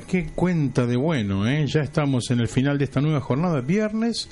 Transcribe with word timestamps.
¿Qué 0.00 0.30
cuenta 0.34 0.86
de 0.86 0.96
bueno? 0.96 1.48
Eh? 1.48 1.66
Ya 1.66 1.82
estamos 1.82 2.30
en 2.30 2.40
el 2.40 2.48
final 2.48 2.78
de 2.78 2.84
esta 2.84 3.00
nueva 3.00 3.20
jornada, 3.20 3.60
viernes, 3.60 4.28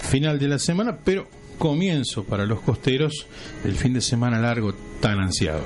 final 0.00 0.38
de 0.38 0.48
la 0.48 0.58
semana, 0.58 0.98
pero 1.04 1.28
comienzo 1.58 2.24
para 2.24 2.44
los 2.46 2.60
costeros 2.60 3.26
del 3.64 3.74
fin 3.74 3.94
de 3.94 4.00
semana 4.00 4.40
largo 4.40 4.74
tan 5.00 5.20
ansiado. 5.20 5.62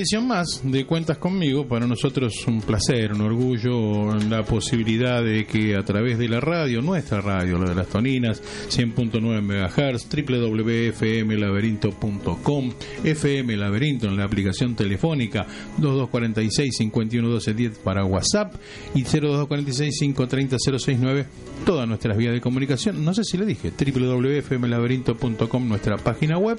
Edición 0.00 0.26
más 0.26 0.62
de 0.64 0.84
Cuentas 0.86 1.18
conmigo, 1.18 1.68
para 1.68 1.86
nosotros 1.86 2.32
un 2.46 2.62
placer, 2.62 3.12
un 3.12 3.20
orgullo, 3.20 4.14
la 4.30 4.42
posibilidad 4.42 5.22
de 5.22 5.44
que 5.44 5.76
a 5.76 5.84
través 5.84 6.18
de 6.18 6.26
la 6.26 6.40
radio, 6.40 6.80
nuestra 6.80 7.20
radio, 7.20 7.58
la 7.58 7.68
de 7.68 7.74
las 7.74 7.88
Toninas, 7.88 8.42
100.9 8.70 9.42
MHz, 9.42 10.08
www.fmlaberinto.com, 10.08 12.72
FM 13.04 13.58
Laberinto 13.58 14.06
en 14.06 14.16
la 14.16 14.24
aplicación 14.24 14.74
telefónica, 14.74 15.46
2246-511210 15.78 17.72
para 17.84 18.06
WhatsApp 18.06 18.54
y 18.94 19.04
0246-530-069, 19.04 21.26
todas 21.66 21.86
nuestras 21.86 22.16
vías 22.16 22.32
de 22.32 22.40
comunicación. 22.40 23.04
No 23.04 23.12
sé 23.12 23.24
si 23.24 23.36
le 23.36 23.44
dije, 23.44 23.70
www.fmlaberinto.com, 23.70 25.68
nuestra 25.68 25.98
página 25.98 26.38
web, 26.38 26.58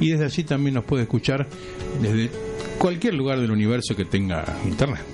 y 0.00 0.10
desde 0.10 0.24
allí 0.24 0.42
también 0.42 0.74
nos 0.74 0.82
puede 0.84 1.04
escuchar 1.04 1.46
desde 2.02 2.30
cualquier 2.80 3.12
lugar 3.12 3.38
del 3.38 3.50
universo 3.50 3.94
que 3.94 4.06
tenga 4.06 4.42
internet. 4.64 5.04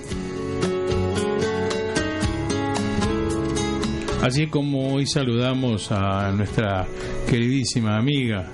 Así 4.23 4.47
como 4.47 4.95
hoy 4.95 5.05
saludamos 5.07 5.91
a 5.91 6.31
nuestra 6.31 6.87
queridísima 7.29 7.97
amiga 7.97 8.53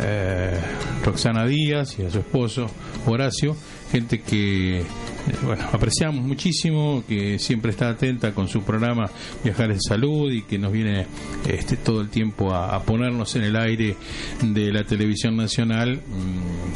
eh, 0.00 0.60
Roxana 1.04 1.46
Díaz 1.46 1.98
y 1.98 2.04
a 2.04 2.10
su 2.10 2.18
esposo 2.18 2.70
Horacio, 3.06 3.56
gente 3.90 4.20
que 4.20 4.84
bueno, 5.44 5.64
apreciamos 5.72 6.24
muchísimo, 6.24 7.04
que 7.06 7.38
siempre 7.38 7.70
está 7.70 7.90
atenta 7.90 8.32
con 8.32 8.48
su 8.48 8.62
programa 8.62 9.10
Viajar 9.44 9.70
en 9.70 9.80
Salud 9.80 10.30
y 10.32 10.42
que 10.42 10.58
nos 10.58 10.72
viene 10.72 11.06
este, 11.48 11.76
todo 11.76 12.00
el 12.00 12.08
tiempo 12.08 12.54
a, 12.54 12.82
ponernos 12.82 13.34
en 13.36 13.44
el 13.44 13.56
aire 13.56 13.96
de 14.42 14.72
la 14.72 14.84
televisión 14.84 15.36
nacional 15.36 16.00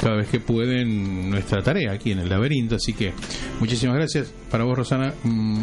cada 0.00 0.16
vez 0.16 0.28
que 0.28 0.40
pueden 0.40 1.30
nuestra 1.30 1.62
tarea 1.62 1.92
aquí 1.92 2.12
en 2.12 2.18
el 2.18 2.28
laberinto. 2.28 2.76
Así 2.76 2.92
que 2.92 3.12
muchísimas 3.60 3.96
gracias 3.96 4.32
para 4.50 4.64
vos, 4.64 4.76
Rosana, 4.76 5.14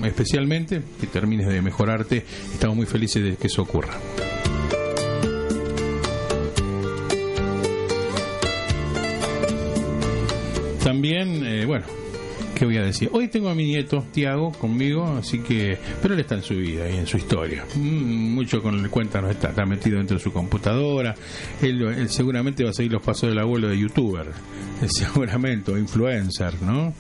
especialmente, 0.04 0.82
que 1.00 1.08
termines 1.08 1.48
de 1.48 1.62
mejorarte. 1.62 2.26
Estamos 2.54 2.76
muy 2.76 2.86
felices 2.86 3.24
de 3.24 3.36
que 3.36 3.48
eso 3.48 3.62
ocurra. 3.62 3.94
También, 10.84 11.46
eh, 11.46 11.66
bueno, 11.66 11.86
¿qué 12.60 12.66
voy 12.66 12.76
a 12.76 12.84
decir? 12.84 13.10
Hoy 13.14 13.30
tengo 13.30 13.48
a 13.48 13.56
mi 13.56 13.64
nieto, 13.64 14.04
Tiago, 14.12 14.52
conmigo, 14.52 15.06
así 15.18 15.40
que, 15.40 15.78
pero 16.02 16.14
él 16.14 16.20
está 16.20 16.36
en 16.36 16.44
su 16.44 16.56
vida 16.56 16.90
y 16.90 16.98
en 16.98 17.08
su 17.08 17.16
historia. 17.16 17.64
Mm, 17.74 18.34
mucho 18.34 18.62
con 18.62 18.78
el 18.78 18.90
cuenta 18.90 19.22
no 19.22 19.30
está, 19.30 19.50
está 19.50 19.66
metido 19.66 19.98
dentro 19.98 20.18
de 20.18 20.24
su 20.24 20.34
computadora. 20.34 21.16
Él, 21.62 22.10
seguramente 22.10 22.66
va 22.66 22.72
a 22.72 22.74
seguir 22.74 22.92
los 22.92 23.02
pasos 23.02 23.30
del 23.30 23.40
abuelo 23.40 23.70
de 23.70 23.80
youtuber, 23.80 24.28
seguramente, 24.88 25.72
o 25.72 25.78
influencer, 25.78 26.62
¿no? 26.62 26.94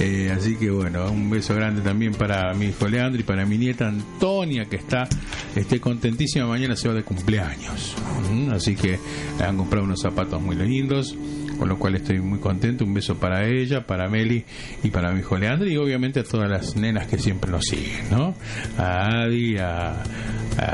Eh, 0.00 0.32
así 0.36 0.56
que 0.56 0.70
bueno, 0.72 1.08
un 1.08 1.30
beso 1.30 1.54
grande 1.54 1.82
también 1.82 2.12
para 2.12 2.52
mi 2.54 2.66
hijo 2.66 2.88
Leandro 2.88 3.20
y 3.20 3.24
para 3.24 3.46
mi 3.46 3.58
nieta 3.58 3.86
Antonia, 3.86 4.64
que 4.64 4.74
está 4.74 5.08
esté 5.54 5.78
contentísima. 5.78 6.46
Mañana 6.48 6.74
se 6.74 6.88
va 6.88 6.94
de 6.94 7.04
cumpleaños. 7.04 7.94
Mm, 8.32 8.50
así 8.50 8.74
que 8.74 8.98
le 9.38 9.44
han 9.44 9.56
comprado 9.56 9.84
unos 9.84 10.00
zapatos 10.00 10.42
muy 10.42 10.56
lindos 10.56 11.16
con 11.56 11.68
lo 11.68 11.78
cual 11.78 11.96
estoy 11.96 12.20
muy 12.20 12.38
contento. 12.38 12.84
Un 12.84 12.94
beso 12.94 13.16
para 13.16 13.46
ella, 13.46 13.86
para 13.86 14.08
Meli 14.08 14.44
y 14.82 14.90
para 14.90 14.95
mi 15.12 15.20
hijo 15.20 15.36
Leandro 15.36 15.68
y 15.68 15.76
obviamente 15.76 16.20
a 16.20 16.24
todas 16.24 16.50
las 16.50 16.76
nenas 16.76 17.06
que 17.06 17.18
siempre 17.18 17.50
nos 17.50 17.64
siguen, 17.64 18.10
¿no? 18.10 18.34
A 18.78 19.22
Adi, 19.22 19.56
a, 19.58 20.02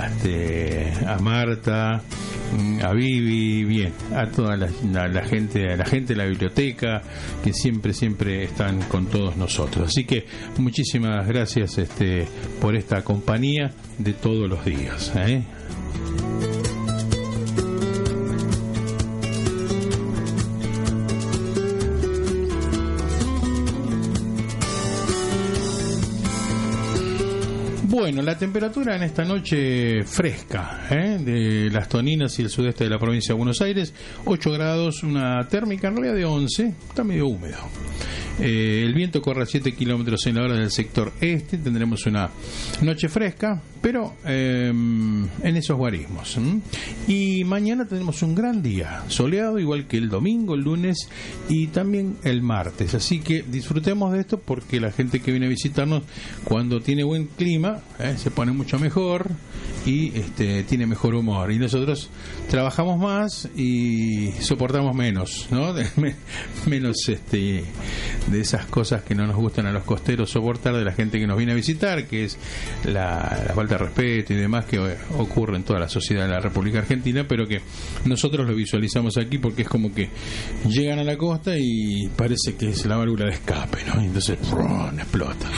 este, 0.06 0.92
a 1.06 1.18
Marta, 1.18 2.02
a 2.82 2.92
Vivi, 2.92 3.64
bien, 3.64 3.92
a 4.14 4.26
toda 4.26 4.56
la, 4.56 4.68
gente, 5.22 5.72
a 5.72 5.76
la 5.76 5.84
gente 5.84 6.14
de 6.14 6.16
la 6.16 6.26
biblioteca 6.26 7.02
que 7.42 7.52
siempre, 7.52 7.92
siempre 7.92 8.44
están 8.44 8.80
con 8.82 9.06
todos 9.06 9.36
nosotros. 9.36 9.88
Así 9.88 10.04
que 10.04 10.26
muchísimas 10.58 11.26
gracias 11.26 11.78
este, 11.78 12.26
por 12.60 12.76
esta 12.76 13.02
compañía 13.02 13.72
de 13.98 14.12
todos 14.12 14.48
los 14.48 14.64
días. 14.64 15.12
¿eh? 15.16 15.42
Bueno, 28.02 28.20
la 28.20 28.36
temperatura 28.36 28.96
en 28.96 29.04
esta 29.04 29.24
noche 29.24 30.02
fresca 30.02 30.88
¿eh? 30.90 31.18
de 31.20 31.70
las 31.70 31.88
Toninas 31.88 32.36
y 32.36 32.42
el 32.42 32.50
sudeste 32.50 32.82
de 32.82 32.90
la 32.90 32.98
provincia 32.98 33.32
de 33.32 33.36
Buenos 33.38 33.60
Aires, 33.60 33.94
8 34.24 34.50
grados, 34.50 35.04
una 35.04 35.46
térmica 35.46 35.86
en 35.86 35.94
realidad 35.94 36.16
de 36.16 36.24
11, 36.24 36.74
está 36.88 37.04
medio 37.04 37.28
húmedo. 37.28 37.58
Eh, 38.44 38.82
el 38.84 38.92
viento 38.92 39.22
corre 39.22 39.44
a 39.44 39.46
7 39.46 39.72
kilómetros 39.72 40.26
en 40.26 40.34
la 40.34 40.42
hora 40.42 40.54
del 40.54 40.72
sector 40.72 41.12
este. 41.20 41.58
Tendremos 41.58 42.04
una 42.06 42.28
noche 42.80 43.08
fresca, 43.08 43.62
pero 43.80 44.16
eh, 44.26 44.68
en 44.68 45.56
esos 45.56 45.76
guarismos. 45.76 46.36
Y 47.06 47.44
mañana 47.44 47.86
tenemos 47.86 48.20
un 48.22 48.34
gran 48.34 48.60
día, 48.60 49.04
soleado, 49.06 49.60
igual 49.60 49.86
que 49.86 49.96
el 49.96 50.08
domingo, 50.08 50.56
el 50.56 50.62
lunes 50.62 51.08
y 51.48 51.68
también 51.68 52.16
el 52.24 52.42
martes. 52.42 52.94
Así 52.94 53.20
que 53.20 53.44
disfrutemos 53.44 54.12
de 54.12 54.20
esto 54.20 54.40
porque 54.40 54.80
la 54.80 54.90
gente 54.90 55.20
que 55.20 55.30
viene 55.30 55.46
a 55.46 55.50
visitarnos, 55.50 56.02
cuando 56.42 56.80
tiene 56.80 57.04
buen 57.04 57.26
clima, 57.26 57.78
eh, 58.00 58.16
se 58.18 58.32
pone 58.32 58.50
mucho 58.50 58.76
mejor 58.80 59.30
y 59.84 60.16
este, 60.18 60.62
tiene 60.64 60.86
mejor 60.86 61.14
humor. 61.14 61.52
Y 61.52 61.58
nosotros 61.58 62.10
trabajamos 62.48 62.98
más 62.98 63.48
y 63.56 64.32
soportamos 64.40 64.94
menos, 64.94 65.48
¿no? 65.50 65.74
menos 66.66 67.08
este 67.08 67.64
de 68.28 68.40
esas 68.40 68.66
cosas 68.66 69.02
que 69.02 69.14
no 69.14 69.26
nos 69.26 69.36
gustan 69.36 69.66
a 69.66 69.72
los 69.72 69.84
costeros 69.84 70.30
soportar 70.30 70.74
de 70.74 70.84
la 70.84 70.92
gente 70.92 71.18
que 71.18 71.26
nos 71.26 71.36
viene 71.36 71.52
a 71.52 71.54
visitar, 71.54 72.06
que 72.06 72.24
es 72.24 72.38
la, 72.84 73.52
falta 73.54 73.76
de 73.76 73.84
respeto 73.84 74.32
y 74.32 74.36
demás 74.36 74.64
que 74.66 74.78
ocurre 75.18 75.56
en 75.56 75.64
toda 75.64 75.80
la 75.80 75.88
sociedad 75.88 76.24
de 76.24 76.30
la 76.30 76.40
República 76.40 76.78
Argentina, 76.78 77.26
pero 77.28 77.46
que 77.46 77.60
nosotros 78.04 78.48
lo 78.48 78.54
visualizamos 78.54 79.16
aquí 79.18 79.38
porque 79.38 79.62
es 79.62 79.68
como 79.68 79.92
que 79.92 80.10
llegan 80.68 80.98
a 80.98 81.04
la 81.04 81.16
costa 81.16 81.56
y 81.56 82.08
parece 82.16 82.54
que 82.56 82.70
es 82.70 82.86
la 82.86 82.96
válvula 82.96 83.26
de 83.26 83.32
escape, 83.32 83.78
¿no? 83.86 84.02
Y 84.02 84.06
entonces 84.06 84.38
explota. 84.96 85.50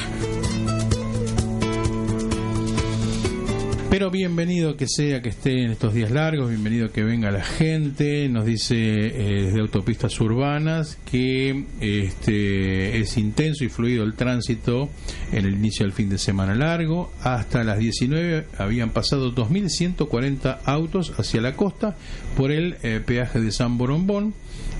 Pero 3.94 4.10
bienvenido 4.10 4.76
que 4.76 4.88
sea 4.88 5.22
que 5.22 5.28
esté 5.28 5.62
en 5.62 5.70
estos 5.70 5.94
días 5.94 6.10
largos, 6.10 6.50
bienvenido 6.50 6.90
que 6.90 7.04
venga 7.04 7.30
la 7.30 7.44
gente. 7.44 8.28
Nos 8.28 8.44
dice 8.44 8.74
eh, 8.74 9.42
desde 9.44 9.60
autopistas 9.60 10.20
urbanas 10.20 10.98
que 11.08 11.64
este, 11.80 12.98
es 12.98 13.16
intenso 13.16 13.62
y 13.62 13.68
fluido 13.68 14.02
el 14.02 14.14
tránsito 14.14 14.88
en 15.30 15.44
el 15.44 15.54
inicio 15.54 15.86
del 15.86 15.92
fin 15.92 16.08
de 16.08 16.18
semana 16.18 16.56
largo. 16.56 17.12
Hasta 17.22 17.62
las 17.62 17.78
19 17.78 18.46
habían 18.58 18.90
pasado 18.90 19.32
2.140 19.32 20.58
autos 20.64 21.12
hacia 21.16 21.40
la 21.40 21.54
costa 21.54 21.96
por 22.36 22.50
el 22.50 22.78
eh, 22.82 22.98
peaje 22.98 23.40
de 23.40 23.52
San 23.52 23.78
Borombón. 23.78 24.34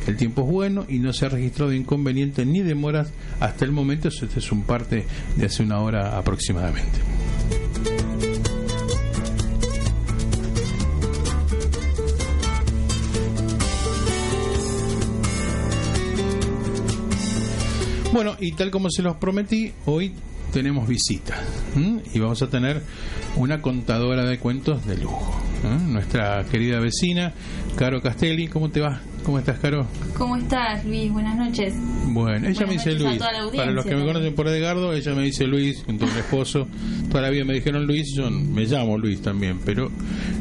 El 0.09 0.17
tiempo 0.17 0.43
es 0.43 0.49
bueno 0.49 0.87
y 0.89 0.99
no 0.99 1.13
se 1.13 1.27
ha 1.27 1.29
registrado 1.29 1.73
inconveniente 1.73 2.45
ni 2.45 2.63
demoras 2.63 3.13
hasta 3.39 3.65
el 3.65 3.71
momento. 3.71 4.09
Este 4.09 4.27
es 4.41 4.51
un 4.51 4.65
parte 4.65 5.05
de 5.37 5.47
hace 5.47 5.63
una 5.63 5.79
hora 5.79 6.19
aproximadamente. 6.19 6.99
Bueno, 18.15 18.37
y 18.39 18.53
tal 18.53 18.71
como 18.71 18.91
se 18.91 19.03
los 19.03 19.17
prometí, 19.17 19.73
hoy 19.87 20.13
tenemos 20.53 20.87
visita 20.87 21.35
y 22.13 22.21
vamos 22.21 22.41
a 22.43 22.47
tener 22.47 22.81
una 23.35 23.61
contadora 23.61 24.25
de 24.25 24.39
cuentos 24.39 24.87
de 24.87 24.99
lujo. 24.99 25.37
Nuestra 25.89 26.45
querida 26.45 26.79
vecina, 26.79 27.33
Caro 27.75 28.01
Castelli, 28.01 28.47
¿cómo 28.47 28.71
te 28.71 28.81
va? 28.81 29.01
¿Cómo 29.25 29.39
estás, 29.39 29.59
Caro? 29.59 29.87
¿Cómo 30.19 30.37
estás, 30.37 30.85
Luis? 30.85 31.11
Buenas 31.11 31.35
noches. 31.37 31.73
Bueno, 32.09 32.47
ella 32.47 32.67
me 32.67 32.75
dice 32.75 32.93
Luis. 32.93 33.19
Para 33.19 33.71
los 33.71 33.87
que 33.87 33.97
me 33.97 34.05
conocen 34.05 34.35
por 34.35 34.47
Edgardo, 34.49 34.93
ella 34.93 35.15
me 35.15 35.23
dice 35.23 35.47
Luis, 35.47 35.83
junto 35.83 36.05
a 36.05 36.09
mi 36.09 36.19
esposo. 36.19 36.69
Toda 37.09 37.23
la 37.23 37.31
vida 37.31 37.45
me 37.45 37.55
dijeron 37.55 37.87
Luis, 37.87 38.15
yo 38.15 38.31
me 38.31 38.67
llamo 38.67 38.99
Luis 38.99 39.23
también, 39.23 39.61
pero 39.65 39.91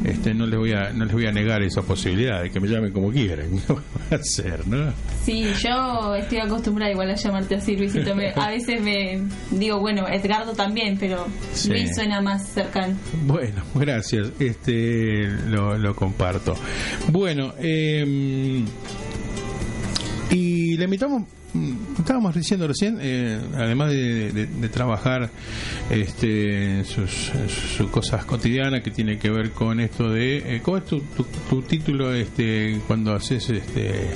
este 0.04 0.34
no 0.34 0.46
les 0.46 0.58
voy 0.58 0.72
a 0.72 0.90
no 0.92 1.06
les 1.06 1.14
voy 1.14 1.26
a 1.26 1.32
negar 1.32 1.62
esa 1.62 1.80
posibilidad 1.80 2.42
de 2.42 2.50
que 2.50 2.60
me 2.60 2.68
llamen 2.68 2.92
como 2.92 3.10
quieran. 3.10 3.48
Va 4.12 4.16
a 4.16 4.22
ser, 4.22 4.68
¿no? 4.68 4.92
Sí, 5.24 5.46
yo 5.62 6.14
estoy 6.14 6.38
acostumbrada 6.38 6.92
igual 6.92 7.10
a 7.10 7.14
llamarte 7.14 7.54
así, 7.54 7.76
Luisito. 7.76 8.12
a 8.12 8.48
veces 8.50 8.82
me 8.82 9.22
digo, 9.50 9.80
bueno, 9.80 10.06
Edgardo 10.06 10.52
también, 10.52 10.98
pero 10.98 11.26
Luis 11.68 11.94
suena 11.94 12.20
más 12.20 12.48
cercano. 12.50 12.94
Bueno, 13.22 13.62
gracias. 13.74 14.30
Este 14.38 15.26
lo, 15.48 15.78
lo 15.78 15.96
comparto. 15.96 16.54
Bueno, 17.10 17.54
eh, 17.58 18.62
y 20.30 20.76
le 20.76 20.84
invitamos 20.84 21.24
estábamos 21.98 22.34
diciendo 22.34 22.66
recién, 22.66 22.98
eh, 23.00 23.38
además 23.56 23.90
de, 23.90 24.68
trabajar 24.72 25.30
este, 25.90 26.84
sus, 26.84 27.30
sus, 27.76 27.88
cosas 27.90 28.24
cotidianas 28.24 28.82
que 28.82 28.90
tiene 28.90 29.18
que 29.18 29.30
ver 29.30 29.50
con 29.50 29.78
esto 29.78 30.10
de, 30.10 30.56
eh, 30.56 30.60
¿cómo 30.62 30.78
es 30.78 30.84
tu, 30.84 31.00
tu, 31.48 31.62
título 31.62 32.12
este, 32.12 32.80
cuando 32.86 33.14
haces 33.14 33.48
este, 33.50 34.10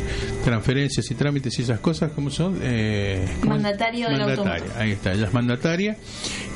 transferencias 0.44 1.08
y 1.10 1.14
trámites 1.14 1.58
y 1.58 1.62
esas 1.62 1.78
cosas? 1.80 2.10
¿Cómo 2.12 2.30
son? 2.30 2.58
Eh, 2.62 3.24
mandatario 3.46 4.08
de 4.08 4.18
mandataria, 4.18 4.72
Ahí 4.76 4.90
está, 4.92 5.12
ella 5.12 5.26
es 5.26 5.34
mandataria 5.34 5.96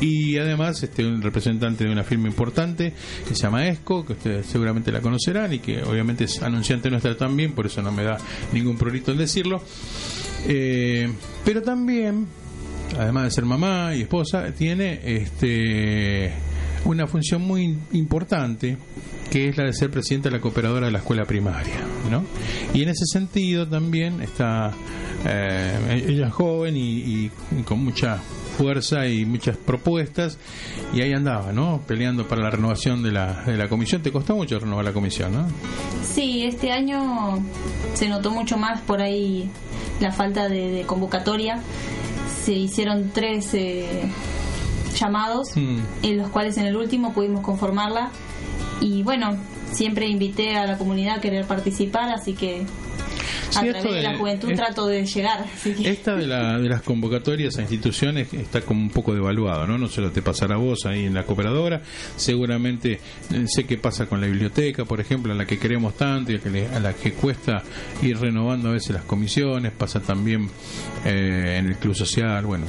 y 0.00 0.36
además 0.38 0.82
este, 0.82 1.06
un 1.06 1.22
representante 1.22 1.84
de 1.84 1.92
una 1.92 2.02
firma 2.02 2.28
importante 2.28 2.92
que 3.28 3.34
se 3.34 3.42
llama 3.42 3.68
ESCO, 3.68 4.04
que 4.04 4.14
ustedes 4.14 4.46
seguramente 4.46 4.90
la 4.90 5.00
conocerán 5.00 5.52
y 5.52 5.60
que 5.60 5.82
obviamente 5.82 6.24
es 6.24 6.42
anunciante 6.42 6.90
nuestra 6.90 7.16
también, 7.16 7.52
por 7.52 7.66
eso 7.66 7.82
no 7.82 7.92
me 7.92 8.02
da 8.02 8.18
ningún 8.52 8.76
prurito 8.76 9.12
en 9.12 9.18
decirlo. 9.18 9.62
Eh, 10.46 11.10
pero 11.44 11.62
también, 11.62 12.26
además 12.98 13.24
de 13.24 13.30
ser 13.30 13.44
mamá 13.44 13.94
y 13.94 14.02
esposa, 14.02 14.52
tiene 14.52 15.00
este 15.04 16.32
una 16.84 17.06
función 17.06 17.42
muy 17.42 17.78
importante 17.92 18.76
que 19.30 19.48
es 19.48 19.56
la 19.56 19.64
de 19.64 19.72
ser 19.72 19.90
presidenta 19.90 20.28
de 20.28 20.36
la 20.36 20.42
cooperadora 20.42 20.86
de 20.86 20.92
la 20.92 20.98
escuela 20.98 21.24
primaria, 21.24 21.76
¿no? 22.10 22.24
Y 22.74 22.82
en 22.82 22.88
ese 22.90 23.06
sentido 23.06 23.66
también 23.66 24.20
está 24.20 24.72
eh, 25.24 26.04
ella 26.08 26.26
es 26.26 26.32
joven 26.32 26.74
y, 26.76 27.30
con 27.64 27.84
mucha 27.84 28.20
fuerza 28.56 29.06
y 29.08 29.24
muchas 29.24 29.56
propuestas 29.56 30.38
y 30.92 31.00
ahí 31.00 31.12
andaba, 31.12 31.52
¿no? 31.52 31.80
Peleando 31.86 32.28
para 32.28 32.42
la 32.42 32.50
renovación 32.50 33.02
de 33.02 33.12
la, 33.12 33.44
de 33.44 33.56
la 33.56 33.68
comisión. 33.68 34.02
¿Te 34.02 34.12
costó 34.12 34.36
mucho 34.36 34.58
renovar 34.58 34.84
la 34.84 34.92
comisión, 34.92 35.32
no? 35.32 35.46
Sí, 36.02 36.44
este 36.44 36.72
año 36.72 37.42
se 37.94 38.08
notó 38.08 38.30
mucho 38.30 38.56
más 38.56 38.80
por 38.82 39.00
ahí 39.00 39.50
la 40.00 40.12
falta 40.12 40.48
de, 40.48 40.84
convocatoria. 40.86 41.60
Se 42.44 42.52
hicieron 42.52 43.10
tres 43.12 43.54
eh, 43.54 44.10
llamados, 44.98 45.56
mm. 45.56 45.78
en 46.02 46.18
los 46.18 46.30
cuales 46.30 46.56
en 46.58 46.66
el 46.66 46.76
último 46.76 47.12
pudimos 47.12 47.40
conformarla. 47.42 48.10
Y 48.80 49.02
bueno, 49.02 49.36
siempre 49.72 50.06
invité 50.08 50.56
a 50.56 50.66
la 50.66 50.76
comunidad 50.76 51.18
a 51.18 51.20
querer 51.20 51.46
participar, 51.46 52.10
así 52.10 52.34
que 52.34 52.66
a 53.56 53.60
través 53.60 53.82
de, 53.82 54.02
la 54.02 54.16
juventud 54.16 54.52
trato 54.54 54.86
de 54.86 55.04
llegar. 55.04 55.44
Esta 55.64 56.16
de, 56.16 56.26
la, 56.26 56.58
de 56.58 56.68
las 56.68 56.82
convocatorias 56.82 57.56
a 57.58 57.62
instituciones 57.62 58.32
está 58.32 58.62
como 58.62 58.80
un 58.80 58.90
poco 58.90 59.14
devaluado, 59.14 59.66
¿no? 59.66 59.78
No 59.78 59.88
se 59.88 60.00
lo 60.00 60.10
te 60.10 60.22
pasará 60.22 60.54
a 60.54 60.58
vos 60.58 60.86
ahí 60.86 61.04
en 61.04 61.14
la 61.14 61.24
cooperadora. 61.24 61.82
Seguramente 62.16 63.00
eh, 63.30 63.44
sé 63.46 63.64
qué 63.64 63.78
pasa 63.78 64.06
con 64.06 64.20
la 64.20 64.26
biblioteca, 64.26 64.84
por 64.84 65.00
ejemplo, 65.00 65.32
a 65.32 65.36
la 65.36 65.46
que 65.46 65.58
queremos 65.58 65.96
tanto 65.96 66.32
y 66.32 66.36
a, 66.36 66.80
la 66.80 66.94
que 66.94 67.12
cuesta 67.12 67.62
ir 68.02 68.18
renovando 68.18 68.68
a 68.68 68.72
veces 68.72 68.90
las 68.90 69.04
comisiones. 69.04 69.72
Pasa 69.72 70.00
también 70.00 70.48
eh, 71.04 71.56
en 71.58 71.66
el 71.66 71.76
Club 71.76 71.94
Social, 71.94 72.44
bueno. 72.46 72.64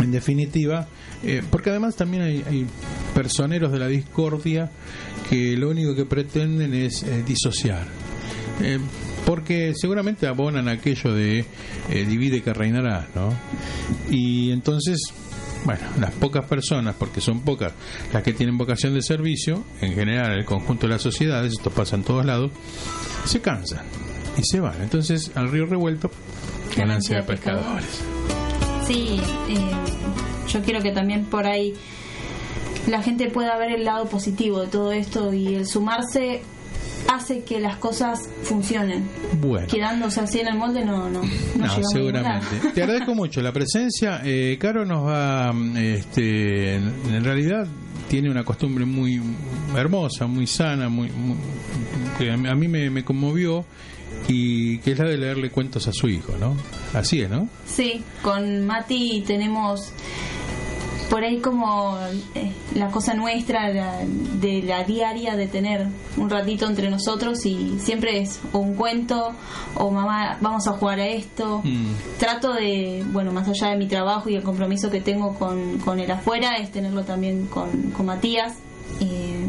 En 0.00 0.12
definitiva, 0.12 0.86
eh, 1.24 1.42
porque 1.50 1.70
además 1.70 1.96
también 1.96 2.22
hay, 2.22 2.66
personeros 3.14 3.72
de 3.72 3.80
la 3.80 3.88
discordia 3.88 4.70
que 5.28 5.56
lo 5.56 5.70
único 5.70 5.96
que 5.96 6.04
pretenden 6.04 6.72
es 6.72 7.04
disociar. 7.26 7.86
Eh, 8.60 8.78
porque 9.24 9.72
seguramente 9.76 10.26
abonan 10.26 10.68
aquello 10.68 11.12
de 11.12 11.44
eh, 11.90 12.04
divide 12.06 12.42
que 12.42 12.52
reinará, 12.52 13.06
¿no? 13.14 13.34
Y 14.10 14.50
entonces, 14.50 14.98
bueno, 15.64 15.82
las 16.00 16.12
pocas 16.12 16.44
personas, 16.46 16.94
porque 16.98 17.20
son 17.20 17.40
pocas 17.40 17.72
las 18.12 18.22
que 18.22 18.32
tienen 18.32 18.56
vocación 18.58 18.94
de 18.94 19.02
servicio, 19.02 19.64
en 19.80 19.94
general 19.94 20.32
el 20.32 20.44
conjunto 20.44 20.86
de 20.86 20.94
las 20.94 21.02
sociedades, 21.02 21.52
esto 21.52 21.70
pasa 21.70 21.96
en 21.96 22.04
todos 22.04 22.24
lados, 22.24 22.50
se 23.24 23.40
cansan 23.40 23.84
y 24.36 24.42
se 24.44 24.60
van. 24.60 24.80
Entonces, 24.82 25.30
al 25.34 25.50
río 25.50 25.66
revuelto, 25.66 26.10
ganancia 26.76 27.16
de 27.18 27.22
pescadores. 27.22 28.00
Sí, 28.86 29.20
eh, 29.48 29.56
yo 30.48 30.62
quiero 30.62 30.80
que 30.80 30.92
también 30.92 31.26
por 31.26 31.46
ahí 31.46 31.74
la 32.86 33.02
gente 33.02 33.28
pueda 33.28 33.56
ver 33.58 33.72
el 33.72 33.84
lado 33.84 34.06
positivo 34.06 34.60
de 34.62 34.68
todo 34.68 34.92
esto 34.92 35.34
y 35.34 35.54
el 35.54 35.66
sumarse 35.66 36.42
hace 37.08 37.42
que 37.42 37.58
las 37.58 37.76
cosas 37.78 38.28
funcionen. 38.42 39.08
Bueno. 39.40 39.66
Quedándose 39.66 40.20
así 40.20 40.40
en 40.40 40.48
el 40.48 40.56
molde 40.56 40.84
no, 40.84 41.08
no, 41.08 41.22
no, 41.56 41.82
seguramente. 41.90 42.46
Te 42.74 42.82
agradezco 42.82 43.14
mucho 43.14 43.40
la 43.40 43.52
presencia. 43.52 44.20
Eh, 44.24 44.56
Caro 44.60 44.84
nos 44.84 45.06
va, 45.06 45.52
este, 45.76 46.76
en 46.76 47.24
realidad 47.24 47.66
tiene 48.08 48.30
una 48.30 48.44
costumbre 48.44 48.84
muy 48.84 49.20
hermosa, 49.76 50.26
muy 50.26 50.46
sana, 50.46 50.88
muy, 50.88 51.10
que 52.18 52.30
a 52.30 52.36
mí 52.36 52.68
me, 52.68 52.90
me 52.90 53.04
conmovió 53.04 53.64
y 54.26 54.78
que 54.78 54.92
es 54.92 54.98
la 54.98 55.06
de 55.06 55.16
leerle 55.16 55.50
cuentos 55.50 55.86
a 55.88 55.92
su 55.92 56.08
hijo, 56.08 56.36
¿no? 56.38 56.56
Así 56.94 57.20
es, 57.20 57.30
¿no? 57.30 57.48
Sí, 57.66 58.02
con 58.22 58.66
Mati 58.66 59.24
tenemos 59.26 59.92
por 61.08 61.24
ahí 61.24 61.38
como 61.38 61.96
eh, 62.34 62.52
la 62.74 62.88
cosa 62.88 63.14
nuestra 63.14 63.70
de 63.70 64.62
la 64.62 64.84
diaria 64.84 65.36
de 65.36 65.46
tener 65.46 65.86
un 66.16 66.28
ratito 66.28 66.66
entre 66.66 66.90
nosotros 66.90 67.44
y 67.46 67.78
siempre 67.78 68.20
es 68.20 68.40
o 68.52 68.58
un 68.58 68.74
cuento 68.74 69.32
o 69.74 69.90
mamá 69.90 70.38
vamos 70.40 70.66
a 70.66 70.72
jugar 70.72 71.00
a 71.00 71.06
esto 71.06 71.62
mm. 71.64 72.18
trato 72.18 72.52
de 72.52 73.04
bueno 73.10 73.32
más 73.32 73.48
allá 73.48 73.68
de 73.70 73.76
mi 73.76 73.86
trabajo 73.86 74.28
y 74.28 74.36
el 74.36 74.42
compromiso 74.42 74.90
que 74.90 75.00
tengo 75.00 75.34
con, 75.34 75.78
con 75.78 75.98
el 75.98 76.10
afuera 76.10 76.56
es 76.56 76.70
tenerlo 76.70 77.04
también 77.04 77.46
con, 77.46 77.90
con 77.90 78.06
Matías 78.06 78.54
eh, 79.00 79.46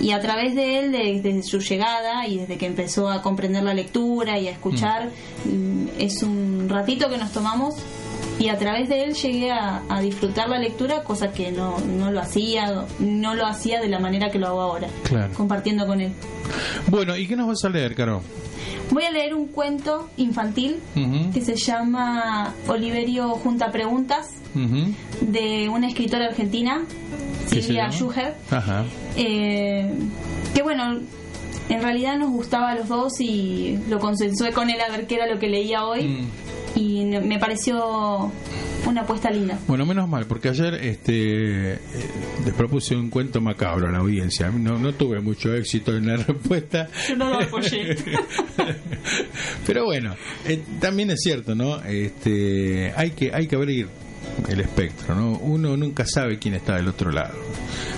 y 0.00 0.12
a 0.12 0.20
través 0.20 0.54
de 0.54 0.78
él 0.78 0.92
desde 0.92 1.42
su 1.42 1.58
llegada 1.58 2.26
y 2.28 2.38
desde 2.38 2.58
que 2.58 2.66
empezó 2.66 3.08
a 3.08 3.22
comprender 3.22 3.62
la 3.64 3.74
lectura 3.74 4.38
y 4.38 4.48
a 4.48 4.52
escuchar 4.52 5.10
mm. 5.44 5.88
es 5.98 6.22
un 6.22 6.68
ratito 6.68 7.08
que 7.08 7.18
nos 7.18 7.32
tomamos 7.32 7.74
y 8.38 8.48
a 8.48 8.58
través 8.58 8.88
de 8.88 9.04
él 9.04 9.14
llegué 9.14 9.50
a, 9.50 9.82
disfrutar 10.00 10.48
la 10.48 10.58
lectura, 10.58 11.02
cosa 11.02 11.32
que 11.32 11.50
no, 11.52 11.78
no, 11.80 12.12
lo 12.12 12.20
hacía, 12.20 12.84
no 12.98 13.34
lo 13.34 13.46
hacía 13.46 13.80
de 13.80 13.88
la 13.88 13.98
manera 13.98 14.30
que 14.30 14.38
lo 14.38 14.48
hago 14.48 14.60
ahora, 14.60 14.88
compartiendo 15.36 15.86
con 15.86 16.00
él. 16.00 16.12
Bueno, 16.88 17.16
¿y 17.16 17.26
qué 17.26 17.34
nos 17.34 17.48
vas 17.48 17.64
a 17.64 17.68
leer, 17.70 17.94
Caro? 17.94 18.22
Voy 18.90 19.04
a 19.04 19.10
leer 19.10 19.34
un 19.34 19.48
cuento 19.48 20.08
infantil 20.16 20.76
que 21.32 21.40
se 21.40 21.56
llama 21.56 22.54
Oliverio 22.68 23.30
Junta 23.30 23.72
Preguntas, 23.72 24.28
de 25.20 25.68
una 25.68 25.88
escritora 25.88 26.26
argentina, 26.26 26.84
Silvia 27.46 27.90
Schuher, 27.90 28.34
eh, 29.16 29.90
que 30.54 30.62
bueno, 30.62 31.00
en 31.68 31.82
realidad 31.82 32.16
nos 32.16 32.30
gustaba 32.30 32.70
a 32.70 32.74
los 32.76 32.88
dos 32.88 33.20
y 33.20 33.78
lo 33.88 33.98
consensué 33.98 34.52
con 34.52 34.70
él 34.70 34.80
a 34.80 34.90
ver 34.90 35.06
qué 35.06 35.16
era 35.16 35.26
lo 35.26 35.38
que 35.38 35.48
leía 35.48 35.84
hoy. 35.84 36.04
Mm 36.04 36.45
y 36.76 37.04
me 37.04 37.38
pareció 37.38 38.30
una 38.86 39.00
apuesta 39.00 39.30
linda. 39.30 39.58
Bueno, 39.66 39.86
menos 39.86 40.08
mal, 40.08 40.26
porque 40.26 40.50
ayer 40.50 40.74
este 40.74 41.72
eh, 41.72 41.78
les 42.44 42.54
propuse 42.54 42.94
un 42.94 43.08
cuento 43.08 43.40
macabro 43.40 43.88
a 43.88 43.90
la 43.92 43.98
audiencia. 43.98 44.50
No, 44.50 44.78
no 44.78 44.92
tuve 44.92 45.20
mucho 45.20 45.54
éxito 45.54 45.96
en 45.96 46.06
la 46.06 46.16
respuesta. 46.28 46.88
Yo 47.08 47.16
no 47.16 47.30
lo 47.30 47.40
apoyé. 47.40 47.96
Pero 49.66 49.86
bueno, 49.86 50.14
eh, 50.44 50.62
también 50.78 51.10
es 51.10 51.20
cierto, 51.22 51.54
¿no? 51.54 51.82
Este, 51.82 52.92
hay 52.94 53.10
que 53.12 53.32
hay 53.32 53.46
que 53.46 53.56
abrir 53.56 53.88
el 54.48 54.60
espectro, 54.60 55.14
¿no? 55.14 55.38
Uno 55.38 55.76
nunca 55.76 56.04
sabe 56.06 56.38
quién 56.38 56.54
está 56.54 56.76
del 56.76 56.88
otro 56.88 57.10
lado. 57.10 57.34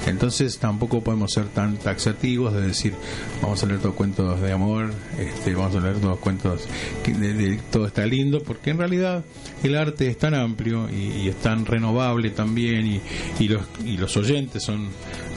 Entonces 0.06 0.58
tampoco 0.58 1.02
podemos 1.02 1.32
ser 1.32 1.46
tan 1.48 1.76
taxativos 1.76 2.54
de 2.54 2.62
decir, 2.62 2.94
vamos 3.42 3.62
a 3.62 3.66
leer 3.66 3.80
todos 3.80 3.94
cuentos 3.94 4.40
de 4.40 4.52
amor, 4.52 4.92
este, 5.18 5.54
vamos 5.54 5.76
a 5.76 5.80
leer 5.80 5.96
todos 6.00 6.18
cuentos 6.18 6.66
que 7.02 7.12
de, 7.12 7.60
todo 7.70 7.86
está 7.86 8.06
lindo, 8.06 8.40
porque 8.40 8.70
en 8.70 8.78
realidad 8.78 9.24
el 9.62 9.76
arte 9.76 10.08
es 10.08 10.16
tan 10.16 10.34
amplio 10.34 10.88
y, 10.90 11.28
es 11.28 11.36
tan 11.36 11.66
renovable 11.66 12.30
también 12.30 12.86
y, 12.86 13.00
y, 13.38 13.48
los, 13.48 13.62
y 13.84 13.96
los 13.98 14.16
oyentes 14.16 14.62
son 14.62 14.88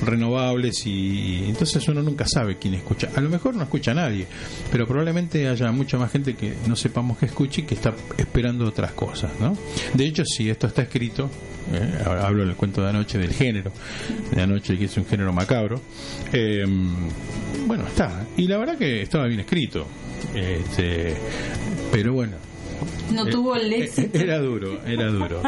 renovables 0.05 0.85
y, 0.85 1.45
entonces 1.47 1.87
uno 1.87 2.01
nunca 2.01 2.25
sabe 2.25 2.57
quién 2.57 2.73
escucha. 2.75 3.09
A 3.15 3.21
lo 3.21 3.29
mejor 3.29 3.55
no 3.55 3.63
escucha 3.63 3.91
a 3.91 3.95
nadie, 3.95 4.27
pero 4.71 4.87
probablemente 4.87 5.47
haya 5.47 5.71
mucha 5.71 5.97
más 5.97 6.11
gente 6.11 6.35
que 6.35 6.53
no 6.67 6.75
sepamos 6.75 7.17
que 7.17 7.25
escuche 7.25 7.61
y 7.61 7.65
que 7.65 7.75
está 7.75 7.93
esperando 8.17 8.65
otras 8.65 8.93
cosas, 8.93 9.31
¿no? 9.39 9.57
De 9.93 10.05
hecho, 10.05 10.23
si 10.25 10.49
esto 10.49 10.67
está 10.67 10.80
escrito, 10.83 11.29
eh, 11.73 12.03
hablo 12.05 12.45
del 12.45 12.55
cuento 12.55 12.81
de 12.81 12.89
anoche 12.89 13.17
del 13.17 13.33
género, 13.33 13.71
de 14.33 14.41
anoche 14.41 14.77
que 14.77 14.85
es 14.85 14.97
un 14.97 15.05
género 15.05 15.33
macabro, 15.33 15.81
eh, 16.33 16.65
bueno, 17.65 17.87
está. 17.87 18.25
Y 18.37 18.47
la 18.47 18.57
verdad 18.57 18.77
que 18.77 19.01
estaba 19.01 19.27
bien 19.27 19.39
escrito. 19.39 19.87
Este, 20.35 21.15
pero 21.91 22.13
bueno, 22.13 22.37
no 23.11 23.25
tuvo 23.25 23.55
el 23.55 23.71
eh, 23.73 23.83
éxito. 23.83 24.17
Era 24.17 24.39
duro, 24.39 24.79
era 24.85 25.07
duro. 25.07 25.41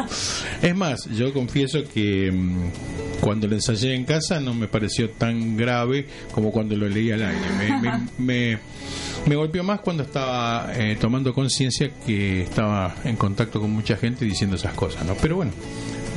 Es 0.62 0.76
más, 0.76 1.04
yo 1.10 1.32
confieso 1.32 1.82
que 1.92 2.30
mm, 2.30 3.20
cuando 3.20 3.46
lo 3.46 3.54
ensayé 3.54 3.94
en 3.94 4.04
casa 4.04 4.40
no 4.40 4.54
me 4.54 4.68
pareció 4.68 5.10
tan 5.10 5.56
grave 5.56 6.06
como 6.32 6.50
cuando 6.52 6.76
lo 6.76 6.88
leí 6.88 7.10
al 7.10 7.22
aire. 7.22 7.40
Me, 7.58 8.08
me, 8.18 8.58
golpeó 9.36 9.64
más 9.64 9.80
cuando 9.80 10.02
estaba 10.02 10.70
eh, 10.74 10.96
tomando 11.00 11.32
conciencia 11.32 11.90
que 12.04 12.42
estaba 12.42 12.94
en 13.04 13.16
contacto 13.16 13.60
con 13.60 13.70
mucha 13.70 13.96
gente 13.96 14.24
diciendo 14.24 14.56
esas 14.56 14.74
cosas, 14.74 15.04
¿no? 15.06 15.14
Pero 15.20 15.36
bueno, 15.36 15.52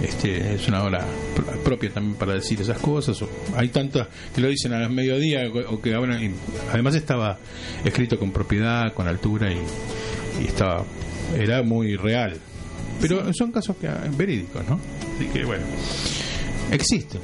este, 0.04 0.56
es 0.56 0.68
una 0.68 0.84
hora 0.84 1.06
propia 1.64 1.90
también 1.90 2.16
para 2.16 2.34
decir 2.34 2.60
esas 2.62 2.80
cosas. 2.80 3.18
Hay 3.56 3.70
tantas 3.70 4.08
que 4.36 4.42
lo 4.42 4.50
dicen 4.50 4.74
a 4.74 4.80
las 4.80 4.92
mediodía 4.92 5.42
o 5.70 5.82
que 5.82 5.96
además 6.72 6.96
estaba 6.96 7.38
escrito 7.86 8.20
con 8.20 8.32
propiedad, 8.32 8.94
con 8.94 9.08
altura 9.08 9.52
y, 9.52 9.58
y 10.44 10.48
estaba 10.48 10.84
era 11.36 11.64
muy 11.64 11.96
real. 11.96 12.38
Pero 13.02 13.32
son 13.34 13.52
casos 13.52 13.78
que, 13.78 13.90
verídicos, 14.18 14.68
¿no? 14.68 14.80
Así 15.16 15.28
que 15.28 15.46
bueno, 15.46 15.66
existen, 16.72 17.22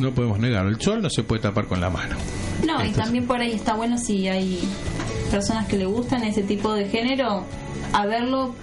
no 0.00 0.12
podemos 0.12 0.38
negarlo. 0.38 0.70
El 0.70 0.80
sol 0.80 1.02
no 1.02 1.10
se 1.10 1.22
puede 1.22 1.42
tapar 1.42 1.66
con 1.66 1.80
la 1.80 1.90
mano. 1.90 2.16
No, 2.64 2.84
y 2.84 2.90
también 2.92 3.26
por 3.26 3.40
ahí 3.40 3.52
está 3.52 3.74
bueno 3.74 3.98
si 3.98 4.28
hay 4.28 4.60
personas 5.30 5.66
que 5.66 5.76
le 5.76 5.86
gustan 5.86 6.22
ese 6.22 6.42
tipo 6.42 6.72
de 6.72 6.88
género, 6.88 7.44
haberlo 7.92 8.54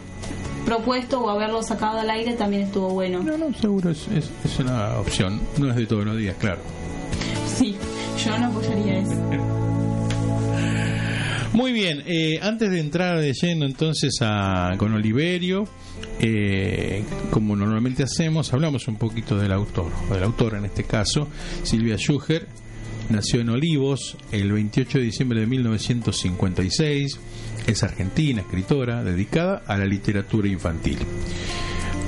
propuesto 0.66 1.22
o 1.22 1.30
haberlo 1.30 1.62
sacado 1.62 2.00
al 2.00 2.10
aire 2.10 2.34
también 2.34 2.64
estuvo 2.64 2.90
bueno. 2.90 3.22
No, 3.22 3.38
no, 3.38 3.54
seguro 3.54 3.90
es, 3.90 4.08
es, 4.08 4.32
es 4.44 4.60
una 4.60 4.98
opción. 4.98 5.42
No 5.58 5.70
es 5.70 5.76
de 5.76 5.86
todos 5.86 6.06
los 6.06 6.18
días, 6.18 6.36
claro. 6.40 6.62
Sí, 7.48 7.76
yo 8.24 8.38
no 8.38 8.48
apoyaría 8.48 9.00
eso. 9.00 9.12
Muy 11.54 11.72
bien, 11.72 12.02
eh, 12.08 12.40
antes 12.42 12.72
de 12.72 12.80
entrar 12.80 13.20
de 13.20 13.32
lleno 13.34 13.66
entonces 13.68 14.18
a, 14.22 14.72
con 14.80 14.92
Oliverio, 14.94 15.68
eh, 16.20 17.04
como 17.30 17.56
normalmente 17.56 18.02
hacemos, 18.02 18.52
hablamos 18.54 18.88
un 18.88 18.96
poquito 18.96 19.38
del 19.38 19.52
autor, 19.52 19.92
o 20.10 20.14
del 20.16 20.24
autor 20.24 20.56
en 20.56 20.66
este 20.66 20.84
caso, 20.86 21.28
Silvia 21.62 21.96
Schuger, 21.98 22.48
nació 23.10 23.42
en 23.42 23.50
Olivos 23.50 24.18
el 24.32 24.52
28 24.52 24.98
de 24.98 25.04
diciembre 25.04 25.40
de 25.40 25.48
1956, 25.48 27.20
es 27.68 27.84
argentina, 27.84 28.42
escritora, 28.42 29.04
dedicada 29.04 29.64
a 29.68 29.78
la 29.78 29.86
literatura 29.86 30.48
infantil, 30.48 30.98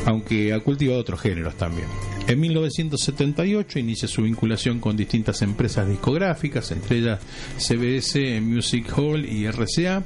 aunque 0.06 0.54
ha 0.54 0.60
cultivado 0.60 1.00
otros 1.00 1.22
géneros 1.22 1.56
también. 1.56 1.88
En 2.28 2.40
1978 2.40 3.78
inicia 3.78 4.08
su 4.08 4.24
vinculación 4.24 4.80
con 4.80 4.98
distintas 4.98 5.44
empresas 5.44 5.88
discográficas, 5.88 6.72
entre 6.72 6.98
ellas 6.98 7.20
CBS 7.58 8.42
Music 8.42 8.92
Hall 8.98 9.26
y 9.26 9.46
RCA, 9.48 10.04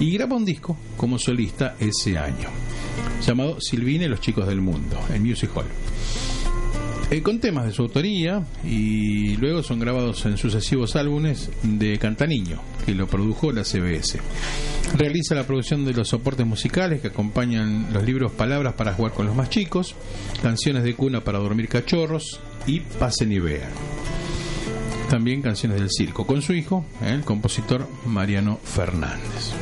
y 0.00 0.12
graba 0.12 0.36
un 0.36 0.46
disco 0.46 0.78
como 0.96 1.18
solista 1.18 1.76
ese 1.78 2.16
año, 2.16 2.48
llamado 3.26 3.60
Silvine 3.60 4.08
Los 4.08 4.20
Chicos 4.22 4.46
del 4.46 4.62
Mundo, 4.62 4.98
en 5.12 5.22
Music 5.22 5.50
Hall. 5.54 5.66
Eh, 7.10 7.22
con 7.22 7.40
temas 7.40 7.64
de 7.64 7.72
su 7.72 7.82
autoría 7.82 8.44
y 8.64 9.36
luego 9.36 9.62
son 9.62 9.80
grabados 9.80 10.26
en 10.26 10.36
sucesivos 10.36 10.94
álbumes 10.94 11.50
de 11.62 11.98
Cantaniño, 11.98 12.60
que 12.84 12.94
lo 12.94 13.06
produjo 13.06 13.50
la 13.50 13.64
CBS. 13.64 14.20
Realiza 14.94 15.34
la 15.34 15.46
producción 15.46 15.86
de 15.86 15.94
los 15.94 16.08
soportes 16.08 16.46
musicales 16.46 17.00
que 17.00 17.08
acompañan 17.08 17.92
los 17.94 18.04
libros 18.04 18.32
Palabras 18.32 18.74
para 18.74 18.92
jugar 18.92 19.14
con 19.14 19.24
los 19.24 19.34
más 19.34 19.48
chicos, 19.48 19.94
Canciones 20.42 20.84
de 20.84 20.94
cuna 20.94 21.24
para 21.24 21.38
dormir 21.38 21.68
cachorros 21.68 22.40
y 22.66 22.80
Pasen 22.80 23.32
y 23.32 23.38
vean. 23.38 23.70
También 25.08 25.40
canciones 25.40 25.80
del 25.80 25.90
circo 25.90 26.26
con 26.26 26.42
su 26.42 26.52
hijo, 26.52 26.84
el 27.02 27.22
compositor 27.22 27.88
Mariano 28.04 28.58
Fernández. 28.62 29.54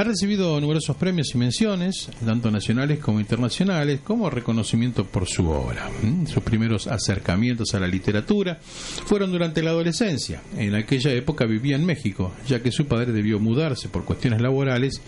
Ha 0.00 0.04
recibido 0.04 0.58
numerosos 0.58 0.96
premios 0.96 1.34
y 1.34 1.36
menciones, 1.36 2.08
tanto 2.24 2.50
nacionales 2.50 3.00
como 3.00 3.20
internacionales, 3.20 4.00
como 4.02 4.30
reconocimiento 4.30 5.04
por 5.04 5.28
su 5.28 5.46
obra. 5.50 5.90
¿Mm? 6.02 6.24
Sus 6.24 6.42
primeros 6.42 6.86
acercamientos 6.86 7.74
a 7.74 7.80
la 7.80 7.86
literatura 7.86 8.58
fueron 8.62 9.30
durante 9.30 9.62
la 9.62 9.72
adolescencia. 9.72 10.40
En 10.56 10.74
aquella 10.74 11.12
época 11.12 11.44
vivía 11.44 11.76
en 11.76 11.84
México, 11.84 12.32
ya 12.48 12.62
que 12.62 12.72
su 12.72 12.86
padre 12.86 13.12
debió 13.12 13.38
mudarse 13.40 13.90
por 13.90 14.06
cuestiones 14.06 14.40
laborales 14.40 15.02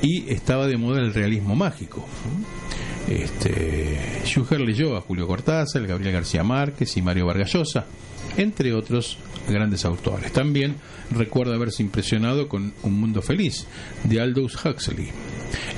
y 0.00 0.32
estaba 0.32 0.66
de 0.66 0.78
moda 0.78 1.00
el 1.00 1.12
realismo 1.12 1.54
mágico. 1.54 2.08
¿Mm? 2.08 3.12
Este, 3.12 4.22
Schuger 4.24 4.62
leyó 4.62 4.96
a 4.96 5.02
Julio 5.02 5.26
Cortázar, 5.26 5.86
Gabriel 5.86 6.14
García 6.14 6.42
Márquez 6.42 6.96
y 6.96 7.02
Mario 7.02 7.26
Vargallosa, 7.26 7.84
entre 8.38 8.72
otros 8.72 9.18
grandes 9.48 9.84
autores. 9.84 10.32
También 10.32 10.76
recuerda 11.10 11.54
haberse 11.54 11.82
impresionado 11.82 12.48
con 12.48 12.72
Un 12.82 13.00
Mundo 13.00 13.20
Feliz, 13.20 13.66
de 14.04 14.20
Aldous 14.20 14.54
Huxley. 14.64 15.08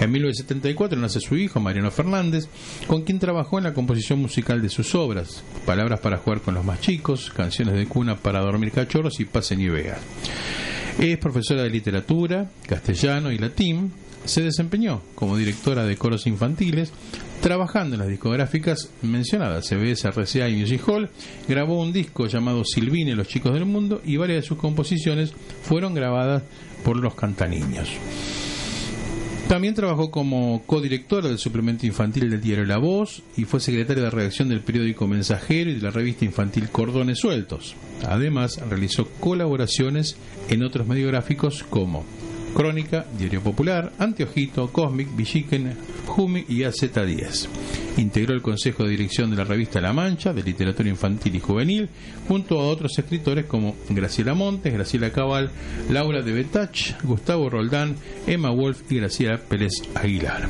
En 0.01 0.11
1974 0.11 0.99
nace 0.99 1.21
su 1.21 1.37
hijo, 1.37 1.61
Mariano 1.61 1.91
Fernández, 1.91 2.49
con 2.87 3.03
quien 3.03 3.19
trabajó 3.19 3.59
en 3.59 3.65
la 3.65 3.75
composición 3.75 4.21
musical 4.21 4.61
de 4.63 4.69
sus 4.69 4.95
obras, 4.95 5.43
Palabras 5.65 6.01
para 6.01 6.19
jugar 6.19 6.41
con 6.41 6.55
los 6.55 6.65
más 6.65 6.81
chicos, 6.81 7.31
Canciones 7.31 7.75
de 7.75 7.87
cuna 7.87 8.17
para 8.17 8.41
dormir 8.41 8.73
cachorros 8.73 9.21
y 9.21 9.25
Pasen 9.25 9.61
y 9.61 9.69
vean. 9.69 9.99
Es 10.99 11.19
profesora 11.19 11.63
de 11.63 11.71
literatura, 11.71 12.51
castellano 12.67 13.31
y 13.31 13.39
latín, 13.39 13.93
se 14.25 14.43
desempeñó 14.43 15.01
como 15.15 15.37
directora 15.37 15.85
de 15.85 15.97
coros 15.97 16.27
infantiles, 16.27 16.93
trabajando 17.41 17.95
en 17.95 18.01
las 18.01 18.09
discográficas 18.09 18.91
mencionadas, 19.03 19.67
CBS, 19.67 20.09
RCA 20.11 20.49
y 20.49 20.57
Music 20.57 20.83
Hall, 20.87 21.11
grabó 21.49 21.81
un 21.81 21.93
disco 21.93 22.27
llamado 22.27 22.65
Silvine, 22.65 23.15
los 23.15 23.29
chicos 23.29 23.55
del 23.55 23.65
mundo, 23.65 24.01
y 24.05 24.17
varias 24.17 24.43
de 24.43 24.49
sus 24.49 24.59
composiciones 24.59 25.33
fueron 25.63 25.95
grabadas 25.95 26.43
por 26.85 26.97
los 26.97 27.15
cantaniños. 27.15 27.89
También 29.49 29.75
trabajó 29.75 30.13
como 30.13 30.63
codirectora 30.65 31.27
del 31.27 31.39
suplemento 31.39 31.85
infantil 31.85 32.31
del 32.31 32.41
diario 32.41 32.65
La 32.65 32.79
Voz 32.79 33.25
y 33.37 33.47
fue 33.47 33.59
secretaria 33.59 34.05
de 34.05 34.11
redacción 34.11 34.49
del 34.49 34.61
periódico 34.61 35.09
Mensajero 35.09 35.71
y 35.71 35.75
de 35.75 35.83
la 35.83 35.91
revista 35.91 36.25
infantil 36.25 36.69
Cordones 36.69 37.19
Sueltos. 37.19 37.75
Además, 38.07 38.61
realizó 38.69 39.09
colaboraciones 39.19 40.17
en 40.49 40.63
otros 40.63 40.87
medios 40.87 41.11
gráficos 41.11 41.65
como 41.65 42.05
Crónica, 42.55 43.07
Diario 43.19 43.41
Popular, 43.43 43.93
Anteojito, 43.99 44.73
Cosmic, 44.73 45.15
Villiquen, 45.17 45.77
Jumi 46.07 46.45
y 46.49 46.61
AZ10. 46.61 47.49
Integró 47.97 48.35
el 48.35 48.43
Consejo 48.43 48.85
de 48.85 48.91
Dirección 48.91 49.31
de 49.31 49.37
la 49.37 49.45
revista 49.45 49.81
La 49.81 49.93
Mancha, 49.93 50.33
de 50.33 50.43
Literatura 50.43 50.89
Infantil 50.89 51.37
y 51.37 51.41
Juvenil, 51.41 51.89
junto 52.29 52.61
a 52.61 52.67
otros 52.67 52.99
escritores 52.99 53.47
como 53.47 53.77
Graciela 53.89 54.35
Montes, 54.35 54.73
Graciela 54.73 55.11
Cabal, 55.11 55.51
Laura 55.89 56.23
de 56.23 56.33
Betach, 56.33 57.03
Gustavo 57.03 57.51
Roldán, 57.51 57.97
Emma 58.27 58.51
Wolf 58.51 58.91
y 58.91 58.97
Graciela 58.97 59.39
Pérez 59.39 59.83
Aguilar. 59.95 60.49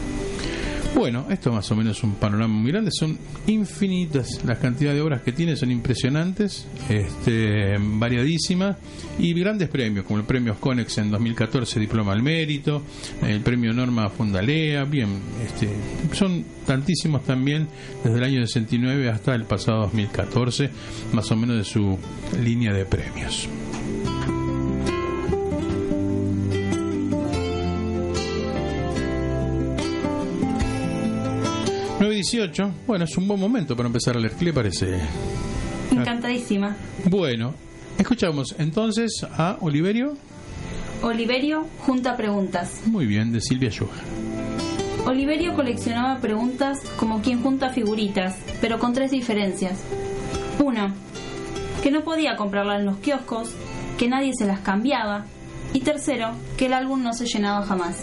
Bueno, 1.00 1.24
esto 1.30 1.50
más 1.50 1.72
o 1.72 1.76
menos 1.76 2.04
un 2.04 2.16
panorama 2.16 2.52
muy 2.52 2.70
grande, 2.70 2.90
son 2.92 3.18
infinitas 3.46 4.44
las 4.44 4.58
cantidades 4.58 4.98
de 4.98 5.00
obras 5.00 5.22
que 5.22 5.32
tiene, 5.32 5.56
son 5.56 5.70
impresionantes, 5.70 6.66
este, 6.90 7.78
variadísimas 7.78 8.76
y 9.18 9.32
grandes 9.32 9.70
premios, 9.70 10.04
como 10.04 10.18
el 10.18 10.26
premio 10.26 10.56
Conex 10.60 10.98
en 10.98 11.10
2014, 11.10 11.80
Diploma 11.80 12.12
al 12.12 12.22
Mérito, 12.22 12.82
el 13.26 13.40
premio 13.40 13.72
Norma 13.72 14.10
Fundalea, 14.10 14.84
bien, 14.84 15.08
este, 15.42 15.70
son 16.12 16.44
tantísimos 16.66 17.24
también 17.24 17.66
desde 18.04 18.18
el 18.18 18.24
año 18.24 18.46
69 18.46 19.08
hasta 19.08 19.34
el 19.34 19.44
pasado 19.44 19.84
2014, 19.84 20.68
más 21.14 21.30
o 21.30 21.36
menos 21.36 21.56
de 21.56 21.64
su 21.64 21.98
línea 22.44 22.74
de 22.74 22.84
premios. 22.84 23.48
18. 32.20 32.70
Bueno, 32.86 33.04
es 33.06 33.16
un 33.16 33.26
buen 33.26 33.40
momento 33.40 33.74
para 33.74 33.86
empezar 33.86 34.16
a 34.16 34.20
leer. 34.20 34.34
¿Qué 34.34 34.44
le 34.44 34.52
parece? 34.52 34.98
Encantadísima. 35.90 36.76
Bueno, 37.06 37.54
escuchamos 37.98 38.54
entonces 38.58 39.24
a 39.24 39.56
Oliverio. 39.60 40.16
Oliverio 41.02 41.66
junta 41.78 42.16
preguntas. 42.18 42.82
Muy 42.84 43.06
bien, 43.06 43.32
de 43.32 43.40
Silvia 43.40 43.70
Yuga. 43.70 43.94
Oliverio 45.06 45.54
coleccionaba 45.54 46.20
preguntas 46.20 46.80
como 46.98 47.22
quien 47.22 47.42
junta 47.42 47.70
figuritas, 47.70 48.36
pero 48.60 48.78
con 48.78 48.92
tres 48.92 49.10
diferencias. 49.10 49.80
Uno, 50.62 50.92
que 51.82 51.90
no 51.90 52.04
podía 52.04 52.36
comprarlas 52.36 52.80
en 52.80 52.86
los 52.86 52.98
kioscos, 52.98 53.48
que 53.98 54.08
nadie 54.08 54.32
se 54.36 54.44
las 54.44 54.60
cambiaba, 54.60 55.24
y 55.72 55.80
tercero, 55.80 56.32
que 56.58 56.66
el 56.66 56.74
álbum 56.74 57.02
no 57.02 57.14
se 57.14 57.24
llenaba 57.24 57.64
jamás. 57.64 57.96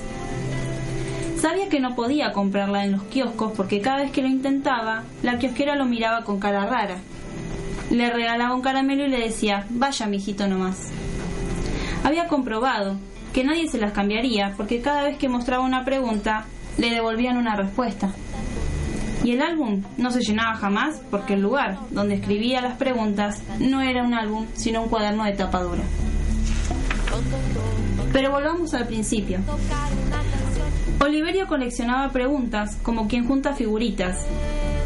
Sabía 1.40 1.70
que 1.70 1.80
no 1.80 1.94
podía 1.96 2.32
comprarla 2.34 2.84
en 2.84 2.94
los 2.94 3.04
kioscos 3.04 3.52
porque 3.56 3.80
cada 3.80 3.98
vez 3.98 4.12
que 4.12 4.24
lo 4.24 4.28
intentaba, 4.28 5.04
la 5.22 5.38
kiosquera 5.38 5.76
lo 5.76 5.86
miraba 5.86 6.24
con 6.24 6.40
cara 6.40 6.66
rara. 6.66 6.98
Le 7.92 8.10
regalaba 8.10 8.56
un 8.56 8.62
caramelo 8.62 9.06
y 9.06 9.10
le 9.10 9.20
decía, 9.20 9.66
vaya, 9.70 10.08
mijito 10.08 10.48
nomás. 10.48 10.90
Había 12.04 12.28
comprobado 12.28 12.98
que 13.34 13.44
nadie 13.44 13.70
se 13.70 13.78
las 13.78 13.92
cambiaría 13.92 14.56
porque 14.58 14.82
cada 14.82 15.04
vez 15.04 15.18
que 15.18 15.30
mostraba 15.30 15.64
una 15.64 15.86
pregunta, 15.86 16.46
le 16.78 16.90
devolvían 16.90 17.38
una 17.38 17.56
respuesta. 17.56 18.12
Y 19.24 19.34
el 19.34 19.42
álbum 19.42 19.84
no 19.98 20.10
se 20.10 20.22
llenaba 20.22 20.56
jamás 20.56 21.02
porque 21.12 21.34
el 21.34 21.42
lugar 21.42 21.78
donde 21.92 22.16
escribía 22.16 22.62
las 22.62 22.78
preguntas 22.78 23.44
no 23.60 23.82
era 23.82 24.04
un 24.04 24.14
álbum, 24.14 24.48
sino 24.54 24.82
un 24.82 24.90
cuaderno 24.90 25.24
de 25.26 25.34
tapadura. 25.34 25.84
Pero 28.12 28.32
volvamos 28.32 28.74
al 28.74 28.88
principio. 28.88 29.40
Oliverio 31.08 31.48
coleccionaba 31.48 32.12
preguntas 32.12 32.78
como 32.84 33.08
quien 33.08 33.26
junta 33.26 33.54
figuritas. 33.54 34.28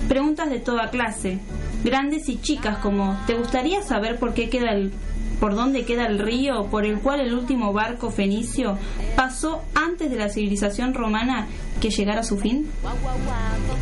Preguntas 0.08 0.52
de 0.52 0.60
toda 0.60 0.92
clase, 0.92 1.40
grandes 1.84 2.30
y 2.30 2.40
chicas 2.40 2.78
como 2.78 3.20
¿te 3.26 3.34
gustaría 3.34 3.82
saber 3.82 4.20
por 4.20 4.36
qué 4.36 4.48
queda 4.48 4.72
el 4.72 4.92
por 5.40 5.56
dónde 5.56 5.84
queda 5.84 6.06
el 6.06 6.20
río 6.20 6.68
por 6.70 6.86
el 6.86 7.00
cual 7.00 7.22
el 7.22 7.34
último 7.34 7.74
barco 7.74 8.12
fenicio 8.12 8.78
pasó 9.16 9.64
antes 9.74 10.12
de 10.12 10.18
la 10.18 10.30
civilización 10.30 10.94
romana 10.94 11.48
que 11.82 11.90
llegara 11.90 12.20
a 12.20 12.24
su 12.24 12.38
fin? 12.38 12.70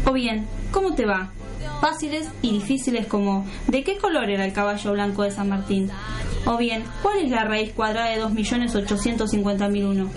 O 0.05 0.13
bien, 0.13 0.47
¿cómo 0.71 0.95
te 0.95 1.05
va? 1.05 1.31
Fáciles 1.81 2.27
y 2.41 2.51
difíciles 2.51 3.07
como 3.07 3.45
¿de 3.67 3.83
qué 3.83 3.97
color 3.97 4.29
era 4.29 4.45
el 4.45 4.53
caballo 4.53 4.91
blanco 4.91 5.23
de 5.23 5.31
San 5.31 5.49
Martín? 5.49 5.89
O 6.45 6.57
bien, 6.57 6.83
¿cuál 7.01 7.19
es 7.19 7.31
la 7.31 7.45
raíz 7.45 7.71
cuadrada 7.73 8.09
de 8.09 8.21
2.850.001? 8.21 10.07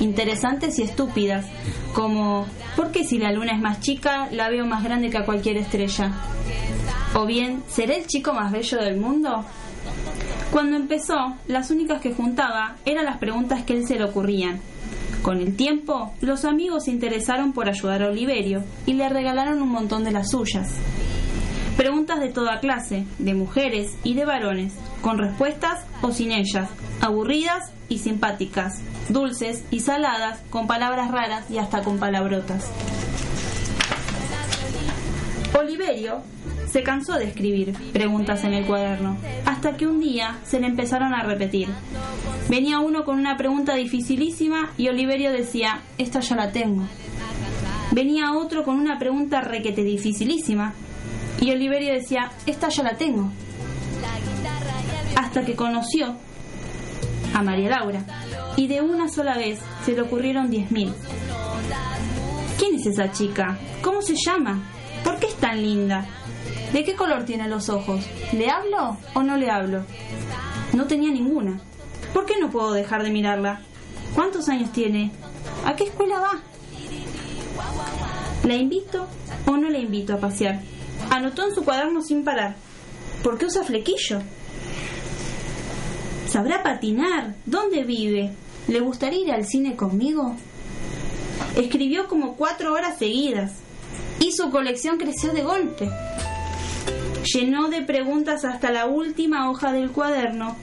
Interesantes 0.00 0.78
y 0.78 0.82
estúpidas, 0.82 1.46
como 1.94 2.46
¿por 2.76 2.90
qué 2.90 3.04
si 3.04 3.18
la 3.18 3.32
luna 3.32 3.52
es 3.52 3.60
más 3.60 3.80
chica 3.80 4.28
la 4.32 4.48
veo 4.48 4.66
más 4.66 4.82
grande 4.82 5.10
que 5.10 5.18
a 5.18 5.24
cualquier 5.24 5.58
estrella? 5.58 6.12
O 7.14 7.26
bien, 7.26 7.62
¿seré 7.68 7.98
el 7.98 8.06
chico 8.06 8.32
más 8.32 8.50
bello 8.50 8.78
del 8.78 8.96
mundo? 8.96 9.44
Cuando 10.50 10.76
empezó, 10.76 11.34
las 11.46 11.70
únicas 11.70 12.00
que 12.00 12.12
juntaba 12.12 12.76
eran 12.84 13.04
las 13.04 13.18
preguntas 13.18 13.62
que 13.62 13.74
él 13.74 13.86
se 13.86 13.96
le 13.96 14.04
ocurrían. 14.04 14.60
Con 15.22 15.40
el 15.40 15.54
tiempo, 15.54 16.12
los 16.20 16.44
amigos 16.44 16.84
se 16.84 16.90
interesaron 16.90 17.52
por 17.52 17.68
ayudar 17.68 18.02
a 18.02 18.08
Oliverio 18.08 18.64
y 18.86 18.94
le 18.94 19.08
regalaron 19.08 19.62
un 19.62 19.68
montón 19.68 20.02
de 20.02 20.10
las 20.10 20.30
suyas. 20.30 20.68
Preguntas 21.76 22.18
de 22.18 22.28
toda 22.28 22.58
clase, 22.58 23.04
de 23.20 23.34
mujeres 23.34 23.96
y 24.02 24.14
de 24.14 24.24
varones, 24.24 24.74
con 25.00 25.18
respuestas 25.18 25.84
o 26.00 26.10
sin 26.10 26.32
ellas, 26.32 26.68
aburridas 27.00 27.72
y 27.88 27.98
simpáticas, 27.98 28.80
dulces 29.10 29.64
y 29.70 29.80
saladas, 29.80 30.40
con 30.50 30.66
palabras 30.66 31.12
raras 31.12 31.48
y 31.50 31.58
hasta 31.58 31.82
con 31.82 31.98
palabrotas. 31.98 32.68
Oliverio 35.54 36.22
se 36.66 36.82
cansó 36.82 37.14
de 37.14 37.26
escribir 37.26 37.74
preguntas 37.92 38.44
en 38.44 38.54
el 38.54 38.66
cuaderno, 38.66 39.18
hasta 39.44 39.76
que 39.76 39.86
un 39.86 40.00
día 40.00 40.38
se 40.44 40.58
le 40.58 40.66
empezaron 40.66 41.12
a 41.12 41.22
repetir. 41.22 41.68
Venía 42.48 42.80
uno 42.80 43.04
con 43.04 43.18
una 43.18 43.36
pregunta 43.36 43.74
dificilísima 43.74 44.70
y 44.78 44.88
Oliverio 44.88 45.30
decía, 45.30 45.82
esta 45.98 46.20
ya 46.20 46.36
la 46.36 46.52
tengo. 46.52 46.84
Venía 47.90 48.32
otro 48.32 48.64
con 48.64 48.76
una 48.76 48.98
pregunta 48.98 49.42
requete 49.42 49.84
dificilísima 49.84 50.72
y 51.40 51.50
Oliverio 51.50 51.92
decía, 51.92 52.30
esta 52.46 52.68
ya 52.70 52.82
la 52.84 52.96
tengo. 52.96 53.30
Hasta 55.16 55.44
que 55.44 55.54
conoció 55.54 56.16
a 57.34 57.42
María 57.42 57.68
Laura 57.68 58.04
y 58.56 58.66
de 58.66 58.80
una 58.80 59.08
sola 59.08 59.36
vez 59.36 59.58
se 59.84 59.92
le 59.92 60.00
ocurrieron 60.00 60.50
diez 60.50 60.70
mil. 60.70 60.94
¿Quién 62.58 62.76
es 62.76 62.86
esa 62.86 63.10
chica? 63.12 63.58
¿Cómo 63.82 64.00
se 64.00 64.14
llama? 64.14 64.71
¿Por 65.04 65.18
qué 65.18 65.26
es 65.26 65.36
tan 65.36 65.60
linda? 65.60 66.06
¿De 66.72 66.84
qué 66.84 66.94
color 66.94 67.24
tiene 67.24 67.48
los 67.48 67.68
ojos? 67.68 68.04
¿Le 68.32 68.48
hablo 68.48 68.96
o 69.14 69.22
no 69.22 69.36
le 69.36 69.50
hablo? 69.50 69.84
No 70.72 70.86
tenía 70.86 71.10
ninguna. 71.10 71.60
¿Por 72.14 72.26
qué 72.26 72.34
no 72.40 72.50
puedo 72.50 72.72
dejar 72.72 73.02
de 73.02 73.10
mirarla? 73.10 73.60
¿Cuántos 74.14 74.48
años 74.48 74.72
tiene? 74.72 75.12
¿A 75.64 75.76
qué 75.76 75.84
escuela 75.84 76.20
va? 76.20 76.40
¿La 78.44 78.54
invito 78.54 79.06
o 79.46 79.56
no 79.56 79.68
la 79.68 79.78
invito 79.78 80.14
a 80.14 80.18
pasear? 80.18 80.60
Anotó 81.10 81.46
en 81.46 81.54
su 81.54 81.64
cuaderno 81.64 82.02
sin 82.02 82.24
parar. 82.24 82.56
¿Por 83.22 83.38
qué 83.38 83.46
usa 83.46 83.64
flequillo? 83.64 84.20
¿Sabrá 86.26 86.62
patinar? 86.62 87.34
¿Dónde 87.44 87.84
vive? 87.84 88.30
¿Le 88.68 88.80
gustaría 88.80 89.20
ir 89.20 89.32
al 89.32 89.44
cine 89.44 89.76
conmigo? 89.76 90.34
Escribió 91.56 92.08
como 92.08 92.36
cuatro 92.36 92.72
horas 92.72 92.98
seguidas 92.98 93.61
y 94.22 94.30
su 94.30 94.50
colección 94.50 94.98
creció 94.98 95.32
de 95.32 95.42
golpe. 95.42 95.90
Llenó 97.34 97.68
de 97.68 97.82
preguntas 97.82 98.44
hasta 98.44 98.70
la 98.70 98.86
última 98.86 99.50
hoja 99.50 99.72
del 99.72 99.90
cuaderno 99.90 100.56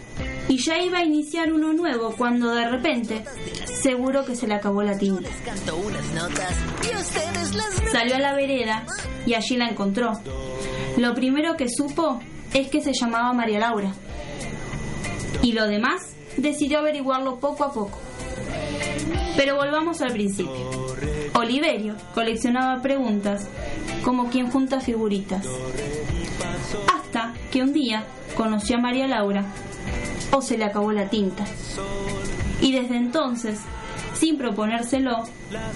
y 0.48 0.58
ya 0.58 0.80
iba 0.80 1.00
a 1.00 1.06
iniciar 1.06 1.52
uno 1.52 1.74
nuevo 1.74 2.14
cuando 2.18 2.52
de 2.54 2.70
repente 2.70 3.26
seguro 3.66 4.24
que 4.26 4.36
se 4.36 4.48
le 4.48 4.56
acabó 4.56 4.82
la 4.82 4.98
tinta. 4.98 5.30
Salió 7.92 8.16
a 8.16 8.20
la 8.20 8.34
vereda 8.34 8.86
y 9.26 9.34
allí 9.34 9.58
la 9.58 9.68
encontró. 9.68 10.14
Lo 10.98 11.14
primero 11.14 11.56
que 11.58 11.68
supo 11.70 12.22
es 12.54 12.70
que 12.70 12.82
se 12.82 12.94
llamaba 12.94 13.34
María 13.34 13.60
Laura. 13.60 13.94
Y 15.42 15.52
lo 15.52 15.68
demás 15.68 16.14
decidió 16.38 16.80
averiguarlo 16.80 17.40
poco 17.40 17.64
a 17.66 17.74
poco. 17.74 18.00
Pero 19.36 19.56
volvamos 19.56 20.02
al 20.02 20.12
principio. 20.14 20.89
Oliverio 21.40 21.96
coleccionaba 22.14 22.82
preguntas 22.82 23.48
como 24.04 24.30
quien 24.30 24.50
junta 24.52 24.80
figuritas. 24.80 25.46
Hasta 26.94 27.34
que 27.52 27.62
un 27.62 27.74
día 27.74 28.06
conoció 28.36 28.78
a 28.78 28.82
María 28.82 29.08
Laura 29.08 29.46
o 30.32 30.42
se 30.42 30.58
le 30.58 30.66
acabó 30.66 30.92
la 30.92 31.10
tinta. 31.10 31.46
Y 32.62 32.74
desde 32.74 32.98
entonces, 32.98 33.60
sin 34.14 34.38
proponérselo, 34.38 35.24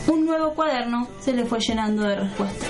un 0.07 0.25
nuevo 0.25 0.53
cuaderno 0.53 1.07
se 1.19 1.33
le 1.33 1.45
fue 1.45 1.59
llenando 1.59 2.03
de 2.03 2.15
respuestas. 2.17 2.69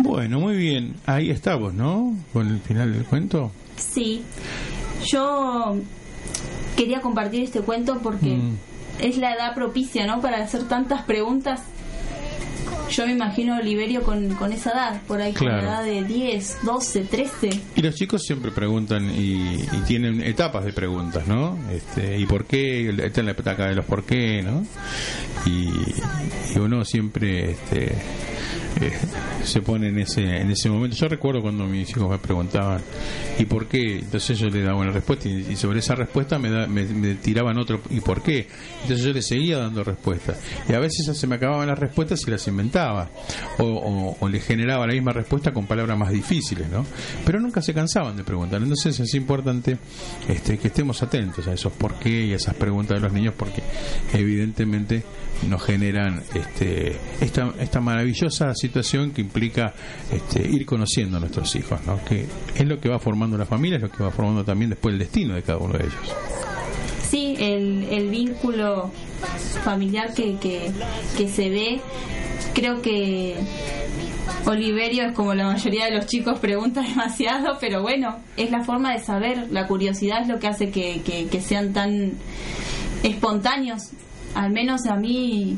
Bueno, 0.00 0.40
muy 0.40 0.56
bien. 0.56 0.94
Ahí 1.06 1.30
estamos, 1.30 1.74
¿no? 1.74 2.16
Con 2.32 2.48
el 2.48 2.60
final 2.60 2.92
del 2.92 3.04
cuento. 3.04 3.50
Sí. 3.76 4.22
Yo 5.10 5.76
quería 6.76 7.00
compartir 7.00 7.42
este 7.42 7.60
cuento 7.60 7.98
porque 8.02 8.36
Mm. 8.36 8.56
es 9.00 9.16
la 9.18 9.34
edad 9.34 9.54
propicia, 9.54 10.06
¿no? 10.06 10.20
Para 10.20 10.42
hacer 10.42 10.64
tantas 10.68 11.02
preguntas. 11.02 11.60
Yo 12.90 13.04
me 13.06 13.12
imagino 13.12 13.54
a 13.54 13.58
Oliverio 13.58 14.02
con, 14.02 14.30
con 14.36 14.50
esa 14.50 14.70
edad, 14.70 15.02
por 15.06 15.20
ahí 15.20 15.32
con 15.34 15.46
Claro. 15.46 15.62
la 15.62 15.68
edad 15.68 15.84
de 15.84 16.04
10, 16.04 16.58
12, 16.62 17.00
13. 17.02 17.50
Y 17.76 17.82
los 17.82 17.94
chicos 17.94 18.22
siempre 18.22 18.50
preguntan 18.50 19.10
y, 19.14 19.56
y 19.62 19.82
tienen 19.86 20.22
etapas 20.22 20.64
de 20.64 20.72
preguntas, 20.72 21.26
¿no? 21.26 21.58
Este, 21.70 22.18
¿Y 22.18 22.24
por 22.24 22.46
qué? 22.46 22.88
Esta 22.88 23.20
es 23.20 23.24
la 23.26 23.32
etapa 23.32 23.66
de 23.66 23.74
los 23.74 23.84
por 23.84 24.04
qué, 24.04 24.42
¿no? 24.42 24.64
Y, 25.44 25.68
y 26.54 26.58
uno 26.58 26.82
siempre 26.86 27.50
este, 27.50 27.92
eh, 28.80 28.92
se 29.44 29.60
pone 29.60 29.88
en 29.88 29.98
ese, 29.98 30.22
en 30.22 30.50
ese 30.50 30.68
momento. 30.70 30.96
Yo 30.96 31.08
recuerdo 31.08 31.40
cuando 31.42 31.64
mis 31.64 31.88
hijos 31.90 32.08
me 32.10 32.18
preguntaban, 32.18 32.80
¿y 33.38 33.44
por 33.44 33.66
qué? 33.66 33.98
Entonces 33.98 34.38
yo 34.38 34.48
les 34.48 34.64
daba 34.64 34.78
una 34.78 34.90
respuesta 34.92 35.28
y, 35.28 35.56
sobre 35.56 35.80
esa 35.80 35.94
respuesta 35.94 36.38
me, 36.38 36.50
da- 36.50 36.66
me, 36.66 36.84
tiraban 37.14 37.58
otro, 37.58 37.80
¿y 37.90 38.00
por 38.00 38.22
qué? 38.22 38.46
Entonces 38.82 39.04
yo 39.04 39.12
les 39.12 39.26
seguía 39.26 39.58
dando 39.58 39.82
respuestas. 39.84 40.38
Y 40.68 40.72
a 40.74 40.78
veces 40.78 41.16
se 41.16 41.26
me 41.26 41.36
acababan 41.36 41.66
las 41.68 41.78
respuestas 41.78 42.20
y 42.26 42.30
las 42.30 42.46
inventaba. 42.46 43.10
O, 43.58 44.16
o, 44.20 44.28
les 44.28 44.44
generaba 44.44 44.86
la 44.86 44.92
misma 44.92 45.12
respuesta 45.12 45.52
con 45.52 45.66
palabras 45.66 45.98
más 45.98 46.12
difíciles, 46.12 46.68
¿no? 46.68 46.84
Pero 47.24 47.40
nunca 47.40 47.62
se 47.62 47.74
cansaban 47.74 48.16
de 48.16 48.24
preguntar. 48.24 48.62
Entonces 48.62 48.98
es 49.00 49.14
importante 49.14 49.78
este, 50.28 50.58
que 50.58 50.68
estemos 50.68 51.02
atentos 51.02 51.46
a 51.48 51.52
esos 51.52 51.72
por 51.72 51.94
qué 51.94 52.26
y 52.26 52.32
a 52.32 52.36
esas 52.36 52.54
preguntas 52.54 52.96
de 52.98 53.00
los 53.02 53.12
niños 53.12 53.34
porque 53.36 53.62
evidentemente 54.12 55.02
nos 55.48 55.62
generan 55.64 56.22
este, 56.34 56.96
esta, 57.20 57.54
esta 57.60 57.80
maravillosa 57.80 58.54
situación 58.54 58.67
que 58.70 59.20
implica 59.20 59.74
este, 60.10 60.46
ir 60.48 60.64
conociendo 60.66 61.16
a 61.16 61.20
nuestros 61.20 61.54
hijos, 61.56 61.80
¿no? 61.86 62.02
que 62.04 62.26
es 62.54 62.66
lo 62.66 62.80
que 62.80 62.88
va 62.88 62.98
formando 62.98 63.36
la 63.36 63.46
familia, 63.46 63.76
es 63.76 63.82
lo 63.82 63.90
que 63.90 64.02
va 64.02 64.10
formando 64.10 64.44
también 64.44 64.70
después 64.70 64.92
el 64.92 64.98
destino 64.98 65.34
de 65.34 65.42
cada 65.42 65.58
uno 65.58 65.74
de 65.76 65.84
ellos. 65.84 66.14
Sí, 67.08 67.36
el, 67.38 68.08
vínculo 68.10 68.90
familiar 69.64 70.12
que, 70.14 70.36
que, 70.36 70.70
que 71.16 71.28
se 71.28 71.48
ve. 71.48 71.80
Creo 72.54 72.82
que 72.82 73.36
Oliverio 74.46 75.04
es 75.04 75.14
como 75.14 75.34
la 75.34 75.44
mayoría 75.44 75.86
de 75.86 75.92
los 75.92 76.06
chicos 76.06 76.38
pregunta 76.38 76.80
demasiado, 76.88 77.58
pero 77.60 77.82
bueno, 77.82 78.18
es 78.36 78.50
la 78.50 78.62
forma 78.64 78.92
de 78.92 79.00
saber, 79.00 79.48
la 79.50 79.66
curiosidad 79.66 80.22
es 80.22 80.28
lo 80.28 80.38
que 80.38 80.48
hace 80.48 80.70
que, 80.70 81.02
que, 81.02 81.28
que 81.28 81.40
sean 81.40 81.72
tan 81.72 82.12
espontáneos. 83.02 83.90
Al 84.34 84.50
menos 84.50 84.86
a 84.86 84.96
mí 84.96 85.56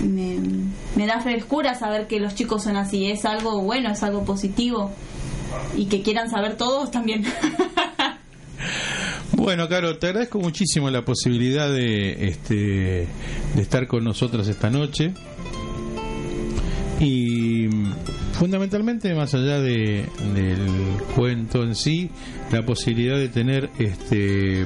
me, 0.00 1.06
da 1.06 1.20
frescura 1.20 1.74
saber 1.74 2.06
que 2.06 2.20
los 2.20 2.34
chicos 2.34 2.64
son 2.64 2.76
así, 2.76 3.10
es 3.10 3.24
algo 3.24 3.60
bueno, 3.60 3.90
es 3.90 4.02
algo 4.02 4.24
positivo 4.24 4.90
y 5.76 5.86
que 5.86 6.02
quieran 6.02 6.30
saber 6.30 6.56
todos 6.56 6.90
también. 6.90 7.24
Bueno, 9.34 9.68
Caro, 9.68 9.98
te 9.98 10.06
agradezco 10.06 10.38
muchísimo 10.38 10.88
la 10.88 11.04
posibilidad 11.04 11.68
de, 11.68 12.28
este, 12.28 13.08
de 13.56 13.62
estar 13.62 13.88
con 13.88 14.04
nosotros 14.04 14.46
esta 14.46 14.70
noche. 14.70 15.14
Y 17.00 17.66
fundamentalmente, 18.34 19.12
más 19.14 19.34
allá 19.34 19.58
de, 19.58 20.06
del 20.34 21.02
cuento 21.16 21.64
en 21.64 21.74
sí, 21.74 22.08
la 22.52 22.64
posibilidad 22.64 23.16
de 23.16 23.28
tener 23.30 23.70
este 23.80 24.64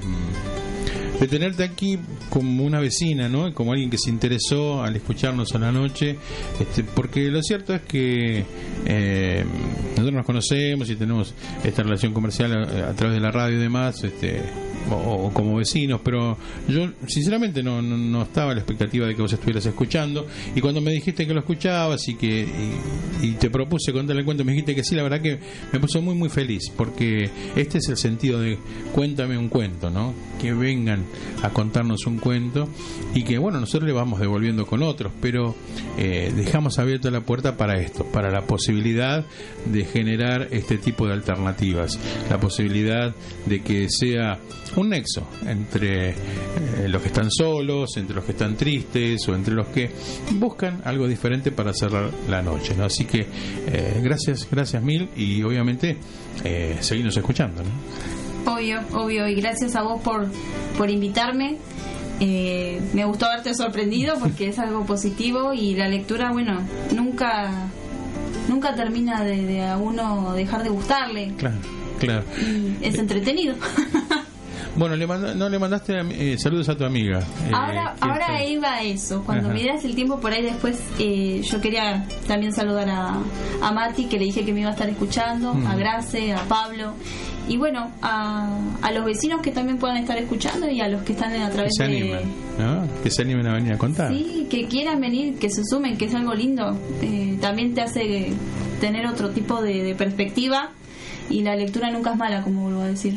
de 1.21 1.27
tenerte 1.29 1.65
aquí 1.65 1.99
como 2.31 2.65
una 2.65 2.81
vecina, 2.81 3.29
¿no? 3.29 3.53
Como 3.55 3.73
alguien 3.73 3.91
que 3.91 3.99
se 3.99 4.11
interesó 4.11 4.83
al 4.83 4.97
escucharnos 4.97 5.55
a 5.55 5.59
la 5.59 5.73
noche, 5.73 6.17
este, 6.61 6.85
porque 6.85 7.31
lo 7.31 7.43
cierto 7.43 7.75
es 7.75 7.83
que 7.83 8.45
eh, 8.87 9.45
nosotros 9.91 10.13
nos 10.13 10.27
conocemos 10.27 10.91
y 10.91 10.97
tenemos 10.97 11.35
esta 11.65 11.83
relación 11.83 12.13
comercial 12.13 12.53
a, 12.53 12.91
a 12.91 12.95
través 12.95 13.15
de 13.15 13.21
la 13.21 13.31
radio 13.31 13.57
y 13.57 13.61
demás, 13.61 14.03
este, 14.05 14.43
o, 14.91 15.31
como 15.33 15.57
vecinos, 15.57 16.01
pero 16.03 16.37
yo 16.69 16.89
sinceramente 17.07 17.63
no, 17.63 17.83
no, 17.83 18.23
estaba 18.23 18.53
a 18.53 18.55
la 18.55 18.61
expectativa 18.61 19.07
de 19.07 19.15
que 19.15 19.23
vos 19.23 19.33
estuvieras 19.33 19.67
escuchando 19.67 20.27
y 20.55 20.61
cuando 20.61 20.81
me 20.81 20.93
dijiste 20.93 21.27
que 21.27 21.35
lo 21.35 21.41
escuchabas 21.41 22.09
y 22.09 22.15
que 22.15 22.47
y, 23.23 23.33
te 23.33 23.51
propuse 23.51 23.93
contarle 23.93 24.21
el 24.21 24.25
cuento, 24.25 24.45
me 24.45 24.53
dijiste 24.53 24.75
que 24.75 24.85
sí, 24.85 24.95
la 24.95 25.03
verdad 25.03 25.21
que 25.21 25.39
me 25.73 25.81
puso 25.81 26.01
muy 26.01 26.15
muy 26.15 26.29
feliz 26.29 26.71
porque 26.77 27.31
este 27.55 27.79
es 27.79 27.89
el 27.89 27.97
sentido 27.97 28.41
de 28.41 28.59
cuéntame 28.95 29.37
un 29.37 29.49
cuento, 29.49 29.91
¿no? 29.91 30.15
Que 30.41 30.53
vengan 30.53 31.05
a 31.43 31.51
contarnos 31.51 32.07
un 32.07 32.19
cuento 32.19 32.69
y 33.15 33.25
que 33.25 33.39
bueno, 33.39 33.61
nosotros 33.61 33.87
le 33.87 33.93
vamos 33.93 34.21
devolviendo 34.21 34.67
con 34.67 34.83
otros, 34.83 35.13
pero 35.21 35.55
eh, 35.99 36.33
dejamos 36.35 36.79
abierta 36.79 37.11
la 37.11 37.21
puerta 37.21 37.57
para 37.57 37.81
esto, 37.81 38.05
para 38.05 38.31
la 38.31 38.43
posibilidad 38.43 39.25
de 39.67 39.85
generar 39.85 40.49
este 40.51 40.79
tipo 40.79 41.07
de 41.07 41.15
alternativas, 41.15 41.99
la 42.31 42.39
posibilidad 42.39 43.15
de 43.47 43.63
que 43.63 43.89
sea 43.89 44.39
un 44.77 44.91
nexo 44.91 45.27
entre 45.47 46.11
eh, 46.11 46.15
los 46.89 47.01
que 47.03 47.09
están 47.09 47.31
solos, 47.31 47.97
entre 47.97 48.17
los 48.17 48.25
que 48.25 48.33
están 48.33 48.57
tristes 48.57 49.27
o 49.29 49.35
entre 49.35 49.55
los 49.55 49.69
que 49.69 49.91
buscan 50.33 50.81
algo 50.85 51.09
diferente 51.09 51.51
para 51.51 51.73
cerrar 51.73 52.11
la 52.29 52.43
noche. 52.43 52.75
¿no? 52.77 52.85
Así 52.85 53.05
que 53.05 53.27
eh, 53.67 54.01
gracias, 54.03 54.47
gracias 54.51 54.83
mil 54.83 55.09
y 55.17 55.43
obviamente 55.43 55.97
eh, 56.45 56.77
seguimos 56.81 57.17
escuchando. 57.17 57.63
¿no? 57.63 58.53
Obvio, 58.53 58.81
obvio, 58.93 59.27
y 59.27 59.35
gracias 59.35 59.75
a 59.75 59.83
vos 59.83 60.01
por, 60.03 60.29
por 60.79 60.91
invitarme. 60.91 61.57
Eh, 62.21 62.81
me 62.95 63.05
gustó 63.05 63.27
haberte 63.27 63.55
sorprendido 63.55 64.19
porque 64.19 64.49
es 64.49 64.59
algo 64.59 64.87
positivo 64.87 65.53
y 65.53 65.75
la 65.75 65.89
lectura, 65.89 66.33
bueno, 66.33 66.63
nunca 66.95 67.69
nunca 68.49 68.75
termina 68.75 69.23
de, 69.25 69.43
de 69.45 69.65
a 69.65 69.77
uno 69.77 70.33
dejar 70.35 70.63
de 70.63 70.71
gustarle. 70.71 71.33
Claro, 71.37 71.57
claro. 71.99 72.25
Y 72.41 72.85
es 72.87 72.99
entretenido. 72.99 73.57
Bueno, 74.77 74.95
le 74.95 75.07
no 75.07 75.49
le 75.49 75.59
mandaste 75.59 75.95
eh, 76.11 76.37
saludos 76.39 76.69
a 76.69 76.77
tu 76.77 76.85
amiga. 76.85 77.21
Eh, 77.21 77.51
ahora 77.53 77.95
ahora 78.01 78.45
iba 78.45 78.75
a 78.75 78.83
eso. 78.83 79.23
Cuando 79.25 79.49
me 79.49 79.65
das 79.65 79.85
el 79.85 79.95
tiempo 79.95 80.21
por 80.21 80.33
ahí 80.33 80.43
después, 80.43 80.79
eh, 80.99 81.41
yo 81.43 81.61
quería 81.61 82.07
también 82.27 82.53
saludar 82.53 82.89
a, 82.91 83.19
a 83.63 83.73
Mati, 83.73 84.05
que 84.05 84.19
le 84.19 84.27
dije 84.27 84.45
que 84.45 84.53
me 84.53 84.61
iba 84.61 84.71
a 84.71 84.73
estar 84.73 84.89
escuchando, 84.89 85.51
a 85.51 85.55
mm. 85.55 85.79
Grace, 85.79 86.33
a 86.33 86.43
Pablo. 86.43 86.93
Y 87.49 87.57
bueno, 87.57 87.93
a, 88.03 88.59
a 88.83 88.91
los 88.93 89.05
vecinos 89.05 89.41
que 89.41 89.53
también 89.53 89.79
puedan 89.79 89.97
estar 89.99 90.19
escuchando 90.19 90.69
y 90.69 90.81
a 90.81 90.89
los 90.89 91.03
que 91.03 91.13
están 91.13 91.33
a 91.41 91.49
través 91.49 91.73
que 91.79 91.85
se 91.85 91.85
animen, 91.85 92.21
¿no? 92.59 92.89
Que 93.03 93.11
se 93.11 93.23
animen 93.23 93.47
a 93.47 93.55
venir 93.55 93.73
a 93.73 93.79
contar. 93.79 94.13
Sí, 94.13 94.47
que 94.51 94.67
quieran 94.67 95.01
venir, 95.01 95.39
que 95.39 95.49
se 95.49 95.63
sumen, 95.65 95.97
que 95.97 96.07
es 96.07 96.15
algo 96.15 96.35
lindo. 96.35 96.77
también 97.41 97.73
te 97.73 97.83
hace 97.83 98.33
tener 98.81 99.07
otro 99.07 99.31
tipo 99.31 99.63
de, 99.63 99.85
de 99.85 99.95
perspectiva 99.95 100.73
y 101.31 101.43
la 101.43 101.57
lectura 101.57 101.91
nunca 101.91 102.13
es 102.13 102.17
mala, 102.17 102.43
como 102.43 102.63
vuelvo 102.63 102.83
a 102.83 102.89
decir. 102.89 103.15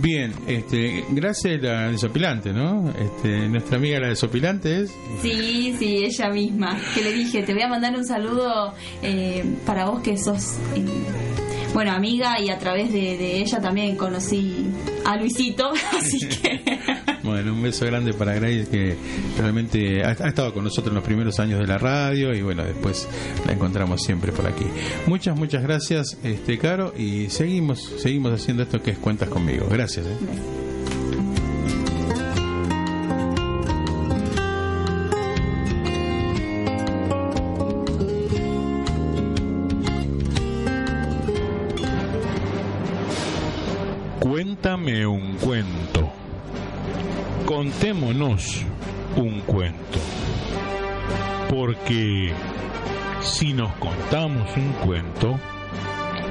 Bien, 0.00 0.32
este, 0.46 1.04
gracias 1.10 1.62
a 1.62 1.66
la 1.66 1.90
desopilante, 1.90 2.52
¿no? 2.52 2.90
Este, 2.90 3.48
nuestra 3.48 3.76
amiga 3.76 4.00
la 4.00 4.08
desopilante 4.08 4.82
es. 4.82 4.94
Sí, 5.20 5.74
sí, 5.78 6.04
ella 6.04 6.30
misma. 6.30 6.78
Que 6.94 7.02
le 7.02 7.12
dije, 7.12 7.42
te 7.42 7.52
voy 7.52 7.62
a 7.62 7.68
mandar 7.68 7.96
un 7.96 8.04
saludo 8.04 8.74
eh, 9.02 9.44
para 9.66 9.86
vos 9.86 10.00
que 10.00 10.16
sos, 10.16 10.58
eh, 10.74 10.84
bueno, 11.72 11.92
amiga 11.92 12.40
y 12.40 12.50
a 12.50 12.58
través 12.58 12.92
de, 12.92 13.16
de 13.16 13.38
ella 13.38 13.60
también 13.60 13.96
conocí 13.96 14.66
a 15.04 15.16
Luisito, 15.16 15.72
así 15.98 16.20
que. 16.28 16.60
Bueno, 17.34 17.52
un 17.52 17.62
beso 17.62 17.84
grande 17.84 18.14
para 18.14 18.34
Grace 18.34 18.68
que 18.70 18.94
realmente 19.36 20.04
ha, 20.04 20.12
estado 20.12 20.54
con 20.54 20.62
nosotros 20.62 20.92
en 20.92 20.94
los 20.94 21.02
primeros 21.02 21.40
años 21.40 21.58
de 21.58 21.66
la 21.66 21.78
radio 21.78 22.32
y 22.32 22.42
bueno, 22.42 22.62
después 22.62 23.08
la 23.44 23.54
encontramos 23.54 24.02
siempre 24.04 24.30
por 24.30 24.46
aquí. 24.46 24.66
Muchas, 25.08 25.36
muchas 25.36 25.64
gracias, 25.64 26.16
este 26.22 26.58
Caro, 26.58 26.94
y 26.96 27.28
seguimos, 27.30 27.92
seguimos 27.98 28.32
haciendo 28.32 28.62
esto 28.62 28.80
que 28.80 28.92
es 28.92 28.98
Cuentas 28.98 29.28
conmigo. 29.28 29.66
Gracias. 29.68 30.06
¿eh? 30.06 30.73
Un 54.56 54.72
cuento, 54.84 55.38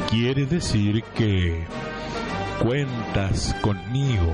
quiere 0.10 0.46
decir 0.46 1.04
que 1.16 1.64
cuentas 2.62 3.56
conmigo. 3.62 4.34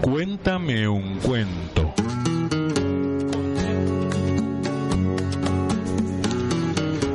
Cuéntame 0.00 0.88
un 0.88 1.18
cuento. 1.18 1.94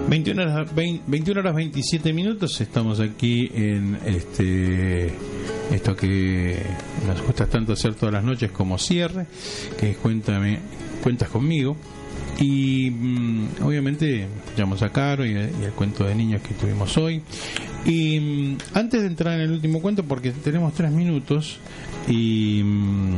21 0.08 0.41
horas, 0.41 0.76
21 0.76 1.39
horas 1.39 1.56
27 1.56 2.12
minutos 2.12 2.60
estamos 2.60 3.00
aquí 3.00 3.50
en 3.54 3.98
este 4.06 5.31
esto 5.71 5.95
que 5.95 6.62
nos 7.07 7.21
gusta 7.21 7.47
tanto 7.47 7.73
hacer 7.73 7.95
todas 7.95 8.13
las 8.13 8.23
noches 8.23 8.51
como 8.51 8.77
cierre, 8.77 9.25
que 9.79 9.95
Cuéntame, 9.95 10.60
cuentas 11.01 11.29
conmigo. 11.29 11.75
Y 12.39 12.89
mm, 12.89 13.63
obviamente 13.63 14.27
llamamos 14.57 14.81
a 14.81 14.89
Caro 14.89 15.25
y, 15.25 15.34
el 15.34 15.71
cuento 15.75 16.05
de 16.05 16.15
niños 16.15 16.41
que 16.41 16.53
tuvimos 16.53 16.97
hoy. 16.97 17.21
Y 17.86 18.19
mm, 18.19 18.57
antes 18.73 19.01
de 19.01 19.07
entrar 19.07 19.36
en 19.36 19.41
el 19.41 19.51
último 19.51 19.81
cuento, 19.81 20.03
porque 20.03 20.31
tenemos 20.31 20.73
tres 20.73 20.91
minutos 20.91 21.60
y 22.07 22.62
mm, 22.63 23.15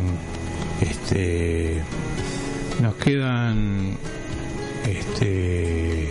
este 0.81 1.81
nos 2.81 2.95
quedan 2.95 3.97
este 4.85 6.09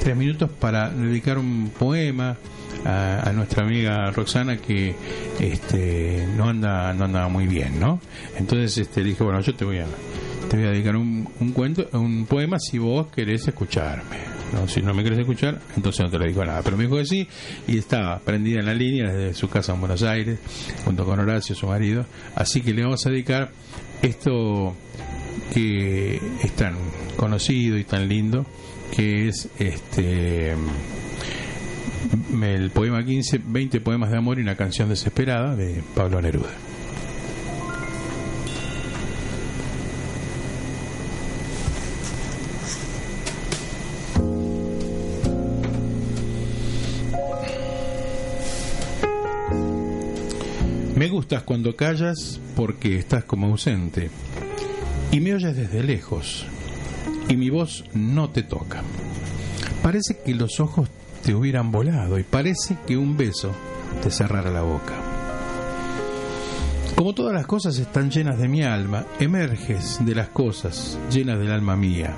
tres 0.00 0.16
minutos 0.16 0.50
para 0.58 0.90
dedicar 0.90 1.38
un 1.38 1.70
poema 1.78 2.36
a, 2.84 3.30
nuestra 3.32 3.64
amiga 3.64 4.10
Roxana 4.10 4.56
que 4.56 4.94
este 5.40 6.26
no 6.36 6.48
anda 6.48 6.92
no 6.92 7.04
anda 7.04 7.28
muy 7.28 7.46
bien 7.46 7.78
no 7.80 8.00
entonces 8.36 8.78
este 8.78 9.02
dije 9.02 9.22
bueno 9.22 9.40
yo 9.40 9.54
te 9.54 9.64
voy 9.64 9.78
a 9.78 9.86
te 10.48 10.56
voy 10.56 10.66
a 10.66 10.70
dedicar 10.70 10.96
un, 10.96 11.28
un 11.40 11.52
cuento 11.52 11.88
un 11.92 12.26
poema 12.26 12.58
si 12.58 12.78
vos 12.78 13.06
querés 13.08 13.46
escucharme 13.48 14.32
no, 14.52 14.68
si 14.68 14.82
no 14.82 14.92
me 14.92 15.02
querés 15.02 15.20
escuchar, 15.20 15.60
entonces 15.76 16.04
no 16.04 16.10
te 16.10 16.18
lo 16.18 16.26
digo 16.26 16.44
nada. 16.44 16.62
Pero 16.62 16.76
me 16.76 16.84
dijo 16.84 16.96
que 16.96 17.06
sí 17.06 17.26
y 17.66 17.78
estaba 17.78 18.18
prendida 18.18 18.60
en 18.60 18.66
la 18.66 18.74
línea 18.74 19.10
desde 19.10 19.34
su 19.34 19.48
casa 19.48 19.72
en 19.72 19.80
Buenos 19.80 20.02
Aires, 20.02 20.38
junto 20.84 21.04
con 21.04 21.18
Horacio, 21.18 21.54
su 21.54 21.66
marido. 21.66 22.04
Así 22.34 22.60
que 22.60 22.74
le 22.74 22.82
vamos 22.82 23.04
a 23.06 23.10
dedicar 23.10 23.50
esto 24.02 24.74
que 25.54 26.20
es 26.42 26.52
tan 26.52 26.74
conocido 27.16 27.78
y 27.78 27.84
tan 27.84 28.08
lindo, 28.08 28.44
que 28.94 29.28
es 29.28 29.48
este 29.58 30.54
el 32.42 32.70
poema 32.70 33.04
15, 33.04 33.40
20 33.44 33.80
poemas 33.80 34.10
de 34.10 34.18
amor 34.18 34.38
y 34.38 34.42
una 34.42 34.56
canción 34.56 34.88
desesperada 34.88 35.56
de 35.56 35.82
Pablo 35.94 36.20
Neruda. 36.20 36.50
Me 50.96 51.08
gustas 51.08 51.42
cuando 51.42 51.74
callas 51.74 52.38
porque 52.54 52.96
estás 52.96 53.24
como 53.24 53.48
ausente 53.48 54.10
y 55.10 55.18
me 55.18 55.34
oyes 55.34 55.56
desde 55.56 55.82
lejos 55.82 56.46
y 57.28 57.36
mi 57.36 57.50
voz 57.50 57.84
no 57.92 58.30
te 58.30 58.44
toca. 58.44 58.82
Parece 59.82 60.18
que 60.24 60.32
los 60.34 60.60
ojos 60.60 60.88
te 61.22 61.34
hubieran 61.34 61.70
volado 61.70 62.18
y 62.18 62.24
parece 62.24 62.76
que 62.86 62.96
un 62.96 63.16
beso 63.16 63.52
te 64.02 64.10
cerrara 64.10 64.50
la 64.50 64.62
boca. 64.62 64.94
Como 66.96 67.14
todas 67.14 67.32
las 67.32 67.46
cosas 67.46 67.78
están 67.78 68.10
llenas 68.10 68.38
de 68.38 68.48
mi 68.48 68.62
alma, 68.62 69.06
emerges 69.18 70.04
de 70.04 70.14
las 70.14 70.28
cosas 70.28 70.98
llenas 71.10 71.38
del 71.38 71.50
alma 71.50 71.76
mía. 71.76 72.14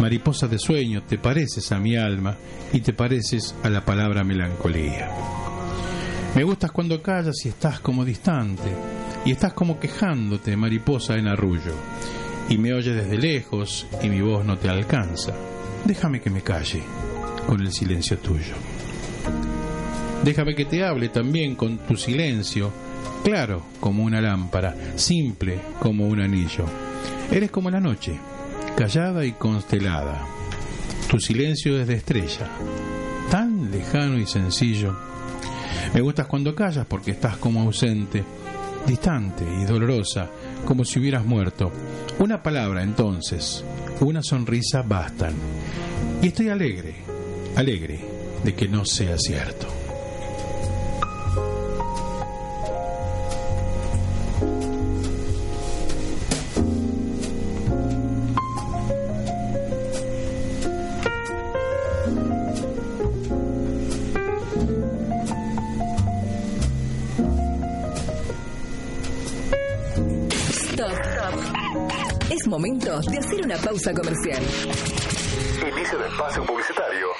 Mariposa 0.00 0.48
de 0.48 0.58
sueño, 0.58 1.02
te 1.02 1.18
pareces 1.18 1.70
a 1.72 1.78
mi 1.78 1.96
alma 1.96 2.36
y 2.72 2.80
te 2.80 2.92
pareces 2.92 3.54
a 3.62 3.70
la 3.70 3.84
palabra 3.84 4.24
melancolía. 4.24 5.10
Me 6.34 6.44
gustas 6.44 6.72
cuando 6.72 7.02
callas 7.02 7.44
y 7.44 7.48
estás 7.48 7.80
como 7.80 8.04
distante, 8.04 8.72
y 9.24 9.32
estás 9.32 9.52
como 9.52 9.78
quejándote, 9.78 10.56
mariposa 10.56 11.16
en 11.16 11.28
arrullo, 11.28 11.74
y 12.48 12.56
me 12.56 12.72
oyes 12.72 12.96
desde 12.96 13.18
lejos 13.18 13.86
y 14.02 14.08
mi 14.08 14.22
voz 14.22 14.44
no 14.44 14.56
te 14.56 14.68
alcanza. 14.68 15.34
Déjame 15.84 16.20
que 16.20 16.30
me 16.30 16.40
calle 16.42 16.82
con 17.46 17.60
el 17.60 17.72
silencio 17.72 18.18
tuyo. 18.18 18.54
Déjame 20.24 20.54
que 20.54 20.64
te 20.64 20.84
hable 20.84 21.08
también 21.08 21.56
con 21.56 21.78
tu 21.78 21.96
silencio, 21.96 22.70
claro 23.24 23.64
como 23.80 24.04
una 24.04 24.20
lámpara, 24.20 24.74
simple 24.94 25.58
como 25.80 26.06
un 26.06 26.20
anillo. 26.20 26.64
Eres 27.30 27.50
como 27.50 27.70
la 27.70 27.80
noche, 27.80 28.18
callada 28.76 29.24
y 29.24 29.32
constelada. 29.32 30.24
Tu 31.10 31.18
silencio 31.18 31.80
es 31.80 31.88
de 31.88 31.94
estrella, 31.94 32.48
tan 33.30 33.70
lejano 33.70 34.18
y 34.18 34.26
sencillo. 34.26 34.96
Me 35.92 36.00
gustas 36.00 36.26
cuando 36.26 36.54
callas 36.54 36.86
porque 36.86 37.10
estás 37.10 37.36
como 37.38 37.60
ausente, 37.60 38.22
distante 38.86 39.44
y 39.44 39.64
dolorosa, 39.64 40.30
como 40.64 40.84
si 40.84 41.00
hubieras 41.00 41.24
muerto. 41.24 41.72
Una 42.18 42.42
palabra 42.42 42.82
entonces, 42.82 43.64
una 44.00 44.22
sonrisa 44.22 44.82
bastan. 44.82 45.34
Y 46.22 46.28
estoy 46.28 46.48
alegre, 46.48 46.94
alegre 47.56 48.00
de 48.44 48.54
que 48.54 48.68
no 48.68 48.84
sea 48.84 49.16
cierto. 49.18 49.68
momento 72.52 73.00
de 73.10 73.18
hacer 73.18 73.42
una 73.46 73.56
pausa 73.56 73.94
comercial. 73.94 74.42
Inicio 75.74 75.98
de 75.98 76.06
espacio 76.06 76.44
publicitario 76.44 76.61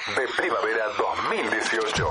de 0.07 0.27
primavera 0.35 0.87
2018. 0.97 2.05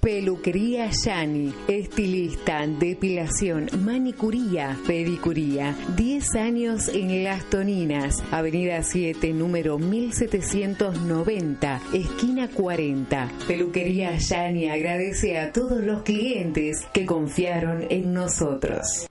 Peluquería 0.00 0.88
Yani, 0.90 1.52
estilista, 1.68 2.66
depilación, 2.66 3.68
manicuría, 3.84 4.78
pedicuría. 4.86 5.74
10 5.96 6.34
años 6.36 6.88
en 6.88 7.24
Las 7.24 7.44
Toninas, 7.50 8.22
Avenida 8.30 8.82
7, 8.82 9.32
número 9.32 9.78
1790, 9.78 11.80
esquina 11.92 12.48
40. 12.48 13.30
Peluquería 13.46 14.16
Yani 14.16 14.70
agradece 14.70 15.38
a 15.38 15.52
todos 15.52 15.82
los 15.82 16.02
clientes 16.02 16.86
que 16.92 17.04
confiaron 17.06 17.86
en 17.90 18.12
nosotros. 18.14 19.08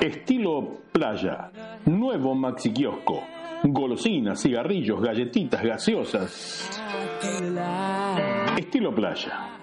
Estilo 0.00 0.80
playa, 0.92 1.50
nuevo 1.86 2.34
maxi 2.34 2.72
kiosco. 2.72 3.22
Golosinas, 3.64 4.40
cigarrillos, 4.40 5.00
galletitas, 5.00 5.62
gaseosas. 5.62 6.80
Estilo 8.56 8.94
playa 8.94 9.54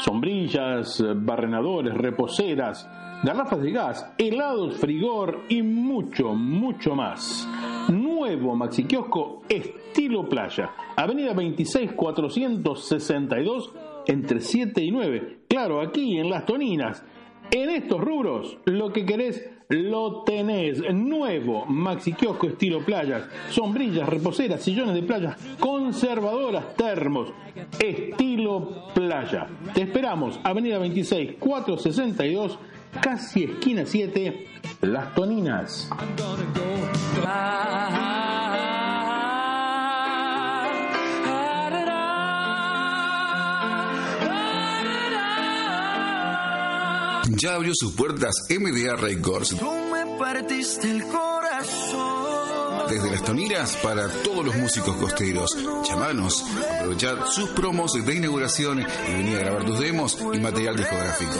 sombrillas, 0.00 1.04
barrenadores, 1.16 1.94
reposeras, 1.94 2.88
garrafas 3.22 3.60
de 3.60 3.70
gas, 3.70 4.14
helados, 4.18 4.78
frigor 4.78 5.42
y 5.48 5.62
mucho, 5.62 6.34
mucho 6.34 6.94
más. 6.94 7.46
Nuevo 7.88 8.56
Maxi 8.56 8.84
Kiosco 8.84 9.42
estilo 9.48 10.28
playa. 10.28 10.70
Avenida 10.96 11.34
26 11.34 11.92
462 11.92 13.74
entre 14.06 14.40
7 14.40 14.82
y 14.82 14.90
9. 14.90 15.38
Claro, 15.48 15.80
aquí 15.80 16.18
en 16.18 16.30
Las 16.30 16.46
Toninas. 16.46 17.04
En 17.50 17.68
estos 17.68 18.00
rubros, 18.00 18.58
lo 18.64 18.92
que 18.92 19.04
querés 19.04 19.49
lo 19.70 20.22
tenés. 20.22 20.82
Nuevo 20.92 21.64
Maxi 21.66 22.12
Kiosco 22.12 22.48
estilo 22.48 22.84
playas. 22.84 23.22
Sombrillas, 23.48 24.08
reposeras, 24.08 24.62
sillones 24.62 24.94
de 24.94 25.02
playa, 25.02 25.36
conservadoras, 25.58 26.76
termos. 26.76 27.32
Estilo 27.78 28.88
playa. 28.94 29.46
Te 29.72 29.82
esperamos. 29.82 30.38
Avenida 30.42 30.78
26 30.78 31.36
462, 31.38 32.58
casi 33.00 33.44
esquina 33.44 33.84
7, 33.86 34.46
Las 34.82 35.14
Toninas. 35.14 35.90
Ya 47.36 47.54
abrió 47.54 47.72
sus 47.74 47.92
puertas 47.92 48.34
MDA 48.48 48.96
Records. 48.96 49.54
Desde 52.88 53.10
las 53.10 53.22
toninas 53.24 53.76
para 53.76 54.08
todos 54.08 54.44
los 54.44 54.56
músicos 54.56 54.96
costeros. 54.96 55.56
Llamanos, 55.88 56.44
aprovechar 56.78 57.28
sus 57.28 57.50
promos 57.50 57.92
de 57.92 58.14
inauguración 58.14 58.80
y 58.80 58.84
venir 59.12 59.36
a 59.36 59.40
grabar 59.40 59.64
tus 59.64 59.78
demos 59.78 60.18
y 60.32 60.40
material 60.40 60.76
discográfico. 60.76 61.34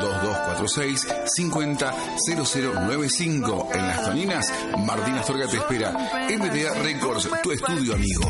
2246 0.00 1.06
500095 1.34 3.68
en 3.72 3.86
las 3.86 4.04
toninas. 4.04 4.52
Martín 4.78 5.14
Astorga 5.14 5.46
te 5.46 5.56
espera. 5.56 5.92
MDA 5.92 6.74
Records, 6.82 7.28
tu 7.42 7.52
estudio 7.52 7.94
amigo. 7.94 8.28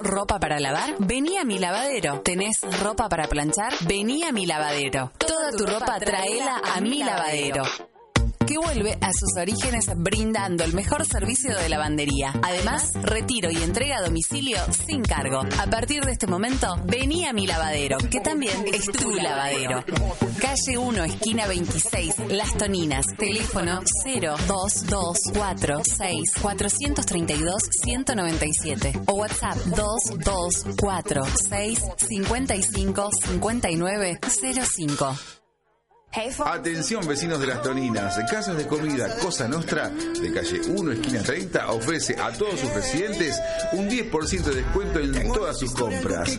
Ropa 0.00 0.38
para 0.38 0.58
lavar? 0.58 0.94
Vení 0.98 1.36
a 1.36 1.44
mi 1.44 1.58
lavadero. 1.58 2.20
¿Tenés 2.20 2.60
ropa 2.82 3.08
para 3.08 3.28
planchar? 3.28 3.72
Vení 3.86 4.24
a 4.24 4.32
mi 4.32 4.46
lavadero. 4.46 5.12
Toda 5.18 5.50
tu 5.52 5.66
ropa 5.66 5.98
traela 5.98 6.60
a 6.74 6.80
mi 6.80 7.02
lavadero 7.02 7.89
que 8.50 8.58
vuelve 8.58 8.98
a 9.00 9.12
sus 9.12 9.36
orígenes 9.40 9.86
brindando 9.96 10.64
el 10.64 10.74
mejor 10.74 11.06
servicio 11.06 11.56
de 11.56 11.68
lavandería. 11.68 12.34
Además, 12.42 12.90
retiro 13.00 13.48
y 13.48 13.62
entrega 13.62 13.98
a 13.98 14.02
domicilio 14.02 14.58
sin 14.88 15.02
cargo. 15.02 15.42
A 15.60 15.66
partir 15.66 16.04
de 16.04 16.10
este 16.10 16.26
momento, 16.26 16.76
vení 16.84 17.26
a 17.26 17.32
mi 17.32 17.46
lavadero, 17.46 17.98
que 17.98 18.18
también 18.18 18.64
es 18.66 18.86
tu 18.86 19.12
lavadero. 19.12 19.84
Calle 20.40 20.78
1, 20.78 21.04
esquina 21.04 21.46
26, 21.46 22.14
Las 22.30 22.56
Toninas. 22.56 23.06
Teléfono 23.16 23.82
0224 24.04 25.82
432 26.42 27.62
197 27.84 29.00
o 29.06 29.12
WhatsApp 29.12 29.58
2246 29.58 31.78
55 31.96 33.10
59 33.28 34.18
05. 34.76 35.39
Atención 36.44 37.06
vecinos 37.06 37.38
de 37.38 37.46
las 37.46 37.62
Toninas, 37.62 38.18
Casas 38.28 38.56
de 38.56 38.66
Comida 38.66 39.16
Cosa 39.18 39.46
Nostra 39.46 39.90
de 39.90 40.32
calle 40.32 40.60
1 40.66 40.92
esquina 40.92 41.22
30 41.22 41.70
ofrece 41.70 42.16
a 42.20 42.32
todos 42.32 42.58
sus 42.58 42.72
residentes 42.74 43.40
un 43.72 43.88
10% 43.88 44.42
de 44.42 44.54
descuento 44.56 44.98
en 44.98 45.32
todas 45.32 45.56
sus 45.56 45.72
compras. 45.72 46.36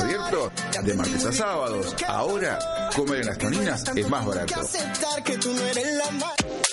Abierto 0.00 0.52
de 0.84 0.94
martes 0.94 1.24
a 1.24 1.32
sábados. 1.32 1.96
Ahora 2.06 2.90
comer 2.94 3.22
en 3.22 3.26
las 3.26 3.38
Toninas 3.38 3.84
es 3.96 4.08
más 4.08 4.24
barato. 4.24 4.54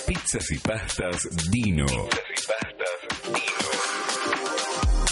Pizzas 0.05 0.51
y 0.51 0.59
pastas 0.59 1.27
Dino. 1.49 1.87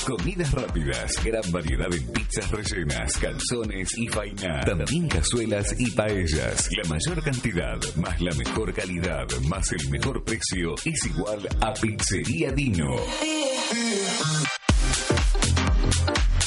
Comidas 0.06 0.52
rápidas, 0.52 1.12
gran 1.24 1.50
variedad 1.52 1.94
en 1.94 2.06
pizzas 2.12 2.52
rellenas, 2.52 3.18
calzones 3.18 3.98
y 3.98 4.08
faina. 4.08 4.60
También 4.62 5.08
cazuelas 5.08 5.74
y 5.80 5.92
paellas. 5.92 6.70
La 6.76 6.90
mayor 6.90 7.24
cantidad, 7.24 7.78
más 7.96 8.20
la 8.20 8.34
mejor 8.34 8.74
calidad, 8.74 9.26
más 9.48 9.72
el 9.72 9.90
mejor 9.90 10.24
precio 10.26 10.76
es 10.84 11.06
igual 11.06 11.48
a 11.62 11.74
Pizzería 11.74 12.52
Dino. 12.52 12.96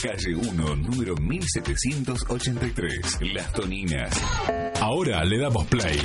Calle 0.02 0.34
1, 0.34 0.76
número 0.76 1.14
1783, 1.16 3.18
Las 3.32 3.52
Toninas. 3.52 4.12
Ahora 4.80 5.24
le 5.24 5.38
damos 5.38 5.66
play. 5.66 5.98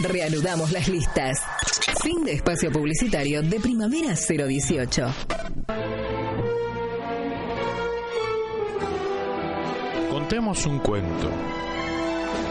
Reanudamos 0.00 0.70
las 0.70 0.88
listas. 0.88 1.40
Fin 2.02 2.24
de 2.24 2.34
espacio 2.34 2.70
publicitario 2.70 3.42
de 3.42 3.58
Primavera 3.58 4.14
018. 4.14 5.12
Contemos 10.32 10.64
un 10.64 10.78
cuento. 10.78 11.30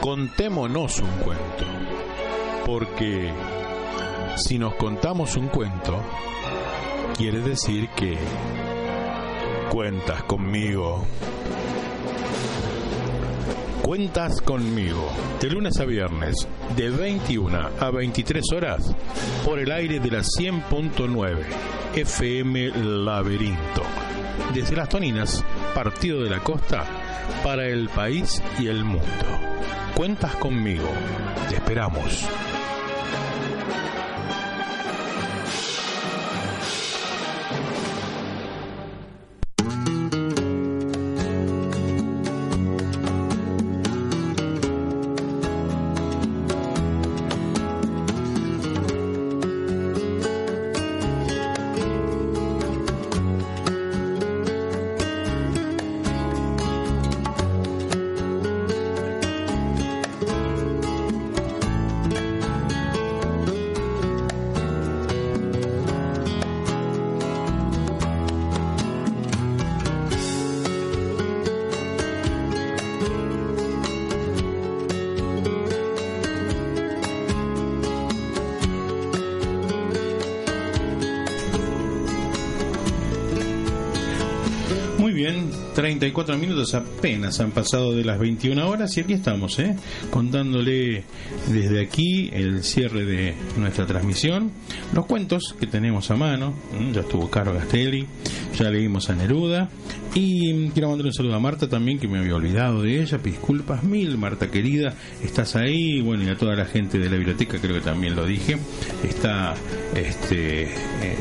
Contémonos 0.02 1.00
un 1.00 1.10
cuento. 1.24 1.66
Porque 2.64 3.34
si 4.36 4.60
nos 4.60 4.76
contamos 4.76 5.36
un 5.36 5.48
cuento, 5.48 6.00
quiere 7.18 7.40
decir 7.40 7.90
que 7.96 8.20
cuentas 9.72 10.22
conmigo. 10.26 11.08
Cuentas 13.82 14.42
conmigo, 14.42 15.10
de 15.40 15.50
lunes 15.50 15.80
a 15.80 15.86
viernes, 15.86 16.48
de 16.78 16.92
21 16.92 17.70
a 17.80 17.90
23 17.90 18.46
horas, 18.54 18.96
por 19.44 19.58
el 19.58 19.72
aire 19.72 20.00
de 20.00 20.12
la 20.12 20.20
100.9 20.20 21.46
FM 21.96 22.74
Laberinto. 23.04 23.82
Desde 24.54 24.76
las 24.76 24.88
Toninas, 24.88 25.44
partido 25.74 26.24
de 26.24 26.30
la 26.30 26.42
costa, 26.42 27.01
para 27.44 27.66
el 27.66 27.90
país 27.90 28.42
y 28.60 28.68
el 28.68 28.84
mundo. 28.84 29.06
Cuentas 29.96 30.36
conmigo, 30.36 30.90
te 31.50 31.56
esperamos. 31.56 32.28
34 85.92 86.38
minutos 86.38 86.74
apenas 86.74 87.42
han 87.42 87.52
pasado 87.52 87.94
de 87.94 88.06
las 88.06 88.18
21 88.18 88.70
horas 88.70 88.96
y 88.96 89.02
aquí 89.02 89.12
estamos, 89.12 89.60
¿eh? 89.60 89.76
contándole 90.10 91.04
desde 91.50 91.82
aquí 91.82 92.30
el 92.32 92.64
cierre 92.64 93.04
de 93.04 93.36
nuestra 93.58 93.86
transmisión, 93.86 94.52
los 94.94 95.06
cuentos 95.06 95.54
que 95.60 95.68
tenemos 95.68 96.10
a 96.10 96.16
mano, 96.16 96.54
ya 96.94 97.02
estuvo 97.02 97.30
Caro 97.30 97.54
Gastelli, 97.54 98.08
ya 98.58 98.70
leímos 98.70 99.10
a 99.10 99.16
Neruda 99.16 99.70
y 100.16 100.70
quiero 100.70 100.88
mandar 100.88 101.08
un 101.08 101.14
saludo 101.14 101.36
a 101.36 101.40
Marta 101.40 101.68
también 101.68 102.00
que 102.00 102.08
me 102.08 102.20
había 102.20 102.36
olvidado 102.36 102.84
de 102.84 103.02
ella, 103.02 103.18
disculpas 103.18 103.84
mil 103.84 104.18
Marta 104.18 104.50
querida, 104.50 104.94
estás 105.22 105.58
ahí, 105.58 106.00
bueno 106.00 106.24
y 106.24 106.30
a 106.30 106.38
toda 106.38 106.56
la 106.56 106.66
gente 106.66 107.00
de 107.00 107.10
la 107.10 107.18
biblioteca 107.18 107.60
creo 107.60 107.76
que 107.76 107.82
también 107.82 108.16
lo 108.16 108.26
dije, 108.26 108.58
está 109.04 109.56
este... 109.94 110.64
Eh, 110.64 111.18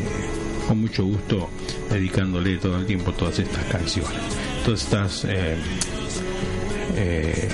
con 0.70 0.82
mucho 0.82 1.04
gusto 1.04 1.50
dedicándole 1.90 2.56
todo 2.58 2.76
el 2.76 2.86
tiempo 2.86 3.10
todas 3.10 3.40
estas 3.40 3.64
canciones, 3.64 4.20
todas 4.64 4.82
estas 4.84 5.24
eh, 5.24 5.56
eh, 6.96 7.48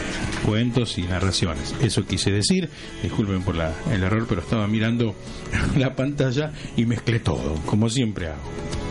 cuentos 0.45 0.99
y 0.99 1.03
narraciones. 1.03 1.75
Eso 1.81 2.05
quise 2.07 2.31
decir, 2.31 2.69
disculpen 3.03 3.43
por 3.43 3.55
la, 3.55 3.73
el 3.93 4.03
error, 4.03 4.27
pero 4.29 4.41
estaba 4.41 4.67
mirando 4.67 5.15
la 5.77 5.95
pantalla 5.95 6.53
y 6.77 6.87
mezclé 6.87 7.21
todo, 7.21 7.55
como 7.67 7.89
siempre 7.89 8.29
hago. 8.29 8.86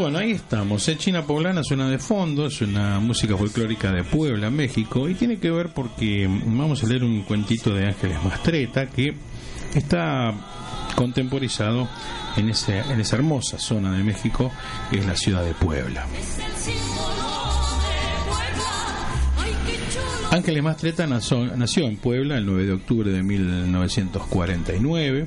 Bueno, 0.00 0.16
ahí 0.16 0.30
estamos. 0.30 0.88
¿eh? 0.88 0.96
China 0.96 1.26
Poblana 1.26 1.62
suena 1.62 1.90
de 1.90 1.98
fondo, 1.98 2.46
es 2.46 2.62
una 2.62 2.98
música 3.00 3.36
folclórica 3.36 3.92
de 3.92 4.02
Puebla, 4.02 4.48
México, 4.48 5.06
y 5.10 5.14
tiene 5.14 5.38
que 5.38 5.50
ver 5.50 5.74
porque 5.74 6.26
vamos 6.26 6.82
a 6.82 6.86
leer 6.86 7.04
un 7.04 7.20
cuentito 7.20 7.74
de 7.74 7.84
Ángeles 7.84 8.16
Mastreta 8.24 8.86
que 8.86 9.14
está 9.74 10.32
contemporizado 10.96 11.86
en, 12.38 12.48
ese, 12.48 12.78
en 12.78 12.98
esa 12.98 13.16
hermosa 13.16 13.58
zona 13.58 13.92
de 13.92 14.02
México 14.02 14.50
que 14.90 15.00
es 15.00 15.06
la 15.06 15.16
ciudad 15.16 15.44
de 15.44 15.52
Puebla. 15.52 16.06
Ángeles 20.30 20.62
Mastreta 20.62 21.08
nació, 21.08 21.88
en 21.88 21.96
Puebla 21.96 22.38
el 22.38 22.46
9 22.46 22.64
de 22.64 22.72
octubre 22.72 23.10
de 23.10 23.20
1949. 23.20 25.26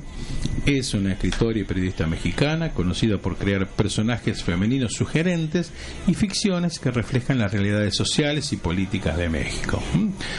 Es 0.64 0.94
una 0.94 1.12
escritora 1.12 1.58
y 1.58 1.64
periodista 1.64 2.06
mexicana 2.06 2.70
conocida 2.70 3.18
por 3.18 3.36
crear 3.36 3.68
personajes 3.68 4.42
femeninos 4.42 4.94
sugerentes 4.94 5.72
y 6.06 6.14
ficciones 6.14 6.78
que 6.78 6.90
reflejan 6.90 7.38
las 7.38 7.52
realidades 7.52 7.94
sociales 7.94 8.50
y 8.54 8.56
políticas 8.56 9.18
de 9.18 9.28
México. 9.28 9.82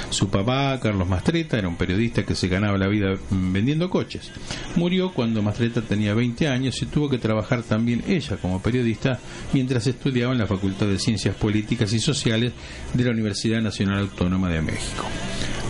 Su 0.10 0.30
papá, 0.30 0.80
Carlos 0.82 1.08
Mastreta, 1.08 1.60
era 1.60 1.67
un 1.67 1.78
periodista 1.78 2.25
que 2.25 2.34
se 2.34 2.47
ganaba 2.47 2.80
la 2.80 2.88
vida 2.88 3.13
vendiendo 3.30 3.91
coches. 3.91 4.32
Murió 4.75 5.13
cuando 5.13 5.43
Mastreta 5.43 5.84
tenía 5.84 6.15
20 6.15 6.47
años 6.47 6.82
y 6.82 6.88
tuvo 6.88 7.08
que 7.08 7.19
trabajar 7.19 7.62
también 7.62 8.04
ella 8.08 8.38
como 8.38 8.63
periodista 8.63 9.19
mientras 9.54 9.86
estudiaba 9.86 10.34
en 10.34 10.39
la 10.39 10.47
Facultad 10.47 10.88
de 10.88 10.97
Ciencias 10.97 11.36
Políticas 11.36 11.93
y 11.93 11.99
Sociales 11.99 12.51
de 12.95 13.04
la 13.04 13.12
Universidad 13.12 13.62
Nacional 13.62 13.99
Autónoma 13.99 14.49
de 14.49 14.55
México, 14.62 15.06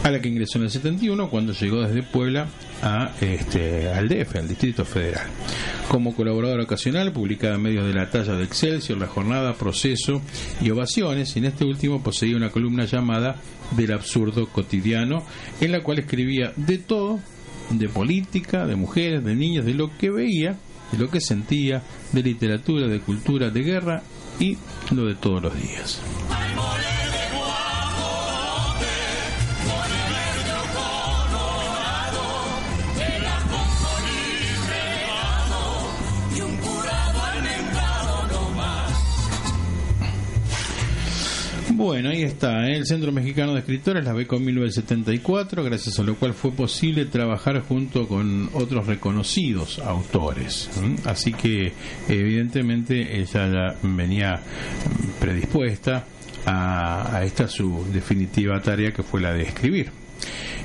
a 0.04 0.12
la 0.12 0.20
que 0.20 0.30
ingresó 0.30 0.58
en 0.58 0.66
el 0.66 0.72
71 0.72 1.30
cuando 1.30 1.54
llegó 1.54 1.82
desde 1.82 2.04
Puebla 2.04 2.48
a 2.82 3.12
este, 3.22 3.90
al 3.90 4.08
DF, 4.08 4.36
al 4.36 4.48
Distrito 4.48 4.86
Federal. 4.86 5.28
Como 5.88 6.16
colaborador 6.16 6.60
ocasional, 6.62 7.12
publicaba 7.12 7.56
en 7.56 7.62
medios 7.62 7.86
de 7.86 7.94
la 7.94 8.10
talla 8.10 8.34
de 8.34 8.44
Excelsior, 8.44 8.98
La 8.98 9.08
Jornada, 9.08 9.54
Proceso 9.54 10.22
y 10.62 10.70
Ovaciones, 10.70 11.36
y 11.36 11.40
en 11.40 11.46
este 11.46 11.64
último 11.64 12.02
poseía 12.02 12.36
una 12.36 12.52
columna 12.52 12.86
llamada 12.86 13.38
Del 13.72 13.94
Absurdo 13.94 14.48
Cotidiano, 14.48 15.24
en 15.62 15.72
la 15.72 15.82
cual 15.82 16.00
escribía 16.00 16.54
de 16.56 16.78
todo, 16.78 17.20
de 17.70 17.90
política, 17.90 18.66
de 18.66 18.76
mujeres, 18.76 19.24
de 19.24 19.36
niños, 19.36 19.66
de 19.66 19.74
lo 19.74 19.96
que 19.98 20.10
veía, 20.10 20.58
de 20.92 20.98
lo 20.98 21.10
que 21.10 21.22
sentía, 21.22 21.82
de 22.12 22.24
literatura, 22.24 22.88
de 22.88 23.00
cultura, 23.00 23.50
de 23.50 23.62
guerra 23.62 24.04
y 24.40 24.58
lo 24.92 25.06
de 25.06 25.16
todos 25.16 25.42
los 25.42 25.56
días. 25.56 26.02
Bueno, 41.76 42.10
ahí 42.10 42.24
está, 42.24 42.70
¿eh? 42.70 42.78
el 42.78 42.86
Centro 42.86 43.12
Mexicano 43.12 43.54
de 43.54 43.60
Escritores 43.60 44.06
la 44.06 44.14
becó 44.14 44.38
en 44.38 44.46
1974, 44.46 45.62
gracias 45.62 46.00
a 46.00 46.04
lo 46.04 46.16
cual 46.16 46.34
fue 46.34 46.52
posible 46.52 47.06
trabajar 47.06 47.60
junto 47.60 48.08
con 48.08 48.50
otros 48.54 48.88
reconocidos 48.88 49.80
autores. 49.80 50.70
Así 51.04 51.34
que, 51.34 51.74
evidentemente, 52.08 53.20
ella 53.20 53.48
ya 53.52 53.76
venía 53.84 54.40
predispuesta 55.20 56.06
a, 56.46 57.18
a 57.18 57.26
esta 57.26 57.50
su 57.50 57.86
definitiva 57.92 58.62
tarea 58.62 58.94
que 58.94 59.04
fue 59.04 59.20
la 59.20 59.34
de 59.34 59.44
escribir. 59.44 60.05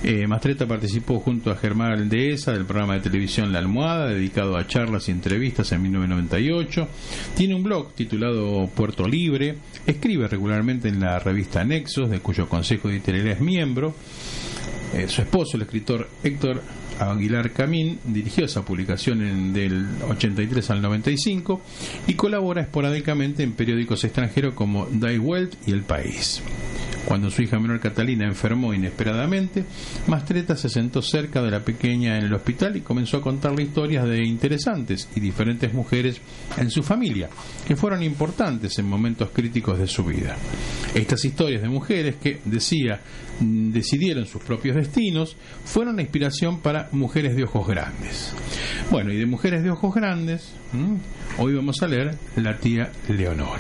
Eh, 0.03 0.27
participó 0.67 1.21
junto 1.21 1.51
a 1.51 1.57
Germán 1.57 1.93
Aldeza 1.93 2.53
del 2.53 2.65
programa 2.65 2.95
de 2.95 3.01
televisión 3.01 3.53
La 3.53 3.59
Almohada, 3.59 4.09
dedicado 4.09 4.57
a 4.57 4.67
charlas 4.67 5.09
y 5.09 5.13
entrevistas 5.13 5.73
en 5.73 5.83
1998. 5.83 6.89
Tiene 7.37 7.55
un 7.55 7.63
blog 7.63 7.93
titulado 7.93 8.67
Puerto 8.75 9.07
Libre. 9.07 9.57
Escribe 9.87 10.27
regularmente 10.29 10.89
en 10.89 11.01
la 11.01 11.19
revista 11.19 11.65
Nexos, 11.65 12.09
de 12.09 12.21
cuyo 12.21 12.49
consejo 12.49 12.89
editorial 12.89 13.29
es 13.29 13.41
miembro. 13.41 13.95
Eh, 14.95 15.07
su 15.09 15.23
esposo, 15.23 15.57
el 15.57 15.63
escritor 15.63 16.09
Héctor 16.25 16.63
Aguilar 16.99 17.53
Camín, 17.53 17.99
dirigió 18.05 18.45
esa 18.45 18.65
publicación 18.65 19.23
en, 19.23 19.53
del 19.53 19.87
83 20.09 20.71
al 20.71 20.83
95 20.83 21.61
y 22.07 22.15
colabora 22.15 22.63
esporádicamente 22.63 23.43
en 23.43 23.53
periódicos 23.53 24.03
extranjeros 24.05 24.55
como 24.55 24.87
Die 24.87 25.19
Welt 25.19 25.55
y 25.67 25.73
El 25.73 25.83
País. 25.83 26.43
Cuando 27.07 27.31
su 27.31 27.43
hija 27.43 27.59
menor 27.59 27.81
Catalina 27.81 28.27
enfermó 28.27 28.73
inesperadamente, 28.75 29.65
Mastreta 30.07 30.57
se 30.57 30.69
sentó 30.69 31.03
cerca 31.03 31.43
de 31.43 31.51
la 31.51 31.61
pequeña 31.61 32.19
en 32.19 32.25
el 32.25 32.35
hospital 32.35 32.77
y 32.77 32.83
comenzó 32.83 33.17
a 33.17 33.23
contarle 33.23 33.65
historias 33.65 34.09
de 34.09 34.25
interesantes 34.25 35.09
y 35.15 35.21
diferentes 35.21 35.73
mujeres 35.73 36.21
en 36.57 36.71
su 36.71 36.83
familia, 36.83 37.29
que 37.67 37.77
fueron 37.77 38.03
importantes 38.03 38.79
en 38.79 38.87
momentos 38.87 39.31
críticos 39.31 39.79
de 39.79 39.87
su 39.87 40.05
vida. 40.05 40.37
Estas 40.95 41.25
historias 41.25 41.63
de 41.63 41.69
mujeres 41.69 42.17
que, 42.17 42.41
decía, 42.45 43.01
decidieron 43.41 44.27
sus 44.27 44.43
propios 44.43 44.77
destinos, 44.77 45.37
fueron 45.65 45.97
la 45.97 46.03
inspiración 46.03 46.61
para 46.61 46.89
Mujeres 46.93 47.35
de 47.35 47.45
Ojos 47.45 47.67
Grandes. 47.67 48.33
Bueno, 48.91 49.13
y 49.13 49.17
de 49.17 49.27
Mujeres 49.27 49.63
de 49.63 49.71
Ojos 49.71 49.95
Grandes, 49.95 50.53
hoy 51.39 51.55
vamos 51.55 51.83
a 51.83 51.89
leer 51.89 52.17
La 52.37 52.59
tía 52.59 52.91
Leonor. 53.09 53.59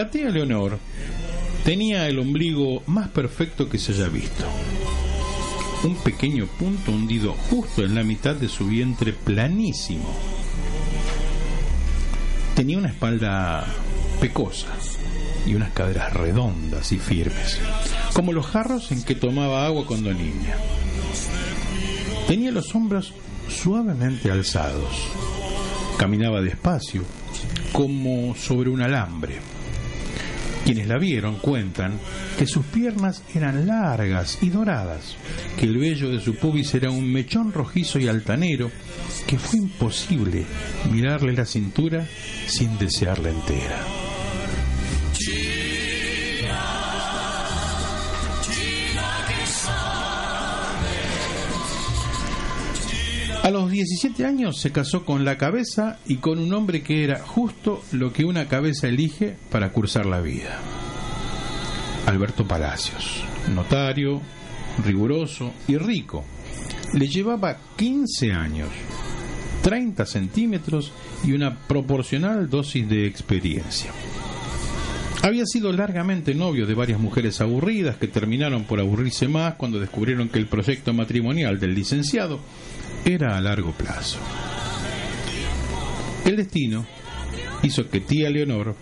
La 0.00 0.10
tía 0.10 0.30
Leonor 0.30 0.78
tenía 1.62 2.08
el 2.08 2.18
ombligo 2.18 2.82
más 2.86 3.08
perfecto 3.08 3.68
que 3.68 3.76
se 3.76 3.92
haya 3.92 4.08
visto. 4.08 4.46
Un 5.84 5.94
pequeño 5.96 6.46
punto 6.46 6.90
hundido 6.90 7.34
justo 7.34 7.84
en 7.84 7.94
la 7.94 8.02
mitad 8.02 8.34
de 8.34 8.48
su 8.48 8.66
vientre 8.66 9.12
planísimo. 9.12 10.10
Tenía 12.56 12.78
una 12.78 12.88
espalda 12.88 13.66
pecosa 14.22 14.68
y 15.46 15.54
unas 15.54 15.72
caderas 15.72 16.14
redondas 16.14 16.92
y 16.92 16.98
firmes, 16.98 17.60
como 18.14 18.32
los 18.32 18.46
jarros 18.46 18.92
en 18.92 19.02
que 19.02 19.16
tomaba 19.16 19.66
agua 19.66 19.84
cuando 19.84 20.14
niña. 20.14 20.56
Tenía 22.26 22.52
los 22.52 22.74
hombros 22.74 23.12
suavemente 23.50 24.30
alzados. 24.30 25.10
Caminaba 25.98 26.40
despacio, 26.40 27.02
como 27.74 28.34
sobre 28.34 28.70
un 28.70 28.80
alambre 28.80 29.59
quienes 30.72 30.86
la 30.86 30.98
vieron 30.98 31.34
cuentan 31.38 31.98
que 32.38 32.46
sus 32.46 32.64
piernas 32.64 33.24
eran 33.34 33.66
largas 33.66 34.38
y 34.40 34.50
doradas, 34.50 35.16
que 35.58 35.66
el 35.66 35.76
vello 35.76 36.10
de 36.10 36.20
su 36.20 36.36
pubis 36.36 36.72
era 36.74 36.92
un 36.92 37.12
mechón 37.12 37.52
rojizo 37.52 37.98
y 37.98 38.06
altanero, 38.06 38.70
que 39.26 39.36
fue 39.36 39.58
imposible 39.58 40.44
mirarle 40.92 41.32
la 41.32 41.44
cintura 41.44 42.06
sin 42.46 42.78
desearla 42.78 43.30
entera. 43.30 44.09
A 53.42 53.50
los 53.50 53.70
17 53.70 54.26
años 54.26 54.60
se 54.60 54.70
casó 54.70 55.06
con 55.06 55.24
la 55.24 55.38
cabeza 55.38 55.98
y 56.06 56.16
con 56.16 56.38
un 56.38 56.52
hombre 56.52 56.82
que 56.82 57.04
era 57.04 57.20
justo 57.20 57.82
lo 57.90 58.12
que 58.12 58.26
una 58.26 58.48
cabeza 58.48 58.86
elige 58.86 59.34
para 59.50 59.72
cursar 59.72 60.04
la 60.04 60.20
vida. 60.20 60.58
Alberto 62.04 62.46
Palacios, 62.46 63.24
notario, 63.54 64.20
riguroso 64.84 65.54
y 65.66 65.78
rico. 65.78 66.22
Le 66.92 67.08
llevaba 67.08 67.56
15 67.76 68.30
años, 68.32 68.68
30 69.62 70.04
centímetros 70.04 70.92
y 71.24 71.32
una 71.32 71.60
proporcional 71.60 72.50
dosis 72.50 72.86
de 72.90 73.06
experiencia. 73.06 73.90
Había 75.22 75.46
sido 75.46 75.72
largamente 75.72 76.34
novio 76.34 76.66
de 76.66 76.74
varias 76.74 77.00
mujeres 77.00 77.40
aburridas 77.40 77.96
que 77.96 78.08
terminaron 78.08 78.64
por 78.64 78.80
aburrirse 78.80 79.28
más 79.28 79.54
cuando 79.54 79.80
descubrieron 79.80 80.28
que 80.28 80.38
el 80.38 80.46
proyecto 80.46 80.92
matrimonial 80.92 81.58
del 81.58 81.74
licenciado 81.74 82.40
era 83.04 83.36
a 83.36 83.40
largo 83.40 83.72
plazo. 83.72 84.18
El 86.24 86.36
destino 86.36 86.86
hizo 87.62 87.88
que 87.88 88.00
tía 88.00 88.30
Leonor 88.30 88.76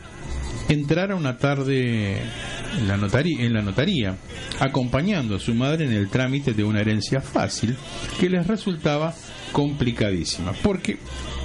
entrara 0.68 1.16
una 1.16 1.38
tarde 1.38 2.20
en 2.78 2.88
la, 2.88 2.96
notaría, 2.96 3.44
en 3.44 3.54
la 3.54 3.62
notaría, 3.62 4.16
acompañando 4.60 5.36
a 5.36 5.40
su 5.40 5.54
madre 5.54 5.86
en 5.86 5.92
el 5.92 6.08
trámite 6.08 6.52
de 6.52 6.64
una 6.64 6.80
herencia 6.80 7.20
fácil 7.20 7.76
que 8.20 8.28
les 8.28 8.46
resultaba 8.46 9.14
complicadísima, 9.52 10.52
porque 10.62 10.98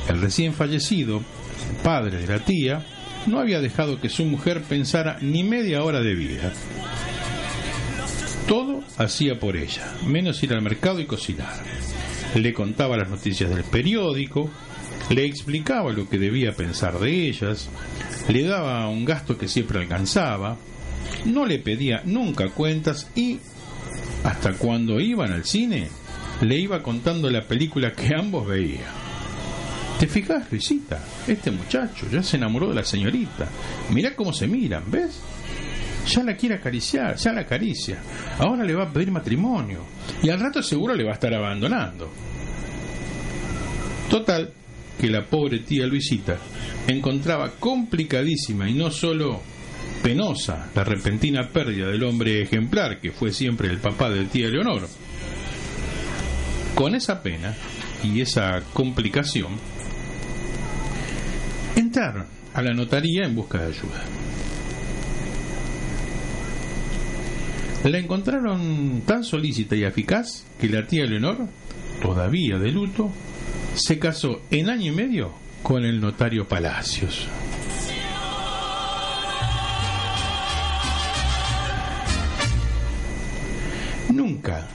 el 0.09 0.19
recién 0.19 0.53
fallecido 0.53 1.21
padre 1.83 2.17
de 2.17 2.27
la 2.27 2.43
tía 2.43 2.85
no 3.27 3.39
había 3.39 3.61
dejado 3.61 4.01
que 4.01 4.09
su 4.09 4.25
mujer 4.25 4.63
pensara 4.63 5.17
ni 5.21 5.43
media 5.43 5.83
hora 5.83 6.01
de 6.01 6.15
vida. 6.15 6.51
Todo 8.47 8.83
hacía 8.97 9.39
por 9.39 9.55
ella, 9.55 9.93
menos 10.05 10.43
ir 10.43 10.53
al 10.53 10.61
mercado 10.61 10.99
y 10.99 11.05
cocinar 11.05 11.63
le 12.35 12.53
contaba 12.53 12.97
las 12.97 13.09
noticias 13.09 13.49
del 13.49 13.63
periódico, 13.63 14.49
le 15.09 15.25
explicaba 15.25 15.91
lo 15.91 16.09
que 16.09 16.17
debía 16.17 16.53
pensar 16.53 16.99
de 16.99 17.27
ellas, 17.27 17.69
le 18.27 18.43
daba 18.43 18.87
un 18.89 19.05
gasto 19.05 19.37
que 19.37 19.47
siempre 19.47 19.79
alcanzaba, 19.79 20.57
no 21.25 21.45
le 21.45 21.59
pedía 21.59 22.01
nunca 22.05 22.49
cuentas 22.49 23.09
y, 23.15 23.39
hasta 24.23 24.53
cuando 24.53 24.99
iban 24.99 25.31
al 25.31 25.45
cine, 25.45 25.89
le 26.41 26.57
iba 26.57 26.81
contando 26.81 27.29
la 27.29 27.47
película 27.47 27.93
que 27.93 28.15
ambos 28.15 28.47
veían. 28.47 29.03
¿Te 29.99 30.07
fijas, 30.07 30.51
Luisita? 30.51 30.99
Este 31.27 31.51
muchacho 31.51 32.07
ya 32.11 32.23
se 32.23 32.37
enamoró 32.37 32.69
de 32.69 32.75
la 32.75 32.83
señorita. 32.83 33.47
Mirá 33.91 34.15
cómo 34.15 34.33
se 34.33 34.47
miran, 34.47 34.83
¿ves? 34.87 35.21
Ya 36.07 36.23
la 36.23 36.35
quiere 36.35 36.55
acariciar, 36.55 37.15
ya 37.15 37.31
la 37.31 37.41
acaricia. 37.41 37.97
Ahora 38.37 38.63
le 38.63 38.73
va 38.73 38.83
a 38.83 38.91
pedir 38.91 39.11
matrimonio. 39.11 39.85
Y 40.21 40.29
al 40.29 40.39
rato 40.39 40.61
seguro 40.61 40.93
le 40.93 41.03
va 41.03 41.11
a 41.11 41.13
estar 41.13 41.33
abandonando. 41.33 42.11
Total, 44.09 44.51
que 44.99 45.09
la 45.09 45.25
pobre 45.25 45.59
tía 45.59 45.87
Luisita 45.87 46.37
encontraba 46.87 47.51
complicadísima 47.59 48.69
y 48.69 48.73
no 48.73 48.91
solo 48.91 49.41
penosa 50.03 50.69
la 50.75 50.83
repentina 50.83 51.47
pérdida 51.47 51.87
del 51.87 52.03
hombre 52.03 52.41
ejemplar 52.41 52.99
que 52.99 53.11
fue 53.11 53.31
siempre 53.31 53.69
el 53.69 53.79
papá 53.79 54.09
de 54.09 54.25
tía 54.25 54.49
Leonor. 54.49 54.87
Con 56.75 56.95
esa 56.95 57.21
pena 57.23 57.55
y 58.03 58.19
esa 58.19 58.61
complicación, 58.73 59.53
entraron 61.75 62.25
a 62.53 62.61
la 62.61 62.73
notaría 62.73 63.25
en 63.25 63.35
busca 63.35 63.59
de 63.59 63.67
ayuda. 63.67 64.03
La 67.83 67.99
encontraron 67.99 69.01
tan 69.05 69.25
solícita 69.25 69.75
y 69.75 69.83
eficaz 69.83 70.45
que 70.59 70.69
la 70.69 70.87
tía 70.87 71.05
Leonor, 71.05 71.49
todavía 72.01 72.57
de 72.57 72.71
luto, 72.71 73.11
se 73.75 73.99
casó 73.99 74.41
en 74.51 74.69
año 74.69 74.93
y 74.93 74.95
medio 74.95 75.33
con 75.61 75.83
el 75.83 75.99
notario 75.99 76.47
Palacios. 76.47 77.27
Nunca, 84.13 84.69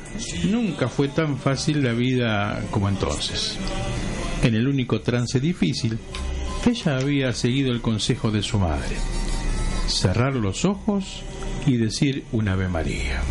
nunca 0.51 0.89
fue 0.89 1.09
tan 1.09 1.39
fácil 1.39 1.83
la 1.83 1.95
vida 1.95 2.63
como 2.71 2.91
entonces. 2.91 3.57
En 4.43 4.55
el 4.55 4.69
único 4.69 5.01
trance 5.01 5.41
difícil, 5.41 5.99
ella 6.67 6.99
había 6.99 7.33
seguido 7.33 7.73
el 7.73 7.81
consejo 7.81 8.31
de 8.31 8.43
su 8.43 8.59
madre. 8.59 8.97
Cerrar 9.89 10.34
los 10.34 10.64
ojos 10.64 11.22
y 11.66 11.76
decir 11.76 12.24
un 12.32 12.49
Ave 12.49 12.68
María. 12.68 13.22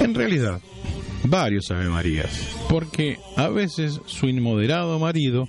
En 0.00 0.14
realidad, 0.14 0.60
varios 1.24 1.70
Ave 1.70 1.88
Marías, 1.88 2.30
porque 2.68 3.18
a 3.36 3.48
veces 3.48 4.00
su 4.06 4.26
inmoderado 4.28 4.98
marido 4.98 5.48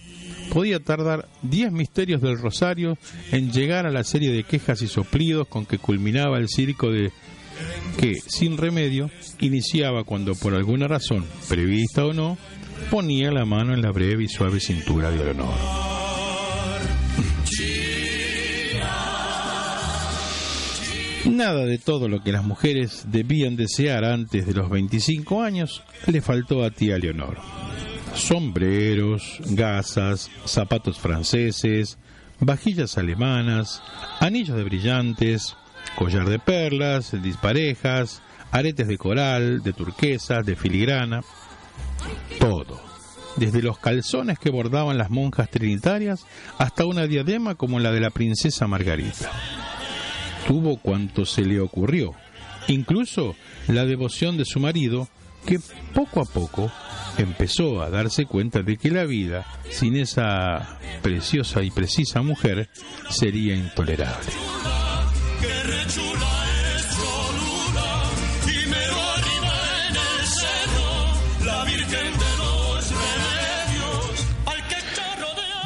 podía 0.51 0.79
tardar 0.79 1.27
10 1.41 1.71
misterios 1.71 2.21
del 2.21 2.37
rosario 2.37 2.97
en 3.31 3.51
llegar 3.51 3.85
a 3.85 3.91
la 3.91 4.03
serie 4.03 4.31
de 4.31 4.43
quejas 4.43 4.81
y 4.81 4.87
soplidos 4.87 5.47
con 5.47 5.65
que 5.65 5.79
culminaba 5.79 6.37
el 6.37 6.47
circo 6.47 6.91
de 6.91 7.11
que, 7.99 8.15
sin 8.15 8.57
remedio, 8.57 9.09
iniciaba 9.39 10.03
cuando 10.03 10.35
por 10.35 10.53
alguna 10.53 10.87
razón, 10.87 11.25
prevista 11.47 12.05
o 12.05 12.13
no, 12.13 12.37
ponía 12.89 13.31
la 13.31 13.45
mano 13.45 13.73
en 13.73 13.81
la 13.81 13.91
breve 13.91 14.23
y 14.23 14.27
suave 14.27 14.59
cintura 14.59 15.11
de 15.11 15.17
Leonor. 15.17 15.53
Nada 21.25 21.65
de 21.65 21.77
todo 21.77 22.09
lo 22.09 22.21
que 22.21 22.33
las 22.33 22.43
mujeres 22.43 23.05
debían 23.07 23.55
desear 23.55 24.03
antes 24.03 24.45
de 24.45 24.53
los 24.53 24.69
25 24.69 25.41
años 25.41 25.81
le 26.05 26.21
faltó 26.21 26.63
a 26.63 26.69
tía 26.69 26.97
Leonor. 26.97 27.37
Sombreros, 28.13 29.39
gasas, 29.45 30.29
zapatos 30.45 30.99
franceses, 30.99 31.97
vajillas 32.39 32.97
alemanas, 32.97 33.81
anillos 34.19 34.57
de 34.57 34.63
brillantes, 34.63 35.55
collar 35.95 36.27
de 36.29 36.39
perlas, 36.39 37.21
disparejas, 37.21 38.21
aretes 38.51 38.87
de 38.87 38.97
coral, 38.97 39.63
de 39.63 39.73
turquesas, 39.73 40.45
de 40.45 40.55
filigrana, 40.55 41.21
todo. 42.39 42.81
Desde 43.35 43.63
los 43.63 43.79
calzones 43.79 44.37
que 44.37 44.51
bordaban 44.51 44.97
las 44.97 45.09
monjas 45.09 45.49
trinitarias 45.49 46.25
hasta 46.59 46.85
una 46.85 47.07
diadema 47.07 47.55
como 47.55 47.79
la 47.79 47.91
de 47.91 47.99
la 47.99 48.11
princesa 48.11 48.67
Margarita. 48.67 49.31
Tuvo 50.47 50.77
cuanto 50.77 51.25
se 51.25 51.41
le 51.41 51.59
ocurrió, 51.59 52.13
incluso 52.67 53.35
la 53.67 53.85
devoción 53.85 54.37
de 54.37 54.45
su 54.45 54.59
marido, 54.59 55.07
que 55.47 55.59
poco 55.93 56.21
a 56.21 56.25
poco 56.25 56.71
empezó 57.17 57.81
a 57.81 57.89
darse 57.89 58.25
cuenta 58.25 58.61
de 58.61 58.77
que 58.77 58.91
la 58.91 59.05
vida 59.05 59.45
sin 59.69 59.95
esa 59.95 60.79
preciosa 61.01 61.63
y 61.63 61.71
precisa 61.71 62.21
mujer 62.21 62.69
sería 63.09 63.55
intolerable. 63.55 64.31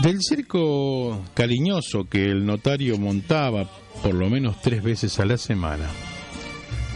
Del 0.01 0.19
circo 0.21 1.23
cariñoso 1.33 2.07
que 2.07 2.25
el 2.25 2.45
notario 2.45 2.97
montaba 2.97 3.69
por 4.03 4.13
lo 4.13 4.29
menos 4.29 4.61
tres 4.61 4.83
veces 4.83 5.19
a 5.19 5.25
la 5.25 5.37
semana, 5.37 5.89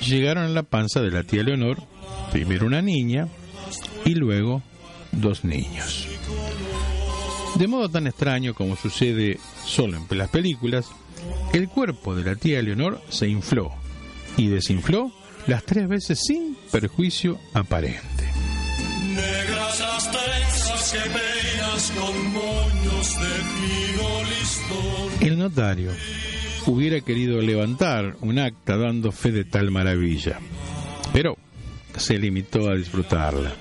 llegaron 0.08 0.46
a 0.46 0.50
la 0.50 0.64
panza 0.64 1.02
de 1.02 1.10
la 1.10 1.24
tía 1.24 1.42
Leonor, 1.42 1.82
primero 2.32 2.68
una 2.68 2.82
niña 2.82 3.28
y 4.06 4.14
luego 4.14 4.62
dos 5.12 5.44
niños. 5.44 6.08
De 7.56 7.68
modo 7.68 7.90
tan 7.90 8.08
extraño 8.08 8.54
como 8.54 8.76
sucede 8.76 9.40
solo 9.66 9.98
en 10.10 10.18
las 10.18 10.30
películas, 10.30 10.86
el 11.54 11.70
cuerpo 11.70 12.16
de 12.16 12.24
la 12.24 12.36
tía 12.36 12.62
Leonor 12.62 13.02
se 13.10 13.28
infló 13.28 13.72
y 14.38 14.48
desinfló 14.48 15.12
las 15.48 15.64
tres 15.64 15.88
veces 15.88 16.20
sin 16.24 16.56
perjuicio 16.72 17.40
aparente. 17.54 18.32
El 25.22 25.38
notario 25.38 25.92
hubiera 26.66 27.00
querido 27.02 27.42
levantar 27.42 28.18
un 28.22 28.40
acta 28.40 28.76
dando 28.78 29.12
fe 29.12 29.32
de 29.32 29.46
tal 29.46 29.72
maravilla, 29.72 30.40
pero 31.14 31.38
se 31.96 32.18
limitó 32.18 32.70
a 32.70 32.76
disfrutarla. 32.76 33.54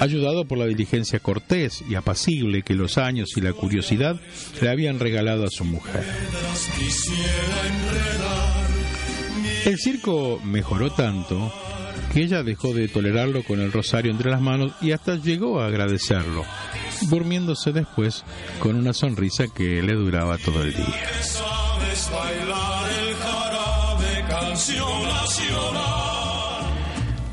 Ayudado 0.00 0.46
por 0.46 0.58
la 0.58 0.66
diligencia 0.66 1.18
cortés 1.18 1.82
y 1.88 1.96
apacible 1.96 2.62
que 2.62 2.74
los 2.74 2.98
años 2.98 3.36
y 3.36 3.40
la 3.40 3.52
curiosidad 3.52 4.20
le 4.62 4.70
habían 4.70 5.00
regalado 5.00 5.44
a 5.44 5.50
su 5.50 5.64
mujer. 5.64 6.04
El 9.64 9.78
circo 9.78 10.40
mejoró 10.44 10.90
tanto 10.92 11.52
que 12.12 12.22
ella 12.22 12.42
dejó 12.42 12.72
de 12.74 12.88
tolerarlo 12.88 13.42
con 13.42 13.60
el 13.60 13.72
rosario 13.72 14.10
entre 14.10 14.30
las 14.30 14.40
manos 14.40 14.72
y 14.80 14.92
hasta 14.92 15.16
llegó 15.16 15.60
a 15.60 15.66
agradecerlo, 15.66 16.44
durmiéndose 17.08 17.72
después 17.72 18.24
con 18.60 18.76
una 18.76 18.92
sonrisa 18.92 19.44
que 19.54 19.82
le 19.82 19.94
duraba 19.94 20.38
todo 20.38 20.62
el 20.62 20.74
día. 20.74 20.94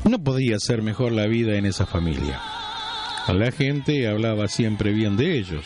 No 0.04 0.18
podía 0.20 0.58
ser 0.58 0.82
mejor 0.82 1.12
la 1.12 1.26
vida 1.26 1.56
en 1.56 1.66
esa 1.66 1.86
familia. 1.86 2.40
La 3.28 3.50
gente 3.50 4.06
hablaba 4.06 4.46
siempre 4.46 4.92
bien 4.92 5.16
de 5.16 5.36
ellos. 5.38 5.64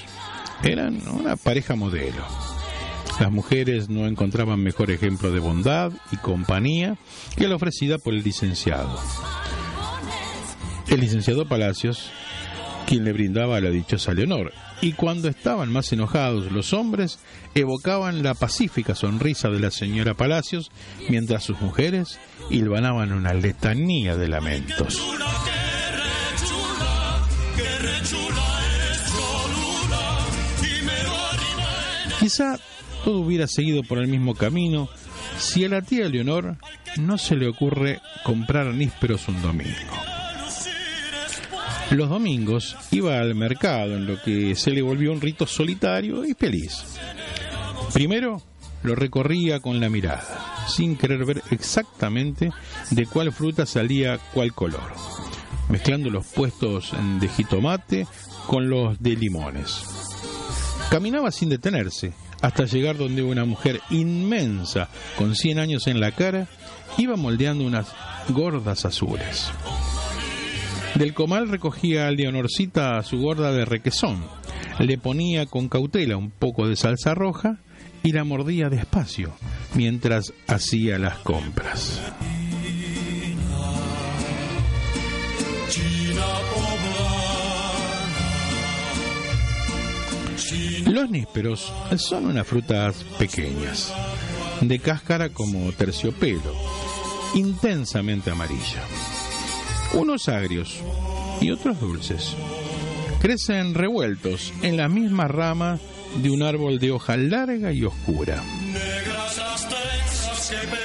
Eran 0.62 1.06
una 1.08 1.36
pareja 1.36 1.76
modelo. 1.76 2.24
Las 3.20 3.30
mujeres 3.30 3.90
no 3.90 4.06
encontraban 4.06 4.62
mejor 4.62 4.90
ejemplo 4.90 5.30
de 5.30 5.40
bondad 5.40 5.92
y 6.10 6.16
compañía 6.16 6.96
que 7.36 7.48
la 7.48 7.56
ofrecida 7.56 7.98
por 7.98 8.14
el 8.14 8.22
licenciado. 8.22 8.98
El 10.88 11.00
licenciado 11.00 11.46
Palacios, 11.46 12.10
quien 12.86 13.04
le 13.04 13.12
brindaba 13.12 13.60
la 13.60 13.68
dichosa 13.68 14.14
Leonor, 14.14 14.54
y 14.80 14.94
cuando 14.94 15.28
estaban 15.28 15.70
más 15.70 15.92
enojados 15.92 16.50
los 16.50 16.72
hombres, 16.72 17.18
evocaban 17.54 18.22
la 18.22 18.32
pacífica 18.32 18.94
sonrisa 18.94 19.50
de 19.50 19.60
la 19.60 19.70
señora 19.70 20.14
Palacios, 20.14 20.70
mientras 21.10 21.44
sus 21.44 21.60
mujeres 21.60 22.18
hilvanaban 22.48 23.12
una 23.12 23.34
letanía 23.34 24.16
de 24.16 24.28
lamentos. 24.28 24.98
Quizá 32.18 32.58
todo 33.04 33.20
hubiera 33.20 33.46
seguido 33.46 33.82
por 33.82 33.98
el 33.98 34.08
mismo 34.08 34.34
camino 34.34 34.88
si 35.38 35.64
a 35.64 35.68
la 35.68 35.82
tía 35.82 36.08
Leonor 36.08 36.56
no 36.98 37.18
se 37.18 37.36
le 37.36 37.48
ocurre 37.48 38.00
comprar 38.24 38.66
nísperos 38.74 39.28
un 39.28 39.40
domingo. 39.42 39.70
Los 41.90 42.08
domingos 42.08 42.76
iba 42.92 43.18
al 43.18 43.34
mercado 43.34 43.96
en 43.96 44.06
lo 44.06 44.20
que 44.22 44.54
se 44.54 44.70
le 44.70 44.80
volvió 44.80 45.12
un 45.12 45.20
rito 45.20 45.46
solitario 45.46 46.24
y 46.24 46.34
feliz. 46.34 46.84
Primero 47.92 48.40
lo 48.82 48.94
recorría 48.94 49.58
con 49.60 49.80
la 49.80 49.88
mirada, 49.88 50.66
sin 50.68 50.96
querer 50.96 51.24
ver 51.24 51.42
exactamente 51.50 52.50
de 52.90 53.06
cuál 53.06 53.32
fruta 53.32 53.66
salía 53.66 54.18
cuál 54.32 54.54
color, 54.54 54.92
mezclando 55.68 56.10
los 56.10 56.26
puestos 56.26 56.92
de 57.20 57.28
jitomate 57.28 58.06
con 58.46 58.70
los 58.70 59.00
de 59.02 59.16
limones. 59.16 59.82
Caminaba 60.90 61.30
sin 61.30 61.48
detenerse, 61.48 62.12
hasta 62.42 62.64
llegar 62.64 62.96
donde 62.96 63.22
una 63.22 63.44
mujer 63.44 63.80
inmensa, 63.90 64.88
con 65.16 65.34
100 65.34 65.58
años 65.58 65.86
en 65.86 66.00
la 66.00 66.12
cara, 66.12 66.48
iba 66.98 67.16
moldeando 67.16 67.64
unas 67.64 67.92
gordas 68.28 68.84
azules. 68.84 69.50
Del 70.94 71.14
comal 71.14 71.48
recogía 71.48 72.08
a 72.08 72.10
Leonorcita 72.10 73.02
su 73.02 73.18
gorda 73.18 73.52
de 73.52 73.64
requesón, 73.64 74.24
le 74.78 74.98
ponía 74.98 75.46
con 75.46 75.68
cautela 75.68 76.16
un 76.16 76.30
poco 76.30 76.66
de 76.66 76.76
salsa 76.76 77.14
roja 77.14 77.60
y 78.02 78.12
la 78.12 78.24
mordía 78.24 78.68
despacio 78.68 79.34
mientras 79.74 80.32
hacía 80.46 80.98
las 80.98 81.18
compras. 81.18 82.00
Los 90.86 91.10
nísperos 91.10 91.72
son 91.96 92.26
unas 92.26 92.46
frutas 92.46 93.04
pequeñas, 93.18 93.92
de 94.60 94.78
cáscara 94.78 95.28
como 95.30 95.70
terciopelo, 95.72 96.54
intensamente 97.34 98.30
amarilla. 98.30 98.82
Unos 99.94 100.28
agrios 100.28 100.80
y 101.40 101.50
otros 101.50 101.80
dulces. 101.80 102.34
Crecen 103.20 103.74
revueltos 103.74 104.52
en 104.62 104.76
la 104.76 104.88
misma 104.88 105.28
rama 105.28 105.78
de 106.22 106.30
un 106.30 106.42
árbol 106.42 106.78
de 106.78 106.92
hoja 106.92 107.16
larga 107.16 107.72
y 107.72 107.84
oscura. 107.84 108.42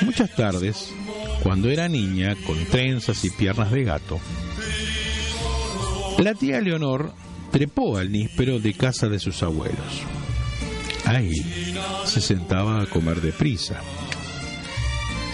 Muchas 0.01 0.35
tardes, 0.35 0.93
cuando 1.43 1.69
era 1.69 1.87
niña 1.87 2.35
con 2.45 2.57
trenzas 2.65 3.23
y 3.23 3.29
piernas 3.29 3.71
de 3.71 3.83
gato, 3.83 4.19
la 6.17 6.33
tía 6.33 6.61
Leonor 6.61 7.13
trepó 7.55 7.95
al 7.95 8.11
níspero 8.11 8.59
de 8.59 8.73
casa 8.73 9.07
de 9.07 9.17
sus 9.17 9.41
abuelos. 9.41 10.03
Ahí 11.05 11.31
se 12.03 12.19
sentaba 12.19 12.81
a 12.81 12.85
comer 12.85 13.21
deprisa. 13.21 13.79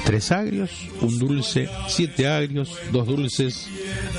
Tres 0.05 0.31
agrios, 0.31 0.69
un 1.01 1.17
dulce, 1.17 1.67
siete 1.87 2.27
agrios, 2.27 2.77
dos 2.91 3.07
dulces, 3.07 3.67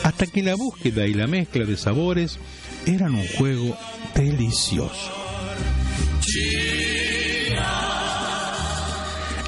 hasta 0.03 0.27
que 0.27 0.43
la 0.43 0.57
búsqueda 0.57 1.07
y 1.07 1.15
la 1.15 1.29
mezcla 1.29 1.65
de 1.65 1.77
sabores 1.77 2.41
eran 2.87 3.15
un 3.15 3.27
juego 3.39 3.77
delicioso. 4.17 5.13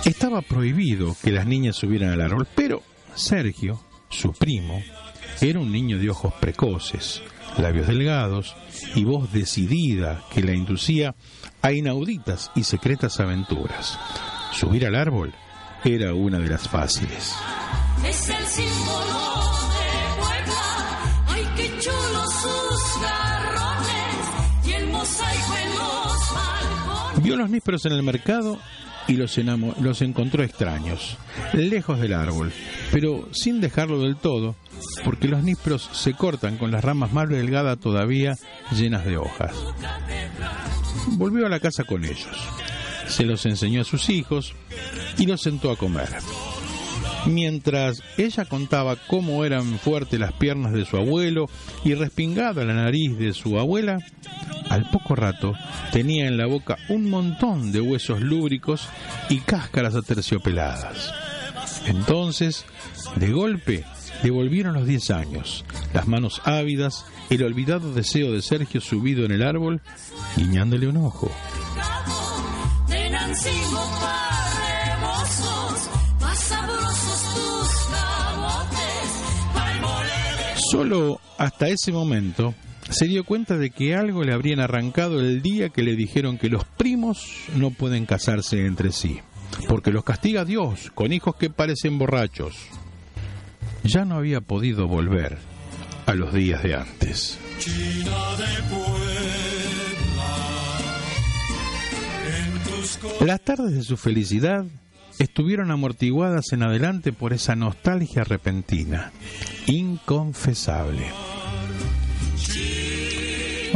Estaba 0.04 0.42
prohibido 0.42 1.16
que 1.24 1.32
las 1.32 1.44
niñas 1.44 1.74
subieran 1.74 2.10
al 2.10 2.20
árbol, 2.20 2.46
pero 2.54 2.84
Sergio, 3.16 3.80
su 4.10 4.32
primo, 4.32 4.80
era 5.40 5.58
un 5.58 5.72
niño 5.72 5.98
de 5.98 6.08
ojos 6.08 6.32
precoces, 6.40 7.20
labios 7.58 7.86
delgados 7.86 8.56
y 8.94 9.04
voz 9.04 9.32
decidida 9.32 10.22
que 10.32 10.42
la 10.42 10.54
inducía 10.54 11.14
a 11.62 11.72
inauditas 11.72 12.50
y 12.54 12.64
secretas 12.64 13.20
aventuras. 13.20 13.98
Subir 14.52 14.86
al 14.86 14.94
árbol 14.94 15.34
era 15.84 16.14
una 16.14 16.38
de 16.38 16.48
las 16.48 16.68
fáciles. 16.68 17.34
Es 18.06 18.28
el 18.28 18.46
símbolo 18.46 19.20
de 19.70 20.22
Puebla. 20.22 21.24
Ay, 21.28 21.44
qué 21.56 21.68
chulos 21.78 22.32
sus 22.42 23.02
garrones 23.02 24.66
y 24.66 24.72
el 24.72 24.86
mosaico 24.88 25.56
en 25.62 25.70
los 25.70 26.34
balcones. 26.34 27.22
Vio 27.22 27.36
los 27.36 27.50
nísperos 27.50 27.86
en 27.86 27.92
el 27.92 28.02
mercado 28.02 28.58
y 29.06 29.14
los, 29.14 29.36
los 29.80 30.02
encontró 30.02 30.42
extraños, 30.42 31.16
lejos 31.52 32.00
del 32.00 32.14
árbol, 32.14 32.52
pero 32.92 33.28
sin 33.32 33.60
dejarlo 33.60 34.00
del 34.00 34.16
todo, 34.16 34.56
porque 35.04 35.28
los 35.28 35.42
nísperos 35.42 35.88
se 35.92 36.14
cortan 36.14 36.56
con 36.56 36.70
las 36.70 36.84
ramas 36.84 37.12
más 37.12 37.28
delgadas 37.28 37.78
todavía 37.78 38.34
llenas 38.72 39.04
de 39.04 39.16
hojas. 39.16 39.52
Volvió 41.08 41.46
a 41.46 41.50
la 41.50 41.60
casa 41.60 41.84
con 41.84 42.04
ellos. 42.04 42.28
Se 43.06 43.24
los 43.24 43.44
enseñó 43.44 43.82
a 43.82 43.84
sus 43.84 44.08
hijos, 44.08 44.54
y 45.18 45.26
lo 45.26 45.36
sentó 45.36 45.70
a 45.70 45.76
comer. 45.76 46.08
Mientras 47.26 48.02
ella 48.18 48.44
contaba 48.44 48.96
cómo 48.96 49.44
eran 49.44 49.78
fuertes 49.78 50.20
las 50.20 50.32
piernas 50.32 50.72
de 50.72 50.84
su 50.84 50.96
abuelo 50.96 51.46
y 51.84 51.94
respingada 51.94 52.64
la 52.64 52.74
nariz 52.74 53.16
de 53.18 53.32
su 53.32 53.58
abuela, 53.58 53.98
al 54.68 54.88
poco 54.90 55.14
rato 55.14 55.54
tenía 55.92 56.26
en 56.26 56.36
la 56.36 56.46
boca 56.46 56.76
un 56.88 57.08
montón 57.08 57.72
de 57.72 57.80
huesos 57.80 58.20
lúbricos 58.20 58.88
y 59.28 59.40
cáscaras 59.40 59.94
aterciopeladas. 59.94 61.12
Entonces, 61.86 62.64
de 63.16 63.30
golpe, 63.32 63.84
devolvieron 64.22 64.74
los 64.74 64.86
diez 64.86 65.10
años, 65.10 65.64
las 65.92 66.06
manos 66.06 66.40
ávidas, 66.44 67.04
el 67.30 67.42
olvidado 67.42 67.92
deseo 67.92 68.32
de 68.32 68.42
Sergio 68.42 68.80
subido 68.80 69.24
en 69.24 69.32
el 69.32 69.42
árbol, 69.42 69.80
guiñándole 70.36 70.88
un 70.88 70.98
ojo. 70.98 71.30
Solo 80.70 81.20
hasta 81.38 81.68
ese 81.68 81.92
momento 81.92 82.54
se 82.90 83.06
dio 83.06 83.24
cuenta 83.24 83.56
de 83.56 83.70
que 83.70 83.94
algo 83.94 84.24
le 84.24 84.32
habrían 84.32 84.60
arrancado 84.60 85.20
el 85.20 85.42
día 85.42 85.68
que 85.68 85.82
le 85.82 85.94
dijeron 85.94 86.38
que 86.38 86.48
los 86.48 86.64
primos 86.64 87.46
no 87.54 87.70
pueden 87.70 88.06
casarse 88.06 88.66
entre 88.66 88.92
sí, 88.92 89.20
porque 89.68 89.90
los 89.90 90.04
castiga 90.04 90.44
Dios 90.44 90.90
con 90.94 91.12
hijos 91.12 91.36
que 91.36 91.50
parecen 91.50 91.98
borrachos. 91.98 92.56
Ya 93.84 94.04
no 94.04 94.16
había 94.16 94.40
podido 94.40 94.88
volver 94.88 95.38
a 96.06 96.14
los 96.14 96.32
días 96.34 96.62
de 96.62 96.74
antes. 96.74 97.38
Las 103.20 103.40
tardes 103.42 103.74
de 103.74 103.82
su 103.82 103.96
felicidad 103.96 104.64
estuvieron 105.18 105.70
amortiguadas 105.70 106.52
en 106.52 106.62
adelante 106.62 107.12
por 107.12 107.32
esa 107.32 107.54
nostalgia 107.56 108.24
repentina, 108.24 109.12
inconfesable. 109.66 111.06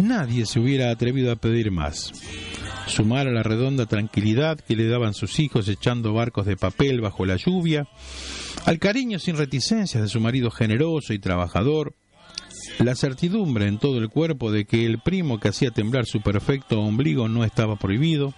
Nadie 0.02 0.46
se 0.46 0.60
hubiera 0.60 0.90
atrevido 0.90 1.32
a 1.32 1.36
pedir 1.36 1.70
más. 1.70 2.12
Sumar 2.86 3.26
a 3.26 3.32
la 3.32 3.42
redonda 3.42 3.86
tranquilidad 3.86 4.58
que 4.60 4.76
le 4.76 4.88
daban 4.88 5.12
sus 5.12 5.38
hijos 5.40 5.68
echando 5.68 6.14
barcos 6.14 6.46
de 6.46 6.56
papel 6.56 7.00
bajo 7.00 7.26
la 7.26 7.36
lluvia, 7.36 7.86
al 8.64 8.78
cariño 8.78 9.18
sin 9.18 9.36
reticencias 9.36 10.02
de 10.02 10.08
su 10.08 10.20
marido 10.20 10.50
generoso 10.50 11.12
y 11.12 11.18
trabajador, 11.18 11.94
la 12.78 12.94
certidumbre 12.94 13.66
en 13.66 13.78
todo 13.78 13.98
el 13.98 14.08
cuerpo 14.08 14.52
de 14.52 14.64
que 14.64 14.86
el 14.86 15.00
primo 15.00 15.38
que 15.40 15.48
hacía 15.48 15.70
temblar 15.70 16.06
su 16.06 16.20
perfecto 16.20 16.80
ombligo 16.80 17.28
no 17.28 17.44
estaba 17.44 17.76
prohibido, 17.76 18.34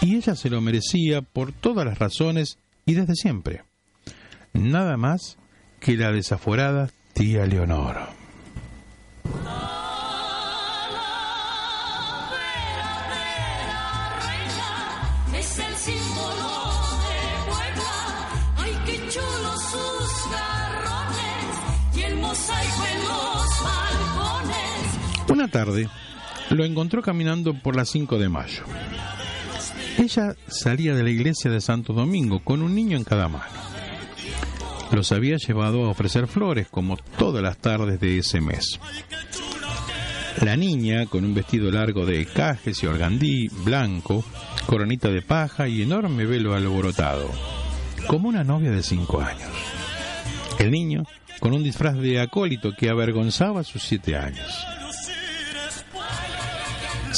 y 0.00 0.16
ella 0.16 0.34
se 0.34 0.50
lo 0.50 0.60
merecía 0.60 1.22
por 1.22 1.52
todas 1.52 1.86
las 1.86 1.98
razones 1.98 2.58
y 2.84 2.94
desde 2.94 3.14
siempre. 3.14 3.64
Nada 4.52 4.96
más 4.96 5.38
que 5.80 5.96
la 5.96 6.12
desaforada 6.12 6.90
tía 7.12 7.46
Leonor. 7.46 7.96
Una 25.28 25.48
tarde 25.48 25.88
lo 26.50 26.64
encontró 26.64 27.02
caminando 27.02 27.54
por 27.54 27.76
las 27.76 27.90
5 27.90 28.18
de 28.18 28.28
mayo. 28.28 28.62
Ella 29.98 30.36
salía 30.46 30.94
de 30.94 31.02
la 31.02 31.10
iglesia 31.10 31.50
de 31.50 31.60
Santo 31.60 31.92
Domingo 31.92 32.40
con 32.40 32.62
un 32.62 32.74
niño 32.74 32.96
en 32.96 33.04
cada 33.04 33.28
mano. 33.28 33.46
Los 34.92 35.10
había 35.10 35.36
llevado 35.36 35.84
a 35.84 35.88
ofrecer 35.88 36.26
flores 36.26 36.68
como 36.68 36.96
todas 37.18 37.42
las 37.42 37.56
tardes 37.58 37.98
de 37.98 38.18
ese 38.18 38.40
mes. 38.40 38.78
La 40.42 40.54
niña, 40.54 41.06
con 41.06 41.24
un 41.24 41.34
vestido 41.34 41.70
largo 41.70 42.04
de 42.04 42.26
cajes 42.26 42.82
y 42.82 42.86
organdí 42.86 43.48
blanco, 43.64 44.22
coronita 44.66 45.08
de 45.08 45.22
paja 45.22 45.66
y 45.66 45.82
enorme 45.82 46.26
velo 46.26 46.54
alborotado, 46.54 47.30
como 48.06 48.28
una 48.28 48.44
novia 48.44 48.70
de 48.70 48.82
cinco 48.82 49.20
años. 49.20 49.50
El 50.58 50.70
niño, 50.70 51.04
con 51.40 51.54
un 51.54 51.64
disfraz 51.64 51.96
de 51.96 52.20
acólito 52.20 52.72
que 52.78 52.90
avergonzaba 52.90 53.64
sus 53.64 53.82
siete 53.82 54.14
años. 54.16 54.66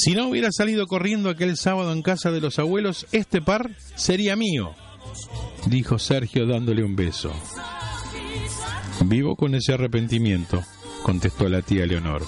Si 0.01 0.15
no 0.15 0.29
hubiera 0.29 0.53
salido 0.53 0.87
corriendo 0.87 1.29
aquel 1.29 1.57
sábado 1.57 1.93
en 1.93 2.03
casa 2.03 2.31
de 2.31 2.41
los 2.41 2.61
abuelos, 2.61 3.07
este 3.11 3.43
par 3.43 3.73
sería 3.97 4.37
mío, 4.37 4.75
dijo 5.67 5.99
Sergio 5.99 6.47
dándole 6.47 6.85
un 6.85 6.95
beso. 6.95 7.33
Vivo 9.05 9.35
con 9.35 9.57
ese 9.57 9.73
arrepentimiento, 9.73 10.63
contestó 11.03 11.49
la 11.49 11.63
tía 11.63 11.85
Leonor. 11.85 12.23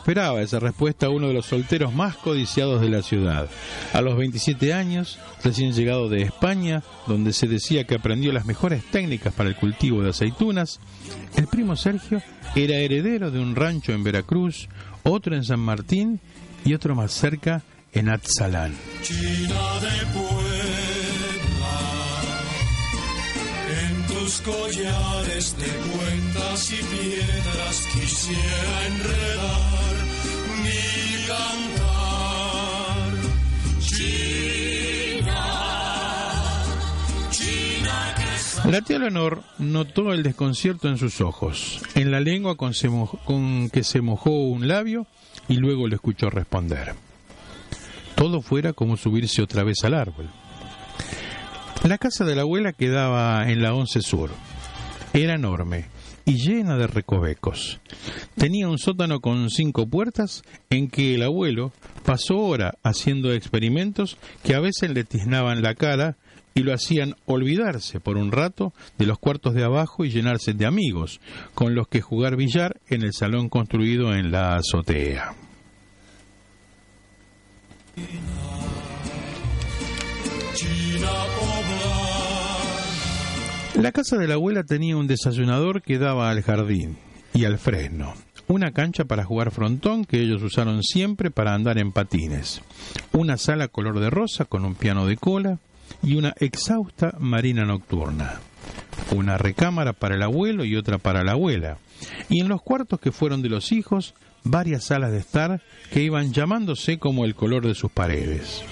Esperaba 0.00 0.40
esa 0.40 0.58
respuesta 0.58 1.06
a 1.06 1.10
uno 1.10 1.28
de 1.28 1.34
los 1.34 1.46
solteros 1.46 1.92
más 1.92 2.16
codiciados 2.16 2.80
de 2.80 2.88
la 2.88 3.02
ciudad. 3.02 3.48
A 3.92 4.00
los 4.00 4.16
27 4.16 4.72
años, 4.72 5.18
recién 5.44 5.74
llegado 5.74 6.08
de 6.08 6.22
España, 6.22 6.82
donde 7.06 7.34
se 7.34 7.46
decía 7.46 7.84
que 7.84 7.96
aprendió 7.96 8.32
las 8.32 8.46
mejores 8.46 8.82
técnicas 8.90 9.34
para 9.34 9.50
el 9.50 9.56
cultivo 9.56 10.02
de 10.02 10.10
aceitunas, 10.10 10.80
el 11.36 11.46
primo 11.48 11.76
Sergio 11.76 12.22
era 12.56 12.76
heredero 12.76 13.30
de 13.30 13.40
un 13.40 13.54
rancho 13.54 13.92
en 13.92 14.02
Veracruz, 14.02 14.68
otro 15.02 15.36
en 15.36 15.44
San 15.44 15.60
Martín 15.60 16.18
y 16.64 16.72
otro 16.72 16.94
más 16.94 17.12
cerca 17.12 17.62
en 17.92 18.08
Atzalán. 18.08 18.74
Collares 24.38 25.56
de 25.58 25.66
cuentas 25.90 26.70
y 26.72 26.76
piedras 26.76 27.88
quisiera 27.92 28.86
enredar 28.86 29.94
mi 30.62 31.26
cantar. 31.26 33.10
China, 33.80 35.34
China 37.30 38.14
que 38.62 38.70
La 38.70 38.80
tía 38.82 38.98
Leonor 39.00 39.42
notó 39.58 40.12
el 40.12 40.22
desconcierto 40.22 40.88
en 40.88 40.96
sus 40.96 41.20
ojos, 41.20 41.82
en 41.96 42.12
la 42.12 42.20
lengua 42.20 42.56
con, 42.56 42.72
con 43.24 43.68
que 43.70 43.82
se 43.82 44.00
mojó 44.00 44.30
un 44.30 44.68
labio 44.68 45.08
y 45.48 45.56
luego 45.56 45.88
le 45.88 45.96
escuchó 45.96 46.30
responder. 46.30 46.94
Todo 48.14 48.42
fuera 48.42 48.72
como 48.74 48.96
subirse 48.96 49.42
otra 49.42 49.64
vez 49.64 49.82
al 49.82 49.94
árbol. 49.94 50.30
La 51.84 51.96
casa 51.96 52.24
de 52.24 52.36
la 52.36 52.42
abuela 52.42 52.72
quedaba 52.72 53.50
en 53.50 53.62
la 53.62 53.72
Once 53.72 54.02
Sur. 54.02 54.30
Era 55.14 55.34
enorme 55.34 55.86
y 56.26 56.34
llena 56.34 56.76
de 56.76 56.86
recovecos. 56.86 57.80
Tenía 58.36 58.68
un 58.68 58.78
sótano 58.78 59.20
con 59.20 59.48
cinco 59.48 59.86
puertas 59.86 60.42
en 60.68 60.88
que 60.88 61.14
el 61.14 61.22
abuelo 61.22 61.72
pasó 62.04 62.36
hora 62.36 62.74
haciendo 62.82 63.32
experimentos 63.32 64.18
que 64.44 64.54
a 64.54 64.60
veces 64.60 64.90
le 64.90 65.04
tiznaban 65.04 65.62
la 65.62 65.74
cara 65.74 66.16
y 66.54 66.64
lo 66.64 66.74
hacían 66.74 67.14
olvidarse 67.24 67.98
por 67.98 68.18
un 68.18 68.30
rato 68.30 68.74
de 68.98 69.06
los 69.06 69.18
cuartos 69.18 69.54
de 69.54 69.64
abajo 69.64 70.04
y 70.04 70.10
llenarse 70.10 70.52
de 70.52 70.66
amigos, 70.66 71.20
con 71.54 71.74
los 71.74 71.88
que 71.88 72.02
jugar 72.02 72.36
billar 72.36 72.78
en 72.88 73.02
el 73.02 73.14
salón 73.14 73.48
construido 73.48 74.14
en 74.14 74.30
la 74.30 74.56
azotea. 74.56 75.34
La 83.80 83.92
casa 83.92 84.18
de 84.18 84.28
la 84.28 84.34
abuela 84.34 84.62
tenía 84.62 84.94
un 84.94 85.06
desayunador 85.06 85.80
que 85.80 85.98
daba 85.98 86.28
al 86.28 86.42
jardín 86.42 86.98
y 87.32 87.46
al 87.46 87.56
fresno, 87.56 88.12
una 88.46 88.72
cancha 88.72 89.06
para 89.06 89.24
jugar 89.24 89.52
frontón 89.52 90.04
que 90.04 90.20
ellos 90.20 90.42
usaron 90.42 90.82
siempre 90.82 91.30
para 91.30 91.54
andar 91.54 91.78
en 91.78 91.90
patines, 91.90 92.60
una 93.12 93.38
sala 93.38 93.68
color 93.68 93.98
de 93.98 94.10
rosa 94.10 94.44
con 94.44 94.66
un 94.66 94.74
piano 94.74 95.06
de 95.06 95.16
cola 95.16 95.60
y 96.02 96.16
una 96.16 96.34
exhausta 96.40 97.14
marina 97.18 97.64
nocturna, 97.64 98.40
una 99.12 99.38
recámara 99.38 99.94
para 99.94 100.16
el 100.16 100.22
abuelo 100.24 100.66
y 100.66 100.76
otra 100.76 100.98
para 100.98 101.24
la 101.24 101.32
abuela, 101.32 101.78
y 102.28 102.40
en 102.40 102.48
los 102.48 102.60
cuartos 102.60 103.00
que 103.00 103.12
fueron 103.12 103.40
de 103.40 103.48
los 103.48 103.72
hijos, 103.72 104.12
varias 104.44 104.84
salas 104.84 105.10
de 105.10 105.20
estar 105.20 105.62
que 105.90 106.02
iban 106.02 106.34
llamándose 106.34 106.98
como 106.98 107.24
el 107.24 107.34
color 107.34 107.66
de 107.66 107.74
sus 107.74 107.90
paredes. 107.90 108.62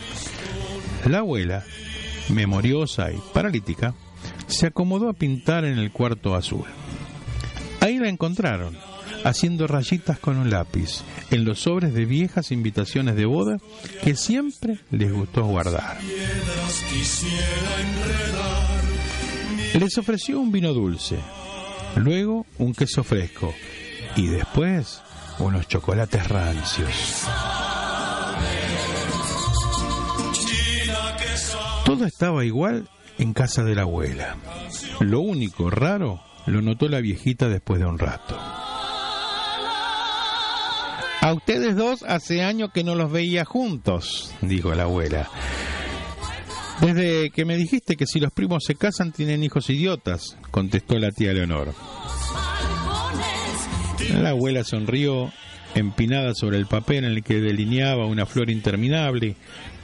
La 1.06 1.20
abuela, 1.20 1.64
memoriosa 2.28 3.10
y 3.10 3.16
paralítica, 3.32 3.94
se 4.48 4.66
acomodó 4.66 5.08
a 5.08 5.12
pintar 5.12 5.64
en 5.64 5.78
el 5.78 5.92
cuarto 5.92 6.34
azul. 6.34 6.64
Ahí 7.80 7.98
la 7.98 8.08
encontraron, 8.08 8.76
haciendo 9.24 9.66
rayitas 9.66 10.18
con 10.18 10.36
un 10.36 10.50
lápiz, 10.50 11.02
en 11.30 11.44
los 11.44 11.60
sobres 11.60 11.94
de 11.94 12.04
viejas 12.04 12.50
invitaciones 12.50 13.14
de 13.14 13.26
boda 13.26 13.58
que 14.02 14.16
siempre 14.16 14.80
les 14.90 15.12
gustó 15.12 15.44
guardar. 15.44 15.98
Les 19.78 19.98
ofreció 19.98 20.40
un 20.40 20.50
vino 20.50 20.72
dulce, 20.72 21.18
luego 21.96 22.46
un 22.58 22.74
queso 22.74 23.04
fresco 23.04 23.54
y 24.16 24.26
después 24.26 25.02
unos 25.38 25.68
chocolates 25.68 26.26
rancios. 26.26 27.26
Todo 31.84 32.04
estaba 32.04 32.44
igual 32.44 32.88
en 33.18 33.32
casa 33.32 33.62
de 33.64 33.74
la 33.74 33.82
abuela. 33.82 34.36
Lo 35.00 35.20
único 35.20 35.70
raro 35.70 36.20
lo 36.46 36.62
notó 36.62 36.88
la 36.88 37.00
viejita 37.00 37.48
después 37.48 37.80
de 37.80 37.86
un 37.86 37.98
rato. 37.98 38.38
A 41.20 41.32
ustedes 41.34 41.76
dos 41.76 42.04
hace 42.04 42.42
años 42.42 42.70
que 42.72 42.84
no 42.84 42.94
los 42.94 43.10
veía 43.10 43.44
juntos, 43.44 44.32
dijo 44.40 44.72
la 44.74 44.84
abuela. 44.84 45.28
Desde 46.80 47.30
que 47.30 47.44
me 47.44 47.56
dijiste 47.56 47.96
que 47.96 48.06
si 48.06 48.20
los 48.20 48.32
primos 48.32 48.62
se 48.64 48.76
casan 48.76 49.12
tienen 49.12 49.42
hijos 49.42 49.68
idiotas, 49.68 50.38
contestó 50.52 50.96
la 50.96 51.10
tía 51.10 51.32
Leonor. 51.32 51.74
La 54.14 54.30
abuela 54.30 54.62
sonrió, 54.62 55.32
empinada 55.74 56.34
sobre 56.34 56.56
el 56.56 56.66
papel 56.66 56.98
en 56.98 57.04
el 57.06 57.24
que 57.24 57.40
delineaba 57.40 58.06
una 58.06 58.26
flor 58.26 58.48
interminable, 58.48 59.34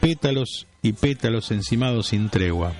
pétalos 0.00 0.66
y 0.82 0.92
pétalos 0.92 1.50
encimados 1.50 2.08
sin 2.08 2.28
tregua. 2.28 2.72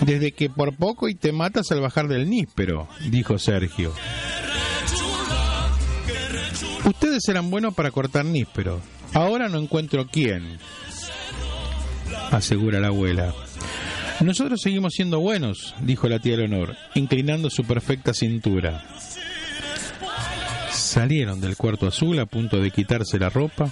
Desde 0.00 0.32
que 0.32 0.50
por 0.50 0.76
poco 0.76 1.08
y 1.08 1.14
te 1.14 1.32
matas 1.32 1.70
al 1.72 1.80
bajar 1.80 2.08
del 2.08 2.28
níspero, 2.28 2.88
dijo 3.10 3.38
Sergio. 3.38 3.92
Ustedes 6.84 7.28
eran 7.28 7.50
buenos 7.50 7.74
para 7.74 7.90
cortar 7.90 8.24
níspero. 8.24 8.80
Ahora 9.12 9.48
no 9.48 9.58
encuentro 9.58 10.06
quién, 10.06 10.58
asegura 12.30 12.80
la 12.80 12.88
abuela. 12.88 13.34
Nosotros 14.20 14.60
seguimos 14.62 14.94
siendo 14.94 15.20
buenos, 15.20 15.74
dijo 15.80 16.08
la 16.08 16.18
tía 16.18 16.36
Leonor, 16.36 16.76
inclinando 16.94 17.50
su 17.50 17.64
perfecta 17.64 18.14
cintura. 18.14 18.84
Salieron 20.70 21.40
del 21.40 21.56
cuarto 21.56 21.86
azul 21.86 22.18
a 22.18 22.26
punto 22.26 22.58
de 22.58 22.70
quitarse 22.70 23.18
la 23.18 23.28
ropa, 23.28 23.70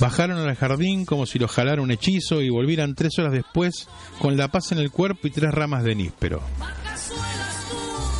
bajaron 0.00 0.38
al 0.38 0.54
jardín 0.54 1.04
como 1.04 1.26
si 1.26 1.38
los 1.38 1.50
jalara 1.50 1.82
un 1.82 1.90
hechizo 1.90 2.40
y 2.40 2.50
volvieran 2.50 2.94
tres 2.94 3.18
horas 3.18 3.32
después 3.32 3.88
con 4.18 4.36
la 4.36 4.48
paz 4.48 4.72
en 4.72 4.78
el 4.78 4.90
cuerpo 4.90 5.26
y 5.26 5.30
tres 5.30 5.52
ramas 5.52 5.84
de 5.84 5.94
níspero. 5.94 6.42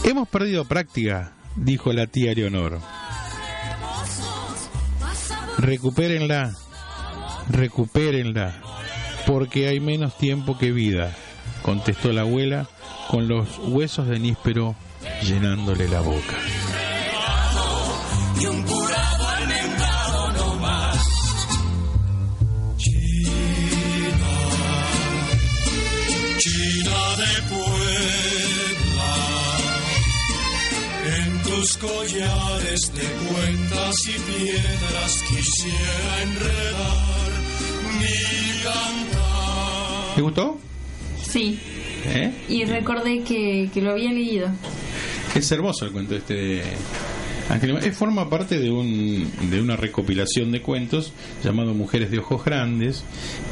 Hemos 0.04 0.28
perdido 0.28 0.64
práctica, 0.64 1.34
dijo 1.56 1.92
la 1.92 2.06
tía 2.06 2.32
Leonor. 2.34 2.80
Recupérenla, 5.58 6.52
recupérenla, 7.50 8.62
porque 9.26 9.68
hay 9.68 9.80
menos 9.80 10.16
tiempo 10.16 10.56
que 10.56 10.70
vida, 10.70 11.16
contestó 11.62 12.12
la 12.12 12.22
abuela 12.22 12.68
con 13.08 13.26
los 13.26 13.58
huesos 13.58 14.08
de 14.08 14.18
níspero 14.18 14.76
llenándole 15.22 15.88
la 15.88 16.00
boca. 16.00 16.36
Tus 31.58 31.76
collares 31.78 32.92
de 32.94 33.02
cuentas 33.26 33.96
y 34.06 34.32
piedras 34.32 35.24
quisiera 35.28 36.22
enredar 36.22 37.30
mi 37.98 38.62
cantar. 38.62 40.14
¿Te 40.14 40.22
gustó? 40.22 40.58
Sí. 41.20 41.58
¿Eh? 42.06 42.32
Y 42.48 42.64
recordé 42.64 43.24
que, 43.24 43.70
que 43.74 43.82
lo 43.82 43.90
había 43.90 44.12
leído. 44.12 44.48
Es 45.34 45.50
hermoso 45.50 45.84
el 45.84 45.90
cuento 45.90 46.14
este 46.14 46.34
de 46.34 46.62
Ángel. 47.48 47.76
Eh, 47.82 47.90
Forma 47.90 48.30
parte 48.30 48.60
de, 48.60 48.70
un, 48.70 49.28
de 49.50 49.60
una 49.60 49.74
recopilación 49.74 50.52
de 50.52 50.62
cuentos 50.62 51.12
llamado 51.42 51.74
Mujeres 51.74 52.12
de 52.12 52.20
Ojos 52.20 52.44
Grandes, 52.44 53.02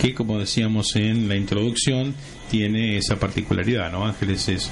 que 0.01 0.15
como 0.15 0.39
decíamos 0.39 0.95
en 0.95 1.29
la 1.29 1.35
introducción, 1.35 2.15
tiene 2.51 2.97
esa 2.97 3.17
particularidad, 3.17 3.91
¿no? 3.91 4.05
Ángeles 4.05 4.49
es, 4.49 4.71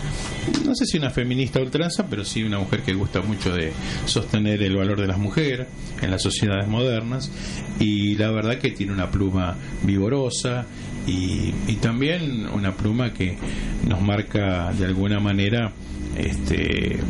no 0.64 0.74
sé 0.74 0.86
si 0.86 0.98
una 0.98 1.10
feminista 1.10 1.60
ultranza, 1.60 2.06
pero 2.08 2.24
sí 2.24 2.42
una 2.42 2.58
mujer 2.58 2.82
que 2.82 2.94
gusta 2.94 3.20
mucho 3.20 3.52
de 3.52 3.72
sostener 4.06 4.62
el 4.62 4.76
valor 4.76 5.00
de 5.00 5.06
las 5.06 5.18
mujeres 5.18 5.66
en 6.00 6.10
las 6.10 6.22
sociedades 6.22 6.68
modernas 6.68 7.30
y 7.80 8.16
la 8.16 8.30
verdad 8.30 8.58
que 8.58 8.70
tiene 8.70 8.92
una 8.92 9.10
pluma 9.10 9.56
vigorosa 9.82 10.66
y, 11.06 11.52
y 11.66 11.76
también 11.80 12.46
una 12.48 12.72
pluma 12.72 13.12
que 13.12 13.36
nos 13.86 14.00
marca 14.00 14.72
de 14.72 14.84
alguna 14.86 15.20
manera 15.20 15.72
este 16.16 17.00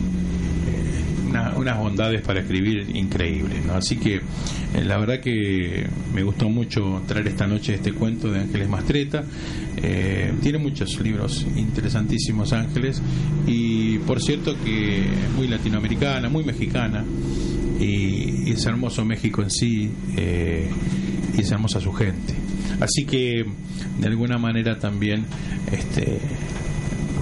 una- 1.35 1.55
unas 1.57 1.78
bondades 1.78 2.22
para 2.22 2.41
escribir 2.41 2.87
increíbles. 2.95 3.64
¿no? 3.66 3.74
Así 3.74 3.97
que 3.97 4.16
eh, 4.16 4.85
la 4.85 4.99
verdad 4.99 5.20
que 5.20 5.87
me 6.14 6.22
gustó 6.22 6.49
mucho 6.49 7.03
traer 7.07 7.28
esta 7.28 7.47
noche 7.47 7.74
este 7.74 7.93
cuento 7.93 8.30
de 8.30 8.41
Ángeles 8.41 8.68
Mastreta. 8.68 9.24
Eh, 9.76 10.32
tiene 10.43 10.59
muchos 10.59 10.99
libros 11.01 11.45
interesantísimos 11.57 12.53
Ángeles 12.53 13.03
y 13.47 13.99
por 13.99 14.22
cierto 14.22 14.57
que 14.64 15.01
es 15.01 15.30
muy 15.37 15.49
latinoamericana, 15.49 16.28
muy 16.28 16.45
mexicana 16.45 17.05
y, 17.80 18.49
y 18.49 18.53
es 18.53 18.64
hermoso 18.66 19.05
México 19.05 19.43
en 19.43 19.51
sí 19.51 19.91
eh, 20.16 20.68
y 21.37 21.41
es 21.41 21.51
hermosa 21.51 21.80
su 21.80 21.93
gente. 21.93 22.35
Así 22.80 23.05
que 23.05 23.45
de 24.01 24.07
alguna 24.07 24.39
manera 24.39 24.78
también 24.78 25.24
este 25.72 26.18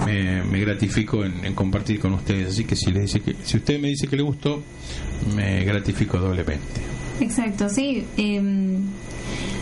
me, 0.05 0.43
me 0.43 0.59
gratifico 0.59 1.23
en, 1.23 1.53
compartir 1.53 1.99
con 1.99 2.13
ustedes. 2.13 2.49
Así 2.49 2.65
que 2.65 2.75
si 2.75 2.91
le 2.91 3.01
dice 3.01 3.21
que 3.21 3.35
si 3.43 3.57
usted 3.57 3.79
me 3.79 3.89
dice 3.89 4.07
que 4.07 4.15
le 4.15 4.23
gustó, 4.23 4.61
me 5.35 5.63
gratifico 5.63 6.17
doblemente. 6.17 6.81
Exacto, 7.19 7.69
sí. 7.69 8.05
Eh, 8.17 8.41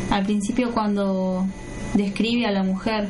al 0.09 0.25
principio 0.25 0.71
cuando 0.71 1.45
describe 1.93 2.45
a 2.45 2.51
la 2.51 2.63
mujer 2.63 3.07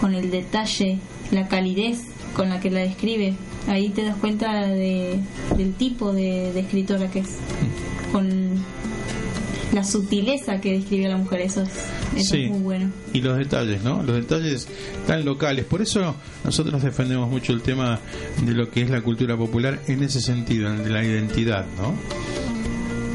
con 0.00 0.14
el 0.14 0.30
detalle, 0.30 0.98
la 1.30 1.48
calidez 1.48 2.02
con 2.34 2.48
la 2.48 2.60
que 2.60 2.70
la 2.70 2.80
describe, 2.80 3.34
ahí 3.68 3.90
te 3.90 4.04
das 4.04 4.16
cuenta 4.16 4.66
de, 4.66 5.20
del 5.56 5.74
tipo 5.74 6.12
de, 6.12 6.52
de 6.52 6.60
escritora 6.60 7.10
que 7.10 7.20
es, 7.20 7.38
con 8.12 8.64
la 9.72 9.84
sutileza 9.84 10.60
que 10.60 10.72
describe 10.78 11.06
a 11.06 11.10
la 11.10 11.16
mujer, 11.16 11.40
eso 11.40 11.62
es, 11.62 11.70
eso 12.16 12.34
Sí. 12.34 12.42
es 12.44 12.50
muy 12.50 12.60
bueno. 12.60 12.90
Y 13.12 13.20
los 13.20 13.36
detalles, 13.38 13.82
¿no? 13.82 14.02
Los 14.02 14.16
detalles 14.16 14.68
tan 15.06 15.24
locales. 15.24 15.64
Por 15.64 15.82
eso 15.82 16.14
nosotros 16.44 16.82
defendemos 16.82 17.28
mucho 17.30 17.52
el 17.52 17.62
tema 17.62 18.00
de 18.44 18.52
lo 18.52 18.70
que 18.70 18.82
es 18.82 18.90
la 18.90 19.00
cultura 19.02 19.36
popular 19.36 19.80
en 19.88 20.02
ese 20.02 20.20
sentido, 20.20 20.68
en 20.68 20.76
el 20.80 20.84
de 20.84 20.90
la 20.90 21.04
identidad, 21.04 21.66
¿no? 21.76 21.94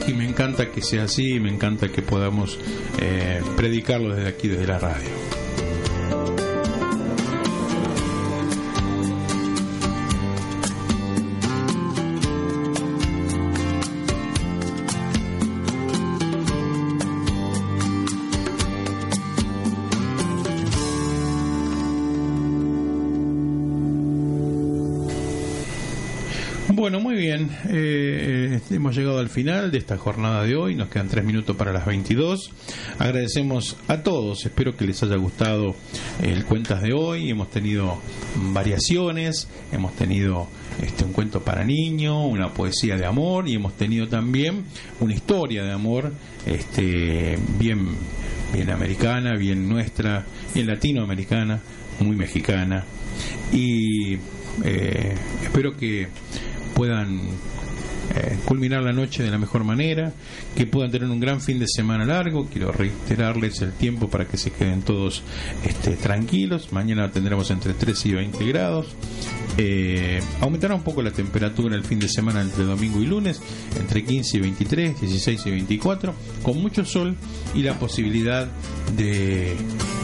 Y 0.08 0.14
me 0.14 0.28
encanta 0.28 0.72
que 0.72 0.82
sea 0.82 1.04
así, 1.04 1.40
me 1.40 1.50
encanta 1.50 1.90
que 1.90 2.02
podamos 2.02 2.58
eh, 3.00 3.42
predicarlo 3.56 4.16
desde 4.16 4.30
aquí, 4.30 4.48
desde 4.48 4.66
la 4.66 4.80
radio. 4.80 5.10
Eh, 27.72 28.60
hemos 28.72 28.96
llegado 28.96 29.20
al 29.20 29.30
final 29.30 29.70
de 29.70 29.78
esta 29.78 29.98
jornada 29.98 30.44
de 30.44 30.56
hoy. 30.56 30.74
Nos 30.74 30.90
quedan 30.90 31.08
tres 31.08 31.24
minutos 31.24 31.56
para 31.56 31.72
las 31.72 31.86
22. 31.86 32.52
Agradecemos 32.98 33.78
a 33.88 34.02
todos. 34.02 34.44
Espero 34.46 34.76
que 34.76 34.86
les 34.86 35.04
haya 35.04 35.18
gustado 35.18 35.76
el 36.24 36.46
Cuentas 36.46 36.82
de 36.82 36.94
hoy. 36.94 37.30
Hemos 37.30 37.52
tenido 37.52 38.00
variaciones. 38.54 39.48
Hemos 39.72 39.96
tenido 39.96 40.48
este, 40.82 41.04
un 41.04 41.14
cuento 41.14 41.42
para 41.42 41.64
niños, 41.64 42.26
una 42.28 42.54
poesía 42.54 42.98
de 42.98 43.06
amor 43.06 43.48
y 43.48 43.54
hemos 43.54 43.78
tenido 43.78 44.08
también 44.08 44.64
una 45.00 45.14
historia 45.14 45.64
de 45.64 45.72
amor 45.72 46.12
este, 46.48 47.38
bien, 47.60 47.90
bien 48.52 48.72
americana, 48.72 49.36
bien 49.36 49.70
nuestra, 49.70 50.26
bien 50.56 50.66
latinoamericana, 50.66 51.62
muy 52.00 52.16
mexicana. 52.16 52.84
Y 53.54 54.16
eh, 54.64 55.16
espero 55.44 55.78
que 55.78 56.08
puedan 56.74 57.20
eh, 58.16 58.38
culminar 58.46 58.82
la 58.82 58.92
noche 58.92 59.24
de 59.24 59.32
la 59.32 59.38
mejor 59.38 59.64
manera, 59.64 60.14
que 60.56 60.66
puedan 60.66 60.92
tener 60.92 61.10
un 61.10 61.20
gran 61.20 61.42
fin 61.42 61.60
de 61.60 61.68
semana 61.68 62.06
largo. 62.06 62.48
Quiero 62.48 62.72
reiterarles 62.72 63.62
el 63.62 63.74
tiempo 63.74 64.10
para 64.10 64.26
que 64.26 64.38
se 64.38 64.52
queden 64.52 64.82
todos 64.82 65.24
este, 65.66 65.92
tranquilos. 65.92 66.72
Mañana 66.72 67.12
tendremos 67.12 67.52
entre 67.52 67.74
13 67.74 68.10
y 68.10 68.14
20 68.14 68.46
grados. 68.46 68.88
Eh, 69.58 70.22
aumentará 70.40 70.74
un 70.74 70.84
poco 70.84 71.02
la 71.02 71.12
temperatura 71.12 71.76
el 71.76 71.84
fin 71.84 72.00
de 72.00 72.08
semana 72.08 72.42
entre 72.42 72.64
domingo 72.64 73.02
y 73.02 73.06
lunes, 73.06 73.42
entre 73.78 74.04
15 74.04 74.38
y 74.38 74.40
23, 74.40 75.02
16 75.02 75.46
y 75.46 75.52
24, 75.52 76.14
con 76.44 76.62
mucho 76.62 76.86
sol 76.86 77.16
y 77.54 77.64
la 77.64 77.78
posibilidad 77.78 78.48
de 78.96 79.56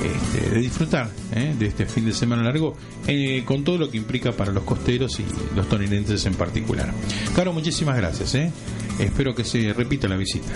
este, 0.04 0.50
de 0.50 0.60
disfrutar 0.60 1.10
¿eh? 1.34 1.56
de 1.58 1.68
este 1.68 1.86
fin 1.86 2.06
de 2.06 2.14
semana 2.14 2.44
largo 2.44 2.76
eh, 3.08 3.44
con 3.46 3.64
todo 3.64 3.78
lo 3.78 3.90
que 3.90 3.98
implica 3.98 4.32
para 4.32 4.52
los 4.52 4.64
costeros 4.64 5.20
y 5.20 5.26
los 5.56 5.68
toninenses 5.68 6.26
en 6.26 6.36
particular. 6.36 6.92
Caro, 7.36 7.54
muchísimas 7.54 7.96
gracias. 7.98 8.36
¿eh? 8.36 8.52
Espero 9.00 9.34
que 9.36 9.44
se 9.44 9.74
repita 9.74 10.08
la 10.08 10.18
visita. 10.18 10.54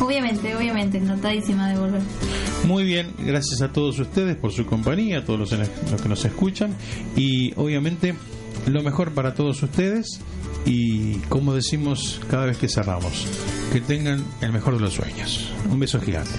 Obviamente, 0.00 0.54
obviamente, 0.56 0.98
encantadísima 0.98 1.68
de 1.68 1.78
volver. 1.78 2.02
Muy 2.64 2.84
bien, 2.84 3.12
gracias 3.18 3.60
a 3.62 3.72
todos 3.72 3.98
ustedes 3.98 4.36
por 4.36 4.52
su 4.52 4.66
compañía, 4.66 5.18
a 5.18 5.24
todos 5.24 5.38
los, 5.38 5.52
los 5.90 6.02
que 6.02 6.08
nos 6.08 6.24
escuchan 6.24 6.74
y 7.16 7.52
obviamente 7.56 8.14
lo 8.66 8.82
mejor 8.82 9.12
para 9.12 9.34
todos 9.34 9.62
ustedes 9.62 10.20
y 10.64 11.16
como 11.28 11.54
decimos 11.54 12.20
cada 12.30 12.46
vez 12.46 12.58
que 12.58 12.68
cerramos, 12.68 13.26
que 13.72 13.80
tengan 13.80 14.24
el 14.40 14.52
mejor 14.52 14.74
de 14.74 14.80
los 14.80 14.94
sueños. 14.94 15.50
Un 15.70 15.80
beso 15.80 16.00
gigante. 16.00 16.38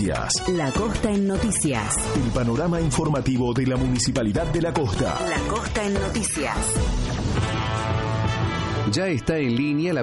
Noticias. 0.00 0.48
La 0.48 0.72
Costa 0.72 1.10
en 1.10 1.26
Noticias. 1.26 1.94
El 2.16 2.30
panorama 2.32 2.80
informativo 2.80 3.52
de 3.52 3.66
la 3.66 3.76
Municipalidad 3.76 4.46
de 4.46 4.62
La 4.62 4.72
Costa. 4.72 5.18
La 5.28 5.36
Costa 5.52 5.84
en 5.84 5.92
Noticias. 5.92 6.56
Ya 8.90 9.08
está 9.08 9.36
en 9.36 9.56
línea 9.56 9.92
la 9.92 9.98